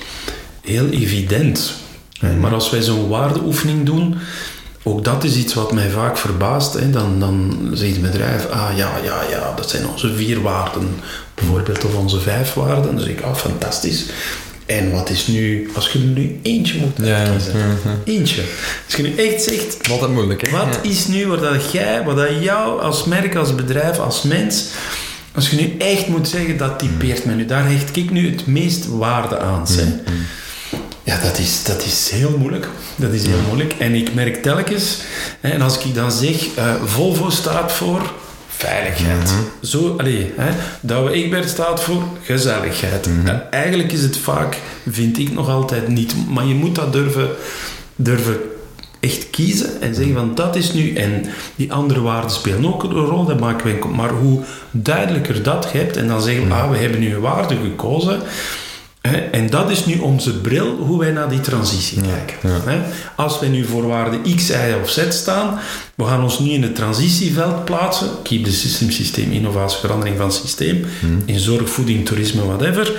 heel 0.61 0.89
evident. 0.89 1.73
Mm. 2.19 2.39
Maar 2.39 2.53
als 2.53 2.69
wij 2.69 2.81
zo'n 2.81 3.07
waardeoefening 3.07 3.85
doen, 3.85 4.15
ook 4.83 5.03
dat 5.03 5.23
is 5.23 5.35
iets 5.35 5.53
wat 5.53 5.73
mij 5.73 5.89
vaak 5.89 6.17
verbaast. 6.17 6.73
Hè. 6.73 6.89
Dan, 6.89 7.19
dan 7.19 7.69
zegt 7.73 7.91
het 7.91 8.01
bedrijf, 8.01 8.49
ah 8.49 8.69
ja, 8.75 8.91
ja, 9.03 9.21
ja, 9.29 9.53
dat 9.55 9.69
zijn 9.69 9.87
onze 9.87 10.15
vier 10.15 10.41
waarden. 10.41 10.87
Bijvoorbeeld, 11.35 11.85
of 11.85 11.95
onze 11.95 12.19
vijf 12.19 12.53
waarden. 12.53 12.99
Zeg 12.99 13.09
ik, 13.09 13.21
ah, 13.21 13.35
fantastisch. 13.35 14.05
En 14.65 14.91
wat 14.91 15.09
is 15.09 15.27
nu, 15.27 15.69
als 15.75 15.89
je 15.89 15.99
er 15.99 16.05
nu 16.05 16.39
eentje 16.41 16.79
moet 16.79 17.07
uitkiezen, 17.07 17.57
ja, 17.57 17.97
eentje. 18.03 18.43
Als 18.85 18.95
je 18.95 19.03
nu 19.03 19.15
echt 19.15 19.43
zegt, 19.43 19.87
wat, 19.87 20.09
moeilijk, 20.09 20.49
hè? 20.49 20.57
wat 20.57 20.79
is 20.81 21.07
nu 21.07 21.27
wat 21.27 21.41
dat 21.41 21.71
jij, 21.71 22.03
wat 22.03 22.15
dat 22.15 22.29
jou 22.39 22.81
als 22.81 23.03
merk, 23.03 23.35
als 23.35 23.55
bedrijf, 23.55 23.99
als 23.99 24.21
mens, 24.21 24.65
als 25.35 25.49
je 25.49 25.55
nu 25.55 25.75
echt 25.77 26.07
moet 26.07 26.27
zeggen, 26.27 26.57
dat 26.57 26.79
typeert 26.79 27.25
me 27.25 27.33
nu, 27.33 27.45
daar 27.45 27.69
hecht 27.69 27.95
ik 27.95 28.11
nu 28.11 28.29
het 28.29 28.47
meest 28.47 28.87
waarde 28.87 29.39
aan. 29.39 29.65
Mm, 29.69 30.01
ja, 31.03 31.19
dat 31.23 31.37
is, 31.37 31.63
dat 31.63 31.85
is 31.85 32.09
heel 32.09 32.37
moeilijk. 32.37 32.67
Dat 32.95 33.13
is 33.13 33.25
heel 33.25 33.41
moeilijk. 33.47 33.73
En 33.79 33.93
ik 33.93 34.13
merk 34.13 34.41
telkens, 34.41 34.97
en 35.41 35.61
als 35.61 35.77
ik 35.77 35.95
dan 35.95 36.11
zeg, 36.11 36.45
uh, 36.57 36.73
Volvo 36.83 37.29
staat 37.29 37.71
voor 37.71 38.13
veiligheid. 38.57 39.23
Mhm. 39.23 39.65
Zo, 39.65 39.95
allee, 39.97 40.33
hè, 40.37 40.51
Douwe 40.81 41.11
Egbert 41.11 41.49
staat 41.49 41.83
voor 41.83 42.03
gezelligheid. 42.21 43.07
Mhm. 43.07 43.35
eigenlijk 43.49 43.91
is 43.91 44.01
het 44.01 44.17
vaak, 44.17 44.57
vind 44.89 45.17
ik 45.17 45.31
nog 45.31 45.49
altijd 45.49 45.87
niet, 45.87 46.15
maar 46.29 46.45
je 46.45 46.53
moet 46.53 46.75
dat 46.75 46.93
durven 46.93 47.29
durven 47.95 48.37
echt 48.99 49.29
kiezen 49.29 49.81
en 49.81 49.95
zeggen 49.95 50.13
van 50.13 50.35
dat 50.35 50.55
is 50.55 50.73
nu, 50.73 50.95
en 50.95 51.25
die 51.55 51.73
andere 51.73 52.01
waarden 52.01 52.31
spelen 52.31 52.73
ook 52.73 52.83
een 52.83 52.91
rol, 52.91 53.25
dat 53.25 53.39
maken 53.39 53.65
we, 53.65 53.87
maar 53.87 54.09
hoe 54.09 54.41
duidelijker 54.71 55.43
dat 55.43 55.69
je 55.71 55.77
hebt 55.77 55.97
en 55.97 56.07
dan 56.07 56.21
zeggen 56.21 56.47
we, 56.47 56.53
ah, 56.53 56.69
we 56.69 56.77
hebben 56.77 56.99
nu 56.99 57.13
een 57.13 57.21
waarde 57.21 57.55
gekozen, 57.63 58.21
en 59.31 59.49
dat 59.49 59.69
is 59.69 59.85
nu 59.85 59.97
onze 59.97 60.39
bril, 60.41 60.75
hoe 60.75 60.99
wij 60.99 61.11
naar 61.11 61.29
die 61.29 61.39
transitie 61.39 62.01
kijken. 62.01 62.49
Als 63.15 63.39
wij 63.39 63.49
nu 63.49 63.65
voor 63.65 63.87
waarde 63.87 64.35
X, 64.35 64.49
Y 64.49 64.53
of 64.81 64.89
Z 64.89 65.01
staan, 65.09 65.59
we 65.95 66.03
gaan 66.03 66.23
ons 66.23 66.39
nu 66.39 66.49
in 66.49 66.61
het 66.63 66.75
transitieveld 66.75 67.65
plaatsen, 67.65 68.07
keep 68.23 68.43
the 68.43 68.51
system, 68.51 68.91
systeem, 68.91 69.31
innovatie, 69.31 69.79
verandering 69.79 70.17
van 70.17 70.31
systeem, 70.31 70.85
in 71.25 71.39
zorg, 71.39 71.69
voeding, 71.69 72.05
toerisme, 72.05 72.45
whatever, 72.45 72.91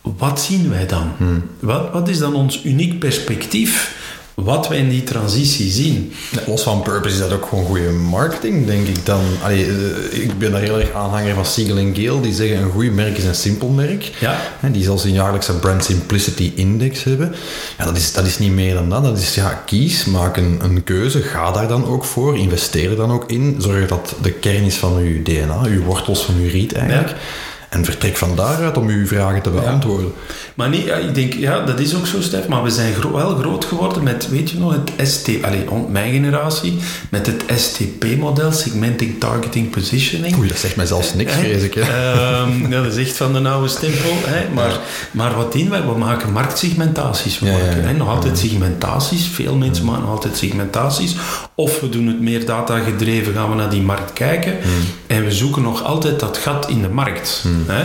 wat 0.00 0.40
zien 0.40 0.70
wij 0.70 0.86
dan? 0.86 1.12
Wat, 1.60 1.92
wat 1.92 2.08
is 2.08 2.18
dan 2.18 2.34
ons 2.34 2.64
uniek 2.64 2.98
perspectief? 2.98 4.00
Wat 4.34 4.68
wij 4.68 4.78
in 4.78 4.88
die 4.88 5.02
transitie 5.02 5.70
zien. 5.70 6.12
Los 6.46 6.62
van 6.62 6.82
purpose 6.82 7.14
is 7.14 7.20
dat 7.20 7.32
ook 7.32 7.46
gewoon 7.46 7.64
goede 7.64 7.90
marketing, 7.90 8.66
denk 8.66 8.86
ik 8.86 9.06
dan. 9.06 9.20
Allee, 9.42 9.66
eh, 9.66 10.22
ik 10.22 10.38
ben 10.38 10.52
daar 10.52 10.60
heel 10.60 10.80
erg 10.80 10.92
aanhanger 10.92 11.34
van 11.34 11.46
Siegel 11.46 11.76
en 11.76 11.94
Gale, 11.96 12.20
die 12.20 12.34
zeggen 12.34 12.58
een 12.58 12.70
goed 12.70 12.94
merk 12.94 13.16
is 13.16 13.24
een 13.24 13.34
simpel 13.34 13.68
merk. 13.68 14.10
Ja. 14.18 14.40
Die 14.72 14.82
zelfs 14.82 15.04
een 15.04 15.12
jaarlijkse 15.12 15.52
Brand 15.52 15.84
Simplicity 15.84 16.52
Index 16.54 17.04
hebben. 17.04 17.34
Ja, 17.78 17.84
dat, 17.84 17.96
is, 17.96 18.12
dat 18.12 18.26
is 18.26 18.38
niet 18.38 18.52
meer 18.52 18.74
dan 18.74 18.88
dat. 18.88 19.04
Dat 19.04 19.18
is, 19.18 19.34
ja, 19.34 19.62
kies, 19.66 20.04
maak 20.04 20.36
een, 20.36 20.58
een 20.62 20.84
keuze, 20.84 21.22
ga 21.22 21.50
daar 21.50 21.68
dan 21.68 21.86
ook 21.86 22.04
voor, 22.04 22.38
investeer 22.38 22.90
er 22.90 22.96
dan 22.96 23.12
ook 23.12 23.30
in. 23.30 23.56
Zorg 23.58 23.88
dat 23.88 24.14
de 24.22 24.32
kern 24.32 24.64
is 24.64 24.76
van 24.76 24.96
uw 24.96 25.22
DNA, 25.22 25.60
uw 25.64 25.82
wortels 25.82 26.24
van 26.24 26.34
uw 26.34 26.48
riet 26.48 26.72
eigenlijk. 26.72 27.08
Ja. 27.08 27.14
En 27.72 27.84
vertrek 27.84 28.16
van 28.16 28.36
daaruit 28.36 28.76
om 28.76 28.88
uw 28.88 29.06
vragen 29.06 29.42
te 29.42 29.50
beantwoorden. 29.50 30.12
Maar 30.54 30.68
nee, 30.68 30.84
ja, 30.84 30.94
ik 30.94 31.14
denk, 31.14 31.32
ja, 31.34 31.64
dat 31.64 31.80
is 31.80 31.94
ook 31.94 32.06
zo, 32.06 32.20
Stef, 32.20 32.48
maar 32.48 32.62
we 32.62 32.70
zijn 32.70 32.94
gro 32.94 33.12
wel 33.12 33.36
groot 33.36 33.64
geworden 33.64 34.02
met, 34.02 34.28
weet 34.30 34.50
je 34.50 34.58
nog, 34.58 34.72
het 34.72 35.08
ST, 35.10 35.28
allee, 35.42 35.70
on- 35.70 35.92
mijn 35.92 36.12
generatie, 36.12 36.76
met 37.10 37.26
het 37.26 37.42
STP-model, 37.60 38.52
Segmenting, 38.52 39.20
Targeting, 39.20 39.70
Positioning. 39.70 40.38
Oei, 40.38 40.48
dat 40.48 40.58
zegt 40.58 40.76
mij 40.76 40.86
zelfs 40.86 41.14
niks, 41.14 41.32
Hè? 41.34 41.38
vrees 41.40 41.62
ik. 41.62 41.76
Ehm, 41.76 42.70
ja, 42.72 42.82
dat 42.82 42.92
is 42.96 43.06
echt 43.06 43.16
van 43.16 43.32
de 43.32 43.48
oude 43.48 43.68
stempel. 43.68 44.10
Hè? 44.24 44.48
Maar, 44.54 44.78
maar 45.10 45.34
wat 45.36 45.52
doen 45.52 45.70
wij? 45.70 45.82
We 45.86 45.98
maken 45.98 46.32
marktsegmentaties. 46.32 47.38
We 47.38 47.46
maken, 47.50 47.84
hè, 47.84 47.92
nog 47.92 48.08
altijd 48.08 48.38
segmentaties. 48.38 49.26
Veel 49.26 49.54
mensen 49.54 49.84
maken 49.84 50.00
nog 50.02 50.10
altijd 50.10 50.36
segmentaties. 50.36 51.16
Of 51.54 51.80
we 51.80 51.88
doen 51.88 52.06
het 52.06 52.20
meer 52.20 52.46
data 52.46 52.78
gedreven, 52.78 53.34
gaan 53.34 53.50
we 53.50 53.56
naar 53.56 53.70
die 53.70 53.82
markt 53.82 54.12
kijken. 54.12 54.56
En 55.06 55.24
we 55.24 55.32
zoeken 55.32 55.62
nog 55.62 55.84
altijd 55.84 56.20
dat 56.20 56.36
gat 56.38 56.68
in 56.68 56.82
de 56.82 56.88
markt. 56.88 57.44
Hè? 57.66 57.84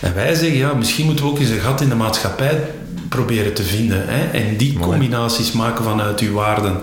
En 0.00 0.14
wij 0.14 0.34
zeggen, 0.34 0.58
ja, 0.58 0.74
misschien 0.74 1.06
moeten 1.06 1.24
we 1.24 1.30
ook 1.30 1.38
eens 1.38 1.48
een 1.48 1.60
gat 1.60 1.80
in 1.80 1.88
de 1.88 1.94
maatschappij 1.94 2.60
proberen 3.10 3.54
te 3.54 3.62
vinden. 3.62 4.02
Hè? 4.06 4.38
En 4.38 4.56
die 4.56 4.72
Mooi. 4.72 4.90
combinaties 4.90 5.52
maken 5.52 5.84
vanuit 5.84 6.20
uw 6.20 6.32
waarden. 6.32 6.80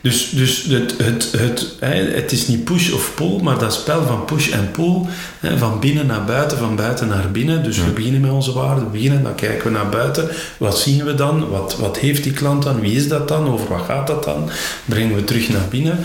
Dus, 0.00 0.30
dus 0.30 0.64
het, 0.64 0.94
het, 0.98 1.32
het, 1.38 1.74
hè, 1.80 1.94
het 1.94 2.32
is 2.32 2.46
niet 2.46 2.64
push 2.64 2.90
of 2.90 3.14
pull, 3.14 3.40
maar 3.42 3.58
dat 3.58 3.74
spel 3.74 4.06
van 4.06 4.24
push 4.24 4.50
en 4.50 4.70
pull, 4.70 5.00
hè, 5.40 5.58
van 5.58 5.80
binnen 5.80 6.06
naar 6.06 6.24
buiten, 6.24 6.58
van 6.58 6.76
buiten 6.76 7.08
naar 7.08 7.30
binnen. 7.30 7.62
Dus 7.62 7.78
we 7.78 7.90
beginnen 7.90 8.20
met 8.20 8.30
onze 8.30 8.52
waarden, 8.52 8.84
we 8.84 8.90
beginnen, 8.90 9.22
dan 9.22 9.34
kijken 9.34 9.64
we 9.64 9.78
naar 9.78 9.88
buiten. 9.88 10.28
Wat 10.58 10.78
zien 10.78 11.04
we 11.04 11.14
dan? 11.14 11.48
Wat, 11.48 11.76
wat 11.76 11.98
heeft 11.98 12.22
die 12.22 12.32
klant 12.32 12.62
dan? 12.62 12.80
Wie 12.80 12.96
is 12.96 13.08
dat 13.08 13.28
dan? 13.28 13.48
Over 13.48 13.68
wat 13.68 13.84
gaat 13.86 14.06
dat 14.06 14.24
dan? 14.24 14.50
Brengen 14.84 15.14
we 15.14 15.24
terug 15.24 15.48
naar 15.48 15.68
binnen. 15.70 15.98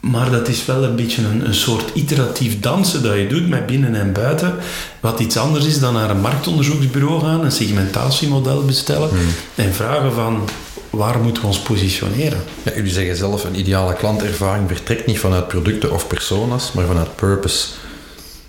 Maar 0.00 0.30
dat 0.30 0.48
is 0.48 0.64
wel 0.66 0.84
een 0.84 0.96
beetje 0.96 1.22
een, 1.22 1.46
een 1.46 1.54
soort 1.54 1.90
iteratief 1.94 2.60
dansen 2.60 3.02
dat 3.02 3.16
je 3.16 3.26
doet 3.26 3.48
met 3.48 3.66
binnen 3.66 3.94
en 3.94 4.12
buiten. 4.12 4.54
Wat 5.00 5.20
iets 5.20 5.36
anders 5.36 5.64
is 5.64 5.80
dan 5.80 5.94
naar 5.94 6.10
een 6.10 6.20
marktonderzoeksbureau 6.20 7.20
gaan, 7.20 7.44
een 7.44 7.52
segmentatiemodel 7.52 8.64
bestellen 8.64 9.10
en 9.54 9.74
vragen 9.74 10.12
van 10.12 10.48
waar 10.90 11.18
moeten 11.20 11.42
we 11.42 11.48
ons 11.48 11.60
positioneren. 11.60 12.38
Ja, 12.62 12.72
jullie 12.74 12.92
zeggen 12.92 13.16
zelf, 13.16 13.44
een 13.44 13.58
ideale 13.58 13.94
klantervaring 13.94 14.68
vertrekt 14.68 15.06
niet 15.06 15.18
vanuit 15.18 15.48
producten 15.48 15.92
of 15.92 16.06
personas, 16.06 16.72
maar 16.72 16.86
vanuit 16.86 17.16
purpose. 17.16 17.66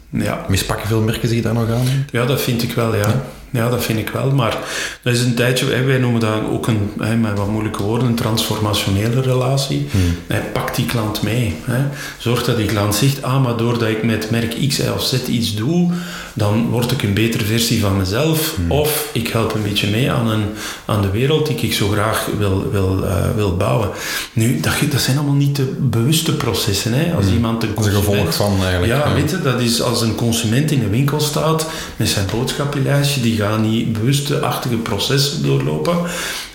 Ja, 0.10 0.46
Mispakken 0.48 0.88
veel 0.88 1.02
merken 1.02 1.30
zich 1.30 1.42
daar 1.42 1.54
nog 1.54 1.70
aan? 1.70 2.06
ja 2.12 2.26
dat 2.26 2.42
vind 2.42 2.64
ik 2.64 2.74
wel, 2.74 2.96
ja. 2.96 3.08
Ja, 3.08 3.26
dat 3.52 3.84
vind 3.84 4.00
ik 4.00 4.10
wel. 4.10 4.32
Maar 4.32 4.58
dat 5.02 5.14
is 5.14 5.22
een 5.22 5.34
tijdje, 5.34 5.84
wij 5.86 5.98
noemen 5.98 6.20
dat 6.22 6.34
ook 6.52 6.68
een, 6.68 6.92
met 7.22 7.38
wat 7.38 7.48
moeilijke 7.50 7.84
woorden, 7.84 8.08
een 8.08 8.16
transformationele 8.16 9.22
relatie. 9.22 9.88
Hè, 10.28 10.40
pak 10.40 10.76
die 10.76 10.86
klant 10.86 11.22
mee. 11.22 11.56
Hè. 11.64 11.84
Zorg 12.18 12.44
dat 12.44 12.58
die 12.58 12.66
klant 12.66 12.96
zegt, 12.96 13.22
ah, 13.22 13.44
maar 13.44 13.58
doordat 13.58 13.90
ik 13.90 14.04
met 14.04 14.32
merk 14.32 14.68
X, 14.68 14.80
Y 14.80 14.84
of 14.96 15.04
Z 15.04 15.14
iets 15.28 15.56
doe, 15.56 15.92
dan 16.34 16.70
word 16.70 16.92
ik 16.92 17.04
een 17.04 17.14
betere 17.14 17.44
versie 17.46 17.82
van 17.82 17.98
mezelf. 17.98 18.56
Of 18.68 19.10
ik 19.14 19.28
help 19.28 19.54
een 19.56 19.64
beetje 19.64 19.88
mee 19.90 20.12
aan, 20.12 20.30
een, 20.30 20.44
aan 20.86 21.02
de 21.02 21.10
wereld 21.10 21.48
die 21.48 21.58
ik 21.58 21.74
zo 21.74 21.88
graag 21.90 22.28
wil, 22.38 22.72
wil, 22.72 23.04
eh, 23.06 23.16
wil 23.36 23.58
bouwen. 23.58 23.90
Nu, 24.34 24.60
dat, 24.60 24.74
dat 24.92 25.02
zijn 25.02 25.18
allemaal 25.18 25.36
niet 25.36 25.56
de 25.56 25.76
bewuste 25.80 26.36
processen. 26.36 26.94
Hè. 26.94 27.14
Als 27.14 27.26
iemand 27.28 27.64
een 27.64 27.70
een 27.70 27.84
gevolg 27.84 28.04
consument- 28.06 28.36
van 28.36 28.52
eigenlijk. 28.62 28.94
ja, 28.94 29.08
ja. 29.08 29.14
weet 29.14 29.30
je, 29.30 29.42
dat 29.42 29.62
is 29.62 29.82
als 29.82 30.02
een 30.02 30.16
consument 30.16 30.72
in 30.72 30.82
een 30.84 30.90
winkel 30.90 31.20
staat 31.20 31.66
met 31.96 32.10
zijn 32.10 32.26
boodschappenlijstje, 32.32 33.22
die 33.22 33.37
gaat 33.38 33.62
niet 33.62 33.94
bewuste-achtige 33.94 34.76
processen 34.76 35.44
doorlopen. 35.44 35.98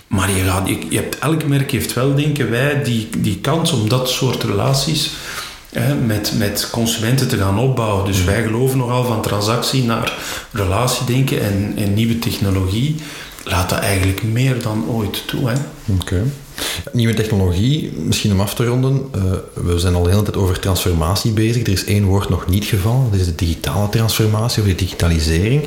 Maar 0.07 0.30
je, 0.30 0.45
gaat, 0.45 0.68
je, 0.68 0.78
je 0.89 0.97
hebt, 0.97 1.18
elk 1.18 1.45
merk 1.45 1.70
heeft 1.70 1.93
wel, 1.93 2.14
denken 2.14 2.51
wij, 2.51 2.83
die, 2.83 3.09
die 3.18 3.39
kans 3.39 3.72
om 3.72 3.89
dat 3.89 4.11
soort 4.11 4.43
relaties 4.43 5.11
hè, 5.72 5.95
met, 5.95 6.33
met 6.39 6.68
consumenten 6.70 7.28
te 7.28 7.37
gaan 7.37 7.59
opbouwen. 7.59 8.05
Dus 8.05 8.24
wij 8.24 8.43
geloven 8.43 8.78
nogal 8.78 9.05
van 9.05 9.22
transactie 9.22 9.85
naar 9.85 10.12
relatie 10.51 11.07
denken 11.07 11.43
en, 11.43 11.72
en 11.76 11.95
nieuwe 11.95 12.18
technologie. 12.18 12.97
Laat 13.45 13.70
dat 13.70 13.78
eigenlijk 13.78 14.22
meer 14.22 14.62
dan 14.62 14.85
ooit 14.89 15.26
toe. 15.26 15.49
Hè. 15.49 15.55
Oké. 16.01 16.22
Nieuwe 16.93 17.14
technologie, 17.14 17.93
misschien 17.97 18.33
om 18.33 18.41
af 18.41 18.55
te 18.55 18.66
ronden. 18.66 19.03
eh, 19.12 19.22
we 19.55 19.78
zijn 19.78 19.95
al 19.95 20.03
de 20.03 20.11
hele 20.11 20.22
tijd 20.22 20.37
over 20.37 20.59
transformatie 20.61 21.33
bezig. 21.33 21.62
Er 21.62 21.72
is 21.72 21.85
één 21.85 22.05
woord 22.05 22.28
nog 22.28 22.47
niet 22.47 22.64
gevallen. 22.64 23.11
Dat 23.11 23.20
is 23.20 23.26
de 23.26 23.35
digitale 23.35 23.89
transformatie 23.89 24.62
of 24.62 24.68
de 24.68 24.74
digitalisering. 24.74 25.64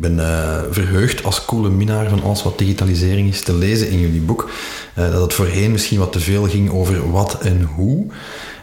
Ben 0.00 0.20
eh, 0.20 0.58
verheugd 0.70 1.24
als 1.24 1.44
coole 1.44 1.70
minnaar 1.70 2.08
van 2.08 2.22
alles 2.22 2.42
wat 2.42 2.58
digitalisering 2.58 3.28
is 3.28 3.42
te 3.42 3.54
lezen 3.54 3.90
in 3.90 4.00
jullie 4.00 4.20
boek. 4.20 4.50
eh, 4.94 5.12
dat 5.12 5.22
het 5.22 5.34
voorheen 5.34 5.72
misschien 5.72 5.98
wat 5.98 6.12
te 6.12 6.20
veel 6.20 6.48
ging 6.48 6.70
over 6.70 7.10
wat 7.10 7.38
en 7.40 7.62
hoe. 7.62 8.06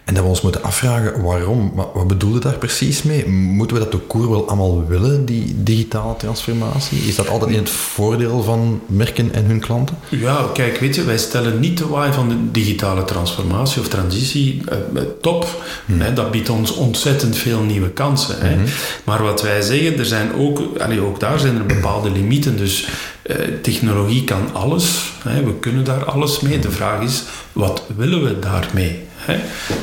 En 0.05 0.13
dat 0.13 0.23
we 0.23 0.29
ons 0.29 0.41
moeten 0.41 0.63
afvragen 0.63 1.21
waarom. 1.21 1.71
Wat, 1.75 1.89
wat 1.93 2.07
bedoelde 2.07 2.39
daar 2.39 2.57
precies 2.57 3.03
mee? 3.03 3.27
Moeten 3.27 3.77
we 3.77 3.83
dat 3.83 3.91
de 3.91 3.97
koer 3.97 4.29
wel 4.29 4.47
allemaal 4.47 4.87
willen, 4.87 5.25
die 5.25 5.55
digitale 5.63 6.15
transformatie? 6.17 6.97
Is 6.97 7.15
dat 7.15 7.29
altijd 7.29 7.51
in 7.51 7.57
het 7.57 7.69
voordeel 7.69 8.43
van 8.43 8.81
merken 8.85 9.33
en 9.33 9.45
hun 9.45 9.59
klanten? 9.59 9.97
Ja, 10.09 10.45
kijk, 10.53 10.77
weet 10.77 10.95
je, 10.95 11.03
wij 11.03 11.17
stellen 11.17 11.59
niet 11.59 11.77
de 11.77 11.87
waai 11.87 12.13
van 12.13 12.29
de 12.29 12.51
digitale 12.51 13.05
transformatie 13.05 13.81
of 13.81 13.87
transitie 13.87 14.61
eh, 14.65 14.77
eh, 14.77 15.03
top. 15.21 15.63
Hè, 15.91 16.13
dat 16.13 16.31
biedt 16.31 16.49
ons 16.49 16.75
ontzettend 16.75 17.37
veel 17.37 17.61
nieuwe 17.61 17.89
kansen. 17.89 18.35
Hè. 18.39 18.57
Maar 19.03 19.23
wat 19.23 19.41
wij 19.41 19.61
zeggen, 19.61 19.99
er 19.99 20.05
zijn 20.05 20.33
ook, 20.33 20.61
allee, 20.79 21.01
ook 21.01 21.19
daar 21.19 21.39
zijn 21.39 21.55
er 21.55 21.65
bepaalde 21.65 22.11
limieten. 22.11 22.57
Dus 22.57 22.87
eh, 23.21 23.35
technologie 23.61 24.23
kan 24.23 24.53
alles. 24.53 25.13
Hè, 25.23 25.43
we 25.43 25.59
kunnen 25.59 25.83
daar 25.83 26.05
alles 26.05 26.39
mee. 26.39 26.59
De 26.59 26.71
vraag 26.71 27.01
is, 27.01 27.23
wat 27.51 27.83
willen 27.95 28.23
we 28.23 28.39
daarmee? 28.39 29.03
Hè? 29.26 29.39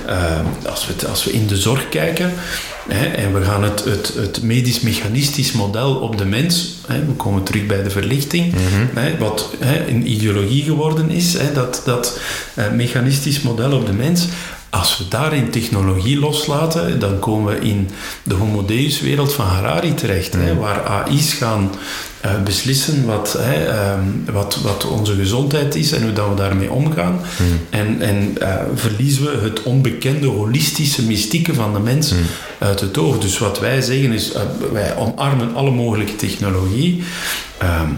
Eh, 0.06 0.40
als, 0.70 0.86
we, 0.86 1.08
als 1.08 1.24
we 1.24 1.32
in 1.32 1.46
de 1.46 1.56
zorg 1.56 1.88
kijken 1.88 2.32
hè, 2.88 3.06
en 3.06 3.34
we 3.34 3.44
gaan 3.44 3.62
het, 3.62 3.84
het, 3.84 4.12
het 4.14 4.42
medisch-mechanistisch 4.42 5.52
model 5.52 5.94
op 5.94 6.18
de 6.18 6.24
mens, 6.24 6.74
hè, 6.86 7.04
we 7.04 7.12
komen 7.12 7.42
terug 7.42 7.66
bij 7.66 7.82
de 7.82 7.90
verlichting, 7.90 8.54
hè, 8.94 9.18
wat 9.18 9.50
hè, 9.58 9.88
een 9.88 10.10
ideologie 10.10 10.62
geworden 10.62 11.10
is, 11.10 11.32
hè, 11.32 11.52
dat, 11.52 11.82
dat 11.84 12.20
eh, 12.54 12.70
mechanistisch 12.70 13.40
model 13.40 13.72
op 13.72 13.86
de 13.86 13.92
mens. 13.92 14.26
Als 14.70 14.98
we 14.98 15.08
daarin 15.08 15.50
technologie 15.50 16.18
loslaten, 16.18 16.98
dan 16.98 17.18
komen 17.18 17.54
we 17.54 17.66
in 17.66 17.90
de 18.22 18.34
Homo 18.34 18.64
Deus-wereld 18.64 19.32
van 19.32 19.46
Harari 19.46 19.94
terecht, 19.94 20.32
hè, 20.32 20.54
waar 20.54 20.80
AI's 20.80 21.32
gaan 21.32 21.70
eh, 22.22 22.42
beslissen 22.42 23.06
wat, 23.06 23.36
hè, 23.38 23.66
ehm, 23.66 24.00
wat, 24.32 24.58
wat 24.62 24.84
onze 24.86 25.14
gezondheid 25.14 25.74
is 25.74 25.92
en 25.92 26.02
hoe 26.02 26.12
dat 26.12 26.28
we 26.28 26.34
daarmee 26.34 26.72
omgaan. 26.72 27.20
En, 27.70 28.00
en 28.00 28.36
eh, 28.40 28.54
verliezen 28.74 29.22
we 29.24 29.44
het 29.44 29.62
onbekende, 29.62 30.26
holistische, 30.26 31.02
mystieke 31.02 31.54
van 31.54 31.72
de 31.72 31.78
mens 31.78 32.12
uit 32.58 32.80
het 32.80 32.98
oog. 32.98 33.18
Dus 33.18 33.38
wat 33.38 33.60
wij 33.60 33.80
zeggen 33.80 34.12
is, 34.12 34.32
eh, 34.32 34.42
wij 34.72 34.96
omarmen 34.96 35.54
alle 35.54 35.70
mogelijke 35.70 36.16
technologie, 36.16 37.02
ehm, 37.58 37.88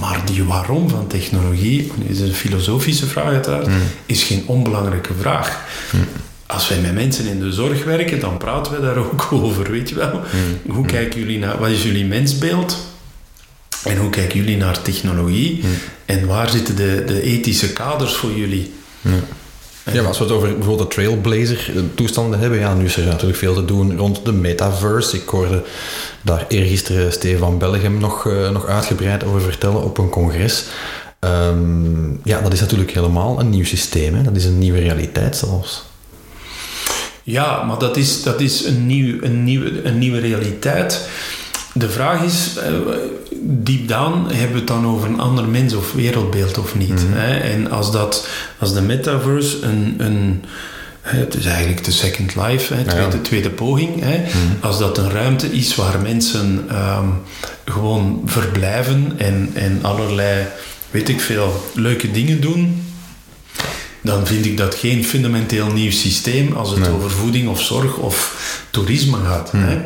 maar 0.00 0.22
die 0.24 0.44
waarom 0.44 0.88
van 0.88 1.06
technologie, 1.06 1.92
is 2.06 2.20
een 2.20 2.34
filosofische 2.34 3.06
vraag 3.06 3.24
uiteraard, 3.24 3.68
is 4.06 4.22
geen 4.22 4.42
onbelangrijke 4.46 5.12
vraag. 5.20 5.66
Als 6.46 6.68
wij 6.68 6.78
met 6.78 6.94
mensen 6.94 7.26
in 7.26 7.40
de 7.40 7.52
zorg 7.52 7.84
werken, 7.84 8.20
dan 8.20 8.36
praten 8.36 8.72
we 8.72 8.80
daar 8.80 8.96
ook 8.96 9.28
over, 9.42 9.70
weet 9.70 9.88
je 9.88 9.94
wel. 9.94 10.20
Hoe 10.66 10.86
kijken 10.86 11.20
jullie 11.20 11.38
naar, 11.38 11.58
wat 11.58 11.68
is 11.68 11.82
jullie 11.82 12.04
mensbeeld? 12.04 12.92
En 13.84 13.96
hoe 13.96 14.10
kijken 14.10 14.38
jullie 14.38 14.56
naar 14.56 14.82
technologie? 14.82 15.64
En 16.04 16.26
waar 16.26 16.50
zitten 16.50 16.76
de, 16.76 17.02
de 17.06 17.22
ethische 17.22 17.72
kaders 17.72 18.14
voor 18.14 18.32
jullie? 18.32 18.72
Ja, 19.92 20.00
maar 20.00 20.06
als 20.06 20.18
we 20.18 20.24
het 20.24 20.32
over 20.32 20.54
bijvoorbeeld 20.54 20.88
de 20.88 20.94
Trailblazer-toestanden 20.94 22.38
hebben, 22.38 22.58
ja, 22.58 22.74
nu 22.74 22.84
is 22.84 22.96
er 22.96 23.04
natuurlijk 23.04 23.38
veel 23.38 23.54
te 23.54 23.64
doen 23.64 23.96
rond 23.96 24.24
de 24.24 24.32
metaverse. 24.32 25.16
Ik 25.16 25.28
hoorde 25.28 25.62
daar 26.22 26.44
eergisteren 26.48 27.12
Stefan 27.12 27.58
Bellegem 27.58 27.98
nog, 27.98 28.26
eh, 28.26 28.50
nog 28.50 28.66
uitgebreid 28.66 29.24
over 29.24 29.40
vertellen 29.40 29.82
op 29.82 29.98
een 29.98 30.08
congres. 30.08 30.64
Ehm, 31.18 32.10
ja, 32.24 32.40
dat 32.40 32.52
is 32.52 32.60
natuurlijk 32.60 32.90
helemaal 32.90 33.40
een 33.40 33.50
nieuw 33.50 33.64
systeem. 33.64 34.14
Hè? 34.14 34.22
Dat 34.22 34.36
is 34.36 34.44
een 34.44 34.58
nieuwe 34.58 34.78
realiteit 34.78 35.36
zelfs. 35.36 35.84
Ja, 37.22 37.62
maar 37.62 37.78
dat 37.78 37.96
is, 37.96 38.22
dat 38.22 38.40
is 38.40 38.64
een, 38.64 38.86
nieuw, 38.86 39.22
een, 39.22 39.44
nieuwe, 39.44 39.82
een 39.82 39.98
nieuwe 39.98 40.18
realiteit. 40.18 41.08
De 41.76 41.90
vraag 41.90 42.22
is, 42.22 42.50
uh, 42.56 42.94
deep 43.40 43.88
down, 43.88 44.26
hebben 44.32 44.52
we 44.52 44.58
het 44.58 44.66
dan 44.66 44.86
over 44.86 45.08
een 45.08 45.20
ander 45.20 45.48
mens 45.48 45.74
of 45.74 45.92
wereldbeeld 45.92 46.58
of 46.58 46.74
niet? 46.74 47.08
Mhm. 47.08 47.12
hè? 47.12 47.38
En 47.38 47.70
als, 47.70 47.92
dat, 47.92 48.28
als 48.58 48.74
de 48.74 48.80
metaverse 48.82 49.62
een... 49.62 49.94
een 49.98 50.44
het 51.04 51.34
is 51.34 51.46
eigenlijk 51.46 51.84
de 51.84 51.90
second 51.90 52.34
life, 52.34 52.74
hè, 52.74 52.84
tweede, 52.84 53.16
ja. 53.16 53.22
tweede 53.22 53.50
poging. 53.50 54.00
Hè. 54.00 54.24
Als 54.60 54.78
dat 54.78 54.98
een 54.98 55.10
ruimte 55.10 55.52
is 55.52 55.74
waar 55.74 56.00
mensen 56.00 56.64
ehm, 56.68 57.08
gewoon 57.64 58.22
verblijven 58.24 59.12
en, 59.16 59.50
en 59.54 59.78
allerlei, 59.82 60.46
weet 60.90 61.08
ik 61.08 61.20
veel, 61.20 61.70
leuke 61.74 62.10
dingen 62.10 62.40
doen, 62.40 62.84
dan 64.00 64.26
vind 64.26 64.44
ik 64.46 64.56
dat 64.56 64.74
geen 64.74 65.04
fundamenteel 65.04 65.72
nieuw 65.72 65.90
systeem 65.90 66.52
als 66.52 66.70
het 66.70 66.78
Nee. 66.78 66.90
over 66.90 67.10
voeding 67.10 67.48
of 67.48 67.62
zorg 67.62 67.96
of 67.96 68.36
toerisme 68.70 69.16
gaat. 69.24 69.50
Hè. 69.56 69.80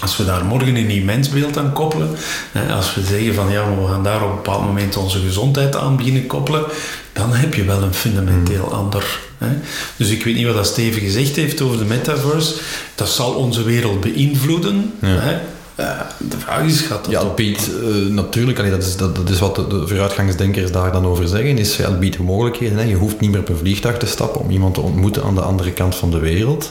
Als 0.00 0.16
we 0.16 0.24
daar 0.24 0.44
morgen 0.44 0.76
een 0.76 0.86
nieuw 0.86 1.04
mensbeeld 1.04 1.58
aan 1.58 1.72
koppelen, 1.72 2.10
hè, 2.52 2.74
als 2.74 2.94
we 2.94 3.02
zeggen 3.02 3.34
van 3.34 3.50
ja, 3.50 3.76
we 3.76 3.86
gaan 3.86 4.02
daar 4.02 4.22
op 4.22 4.28
een 4.28 4.36
bepaald 4.36 4.64
moment 4.64 4.96
onze 4.96 5.20
gezondheid 5.20 5.76
aan 5.76 5.96
beginnen 5.96 6.26
koppelen, 6.26 6.64
dan 7.12 7.32
heb 7.32 7.54
je 7.54 7.64
wel 7.64 7.82
een 7.82 7.94
fundamenteel 7.94 8.72
ander. 8.72 9.18
Hè. 9.38 9.48
Dus 9.96 10.08
ik 10.08 10.24
weet 10.24 10.34
niet 10.34 10.46
wat 10.46 10.54
dat 10.54 10.66
Steven 10.66 11.00
gezegd 11.00 11.36
heeft 11.36 11.60
over 11.60 11.78
de 11.78 11.84
metaverse. 11.84 12.54
Dat 12.94 13.08
zal 13.08 13.32
onze 13.32 13.62
wereld 13.62 14.00
beïnvloeden. 14.00 14.92
Ja. 15.00 15.08
Hè. 15.08 15.38
Eh, 15.76 16.00
de 16.18 16.38
vraag 16.38 16.64
is, 16.64 16.80
gaat 16.80 17.04
dat 17.04 17.12
Ja, 17.12 17.22
op- 17.22 17.36
biedt 17.36 17.70
eh, 17.82 18.12
natuurlijk, 18.14 18.58
allee, 18.58 18.70
dat, 18.70 18.82
is, 18.82 18.96
dat, 18.96 19.16
dat 19.16 19.28
is 19.28 19.38
wat 19.38 19.54
de, 19.54 19.66
de 19.66 19.86
vooruitgangsdenkers 19.88 20.72
daar 20.72 20.92
dan 20.92 21.06
over 21.06 21.28
zeggen, 21.28 21.58
is 21.58 21.76
ja, 21.76 21.88
het 21.88 22.00
biedt 22.00 22.18
mogelijkheden. 22.18 22.78
Hè. 22.78 22.84
Je 22.84 22.94
hoeft 22.94 23.20
niet 23.20 23.30
meer 23.30 23.40
op 23.40 23.48
een 23.48 23.56
vliegtuig 23.56 23.96
te 23.98 24.06
stappen 24.06 24.40
om 24.40 24.50
iemand 24.50 24.74
te 24.74 24.80
ontmoeten 24.80 25.22
aan 25.22 25.34
de 25.34 25.40
andere 25.40 25.72
kant 25.72 25.94
van 25.94 26.10
de 26.10 26.18
wereld. 26.18 26.70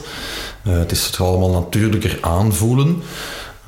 Eh, 0.63 0.77
het 0.77 0.91
is 0.91 1.05
het 1.05 1.19
allemaal 1.19 1.49
natuurlijker 1.51 2.17
aanvoelen. 2.21 3.01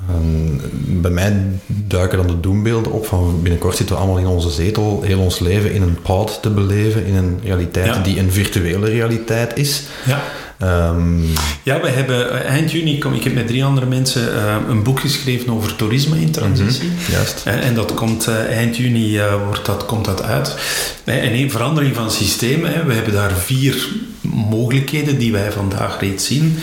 En 0.09 0.61
bij 1.01 1.11
mij 1.11 1.45
duiken 1.67 2.17
dan 2.17 2.27
de 2.27 2.39
doembeelden 2.39 2.91
op 2.91 3.05
van 3.05 3.39
binnenkort 3.41 3.75
zitten 3.75 3.95
we 3.95 4.01
allemaal 4.01 4.19
in 4.21 4.27
onze 4.27 4.49
zetel, 4.49 5.01
heel 5.03 5.19
ons 5.19 5.39
leven 5.39 5.73
in 5.73 5.81
een 5.81 5.97
pod 6.01 6.39
te 6.41 6.49
beleven, 6.49 7.05
in 7.05 7.15
een 7.15 7.39
realiteit 7.43 7.95
Ja. 7.95 8.01
die 8.01 8.19
een 8.19 8.31
virtuele 8.31 8.85
realiteit 8.89 9.57
is. 9.57 9.83
Ja. 10.05 10.21
Ehm, 10.59 11.21
Ja, 11.63 11.81
we 11.81 11.87
hebben 11.89 12.31
eh, 12.43 12.49
eind 12.49 12.71
juni, 12.71 12.97
kom, 12.97 13.13
ik 13.13 13.23
heb 13.23 13.33
met 13.33 13.47
drie 13.47 13.63
andere 13.65 13.85
mensen 13.85 14.33
eh, 14.35 14.55
een 14.69 14.83
boek 14.83 14.99
geschreven 14.99 15.49
over 15.53 15.75
toerisme 15.75 16.19
in 16.21 16.31
transitie. 16.31 16.89
juist. 17.11 17.41
En, 17.45 17.61
en 17.61 17.73
dat 17.75 17.93
komt 17.93 18.27
eh, 18.27 18.57
eind 18.57 18.77
juni 18.77 19.17
eh, 19.19 19.43
wordt 19.45 19.65
dat, 19.65 19.85
komt 19.85 20.05
dat 20.05 20.23
uit. 20.23 20.55
Eh, 21.03 21.23
En 21.23 21.33
een 21.33 21.51
verandering 21.51 21.95
van 21.95 22.11
systemen. 22.11 22.73
Hè. 22.73 22.83
We 22.83 22.93
hebben 22.93 23.13
daar 23.13 23.31
vier 23.31 23.87
mogelijkheden 24.33 25.17
die 25.19 25.31
wij 25.31 25.51
vandaag 25.51 25.99
reeds 25.99 26.25
zien. 26.25 26.55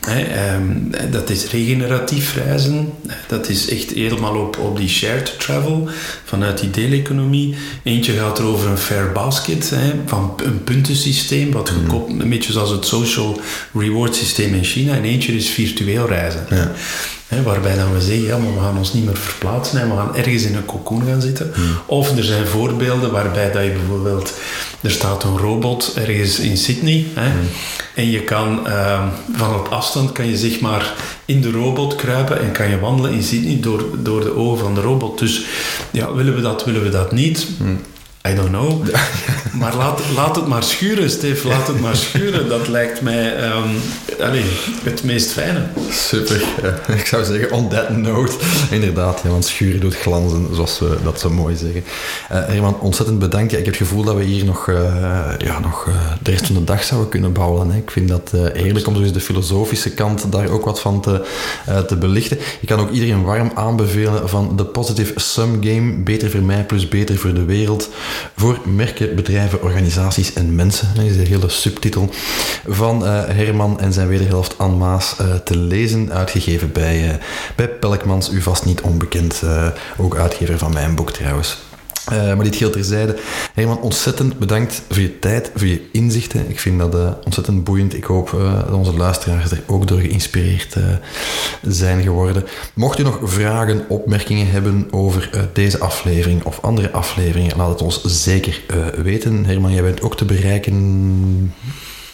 Hè, 0.00 0.22
ehm, 0.22 1.10
dat 1.10 1.30
is 1.30 1.50
regeneratief 1.50 2.34
reizen. 2.34 2.92
Dat 3.26 3.48
is 3.48 3.68
echt 3.68 3.90
helemaal 3.90 4.36
op, 4.36 4.58
op 4.58 4.76
die 4.76 4.88
shared 4.88 5.38
travel 5.38 5.88
vanuit 6.24 6.58
die 6.60 6.70
deeleconomie. 6.70 7.54
Eentje 7.82 8.12
gaat 8.12 8.38
er 8.38 8.44
over 8.44 8.68
een 8.68 8.78
fair 8.78 9.12
basket, 9.12 9.70
hè, 9.70 9.92
van 10.06 10.34
een 10.44 10.64
puntensysteem, 10.64 11.52
wat 11.52 11.68
gekoppeld, 11.68 12.20
een 12.20 12.28
beetje 12.28 12.52
zoals 12.52 12.70
het 12.70 12.86
social 12.86 13.40
reward 13.72 14.14
systeem 14.14 14.54
in 14.54 14.64
China. 14.64 14.94
En 14.94 15.04
eentje 15.04 15.32
is 15.32 15.48
virtueel 15.48 16.08
reizen. 16.08 16.46
Ja. 16.50 16.72
Hè, 17.28 17.42
waarbij 17.42 17.76
dan 17.76 17.92
we 17.92 18.00
zeggen, 18.00 18.24
ja, 18.24 18.38
maar 18.38 18.54
we 18.54 18.60
gaan 18.60 18.78
ons 18.78 18.92
niet 18.92 19.04
meer 19.04 19.16
verplaatsen 19.16 19.80
en 19.80 19.90
we 19.90 19.96
gaan 19.96 20.16
ergens 20.16 20.42
in 20.42 20.56
een 20.56 20.64
cocoon 20.64 21.02
gaan 21.06 21.20
zitten. 21.20 21.52
Of 21.86 22.16
er 22.16 22.24
zijn 22.24 22.46
voorbeelden 22.46 23.12
waarbij 23.12 23.52
dat 23.52 23.64
je 23.64 23.70
bijvoorbeeld, 23.70 24.32
er 24.80 24.90
staat 24.90 25.24
een 25.24 25.38
robot 25.38 25.92
ergens 25.94 26.38
in 26.38 26.56
Sydney 26.56 27.06
hè, 27.14 27.30
en 27.94 28.10
je 28.10 28.20
kan 28.20 28.66
ehm, 28.66 29.08
van 29.32 29.54
op 29.54 29.68
afstand 29.68 30.12
kan 30.12 30.26
je 30.26 30.36
zeg 30.36 30.60
maar 30.60 30.94
in 31.24 31.40
de 31.40 31.50
robot 31.50 31.94
kruipen 31.94 32.40
en 32.40 32.52
kan 32.52 32.70
je 32.70 32.78
wandelen 32.78 33.12
in 33.12 33.22
Sydney 33.22 33.60
door, 33.60 33.84
door 34.02 34.20
de 34.20 34.36
ogen 34.36 34.58
van 34.58 34.74
de 34.74 34.80
robot. 34.80 35.18
Dus 35.18 35.44
ja, 35.90 36.14
willen 36.14 36.34
we 36.34 36.40
dat, 36.40 36.64
willen 36.64 36.82
we 36.82 36.90
dat 36.90 37.12
niet? 37.12 37.46
I 38.30 38.34
don't 38.34 38.50
know. 38.50 38.82
Maar 39.58 39.76
laat, 39.76 40.00
laat 40.14 40.36
het 40.36 40.46
maar 40.46 40.62
schuren, 40.62 41.10
Stef. 41.10 41.44
Laat 41.44 41.66
het 41.66 41.80
maar 41.80 41.96
schuren. 41.96 42.48
Dat 42.48 42.68
lijkt 42.68 43.00
mij 43.00 43.36
ehm, 43.36 43.68
allee, 44.20 44.44
het 44.82 45.04
meest 45.04 45.32
fijne. 45.32 45.62
Super. 45.90 46.44
Ja, 46.62 46.94
ik 46.94 47.06
zou 47.06 47.24
zeggen, 47.24 47.52
on 47.52 47.68
that 47.68 47.96
note. 47.96 48.32
Inderdaad, 48.70 49.20
ja, 49.24 49.30
want 49.30 49.44
schuren 49.44 49.80
doet 49.80 49.96
glanzen, 49.96 50.48
zoals 50.52 50.78
we 50.78 50.96
dat 51.02 51.20
zo 51.20 51.30
mooi 51.30 51.56
zeggen. 51.56 51.84
Eh 52.28 52.46
Herman, 52.46 52.80
ontzettend 52.80 53.18
bedankt. 53.18 53.52
Ik 53.52 53.58
heb 53.58 53.66
het 53.66 53.76
gevoel 53.76 54.02
dat 54.02 54.16
we 54.16 54.22
hier 54.22 54.44
nog, 54.44 54.68
eh, 54.68 54.74
ja, 55.38 55.58
nog 55.58 55.86
eh, 55.88 55.94
de 56.22 56.30
rest 56.30 56.46
van 56.46 56.54
de 56.54 56.64
dag 56.64 56.84
zouden 56.84 57.10
kunnen 57.10 57.32
bouwen. 57.32 57.70
Hè. 57.70 57.76
Ik 57.76 57.90
vind 57.90 58.08
dat 58.08 58.30
heerlijk 58.52 58.86
om 58.86 58.96
eens 58.96 59.12
de 59.12 59.20
filosofische 59.20 59.90
kant 59.90 60.32
daar 60.32 60.48
ook 60.48 60.64
wat 60.64 60.80
van 60.80 61.00
te, 61.00 61.24
te 61.86 61.96
belichten. 61.96 62.38
Ik 62.60 62.68
kan 62.68 62.80
ook 62.80 62.90
iedereen 62.90 63.22
warm 63.22 63.52
aanbevelen 63.54 64.28
van 64.28 64.56
de 64.56 64.64
Positive 64.64 65.12
Sum 65.16 65.58
Game. 65.64 66.02
Beter 66.02 66.30
voor 66.30 66.42
mij 66.42 66.64
plus 66.64 66.88
beter 66.88 67.16
voor 67.16 67.34
de 67.34 67.44
wereld. 67.44 67.88
Voor 68.36 68.58
merken, 68.64 69.14
bedrijven, 69.16 69.62
organisaties 69.62 70.32
en 70.32 70.54
mensen. 70.54 70.88
Dat 70.94 71.04
is 71.04 71.16
de 71.16 71.22
hele 71.22 71.48
subtitel 71.48 72.10
van 72.66 73.06
eh, 73.06 73.24
Herman 73.26 73.80
en 73.80 73.92
zijn 73.92 74.08
wederhelft 74.08 74.58
Anne 74.58 74.76
Maas 74.76 75.16
eh, 75.18 75.34
te 75.34 75.56
lezen. 75.56 76.12
Uitgegeven 76.12 76.72
bij, 76.72 77.10
eh, 77.10 77.14
bij 77.56 77.68
Pelkmans, 77.68 78.30
u 78.30 78.42
vast 78.42 78.64
niet 78.64 78.80
onbekend. 78.80 79.42
ook 79.96 80.16
uitgever 80.16 80.58
van 80.58 80.72
mijn 80.72 80.94
boek 80.94 81.10
trouwens. 81.10 81.67
Eh, 82.10 82.34
maar 82.34 82.44
dit 82.44 82.56
geldt 82.56 82.74
terzijde. 82.74 83.16
Herman, 83.54 83.80
ontzettend 83.80 84.38
bedankt 84.38 84.82
voor 84.88 85.02
je 85.02 85.18
tijd, 85.18 85.50
voor 85.54 85.66
je 85.66 85.88
inzichten. 85.92 86.50
Ik 86.50 86.60
vind 86.60 86.78
dat 86.78 86.94
eh, 86.94 87.10
ontzettend 87.24 87.64
boeiend. 87.64 87.94
Ik 87.94 88.04
hoop 88.04 88.32
eh, 88.32 88.54
dat 88.64 88.74
onze 88.74 88.96
luisteraars 88.96 89.50
er 89.50 89.62
ook 89.66 89.88
door 89.88 89.98
geïnspireerd 89.98 90.76
zijn 91.62 92.02
geworden. 92.02 92.44
Mocht 92.74 92.98
u 92.98 93.02
nog 93.02 93.18
vragen, 93.22 93.84
opmerkingen 93.88 94.50
hebben 94.50 94.88
over 94.90 95.48
deze 95.52 95.78
aflevering 95.78 96.44
of 96.44 96.58
andere 96.60 96.90
afleveringen, 96.90 97.56
laat 97.56 97.68
het 97.68 97.82
ons 97.82 98.02
zeker 98.04 98.60
weten. 99.02 99.44
Herman, 99.44 99.72
jij 99.72 99.82
bent 99.82 100.02
ook 100.02 100.16
te 100.16 100.24
bereiken 100.24 101.52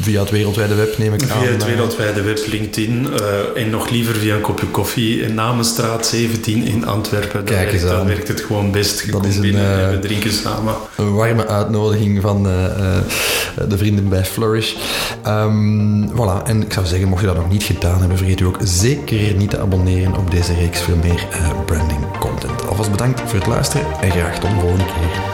via 0.04 0.20
het 0.20 0.30
wereldwijde 0.30 0.74
web, 0.74 0.98
neem 0.98 1.14
ik 1.14 1.22
aan. 1.22 1.42
Via 1.42 1.50
het 1.50 1.62
eh. 1.62 1.68
wereldwijde 1.68 2.22
web, 2.22 2.38
LinkedIn 2.46 3.08
eh, 3.12 3.62
en 3.62 3.70
nog 3.70 3.90
liever 3.90 4.14
via 4.14 4.34
een 4.34 4.40
kopje 4.40 4.66
koffie 4.66 5.20
in 5.20 5.34
Namenstraat 5.34 6.06
17 6.06 6.66
in 6.66 6.86
Antwerpen. 6.86 7.44
Kijk 7.44 7.72
eens 7.72 7.82
werkt, 7.82 7.96
dan 7.96 8.06
werkt 8.06 8.28
het 8.28 8.40
gewoon 8.40 8.70
best. 8.70 9.00
Je 9.00 9.10
Dat 9.10 9.26
is 9.26 9.34
een, 9.36 9.40
binnen 9.40 9.78
en 9.78 9.84
eh, 9.84 9.90
we 9.90 9.98
drinken 9.98 10.32
samen. 10.32 10.74
Een 10.96 11.14
warme 11.14 11.46
uitnodiging 11.46 12.20
van 12.20 12.42
de 13.68 13.78
vrienden 13.78 14.08
bij 14.08 14.24
Flourish. 14.24 14.74
Ehm, 15.22 16.08
voilà, 16.08 16.42
en 16.44 16.62
ik 16.62 16.72
zou 16.72 16.86
zeggen, 16.86 17.08
mocht 17.08 17.20
je 17.20 17.26
dat 17.26 17.36
nog 17.36 17.50
niet 17.50 17.62
gedaan 17.62 18.00
hebben, 18.00 18.18
vergeet 18.18 18.40
u 18.40 18.44
ook 18.44 18.58
zeker 18.62 19.34
niet 19.34 19.50
te 19.50 19.58
abonneren 19.58 20.16
op 20.16 20.30
deze 20.30 20.54
reeks 20.54 20.80
voor 20.80 20.96
meer 20.96 21.26
branding 21.66 22.18
content. 22.18 22.68
Alvast 22.68 22.90
bedankt 22.90 23.20
voor 23.20 23.38
het 23.38 23.48
luisteren 23.48 23.86
en 24.00 24.10
graag 24.10 24.38
tot 24.38 24.50
de 24.50 24.60
volgende 24.60 24.84
keer. 24.84 25.33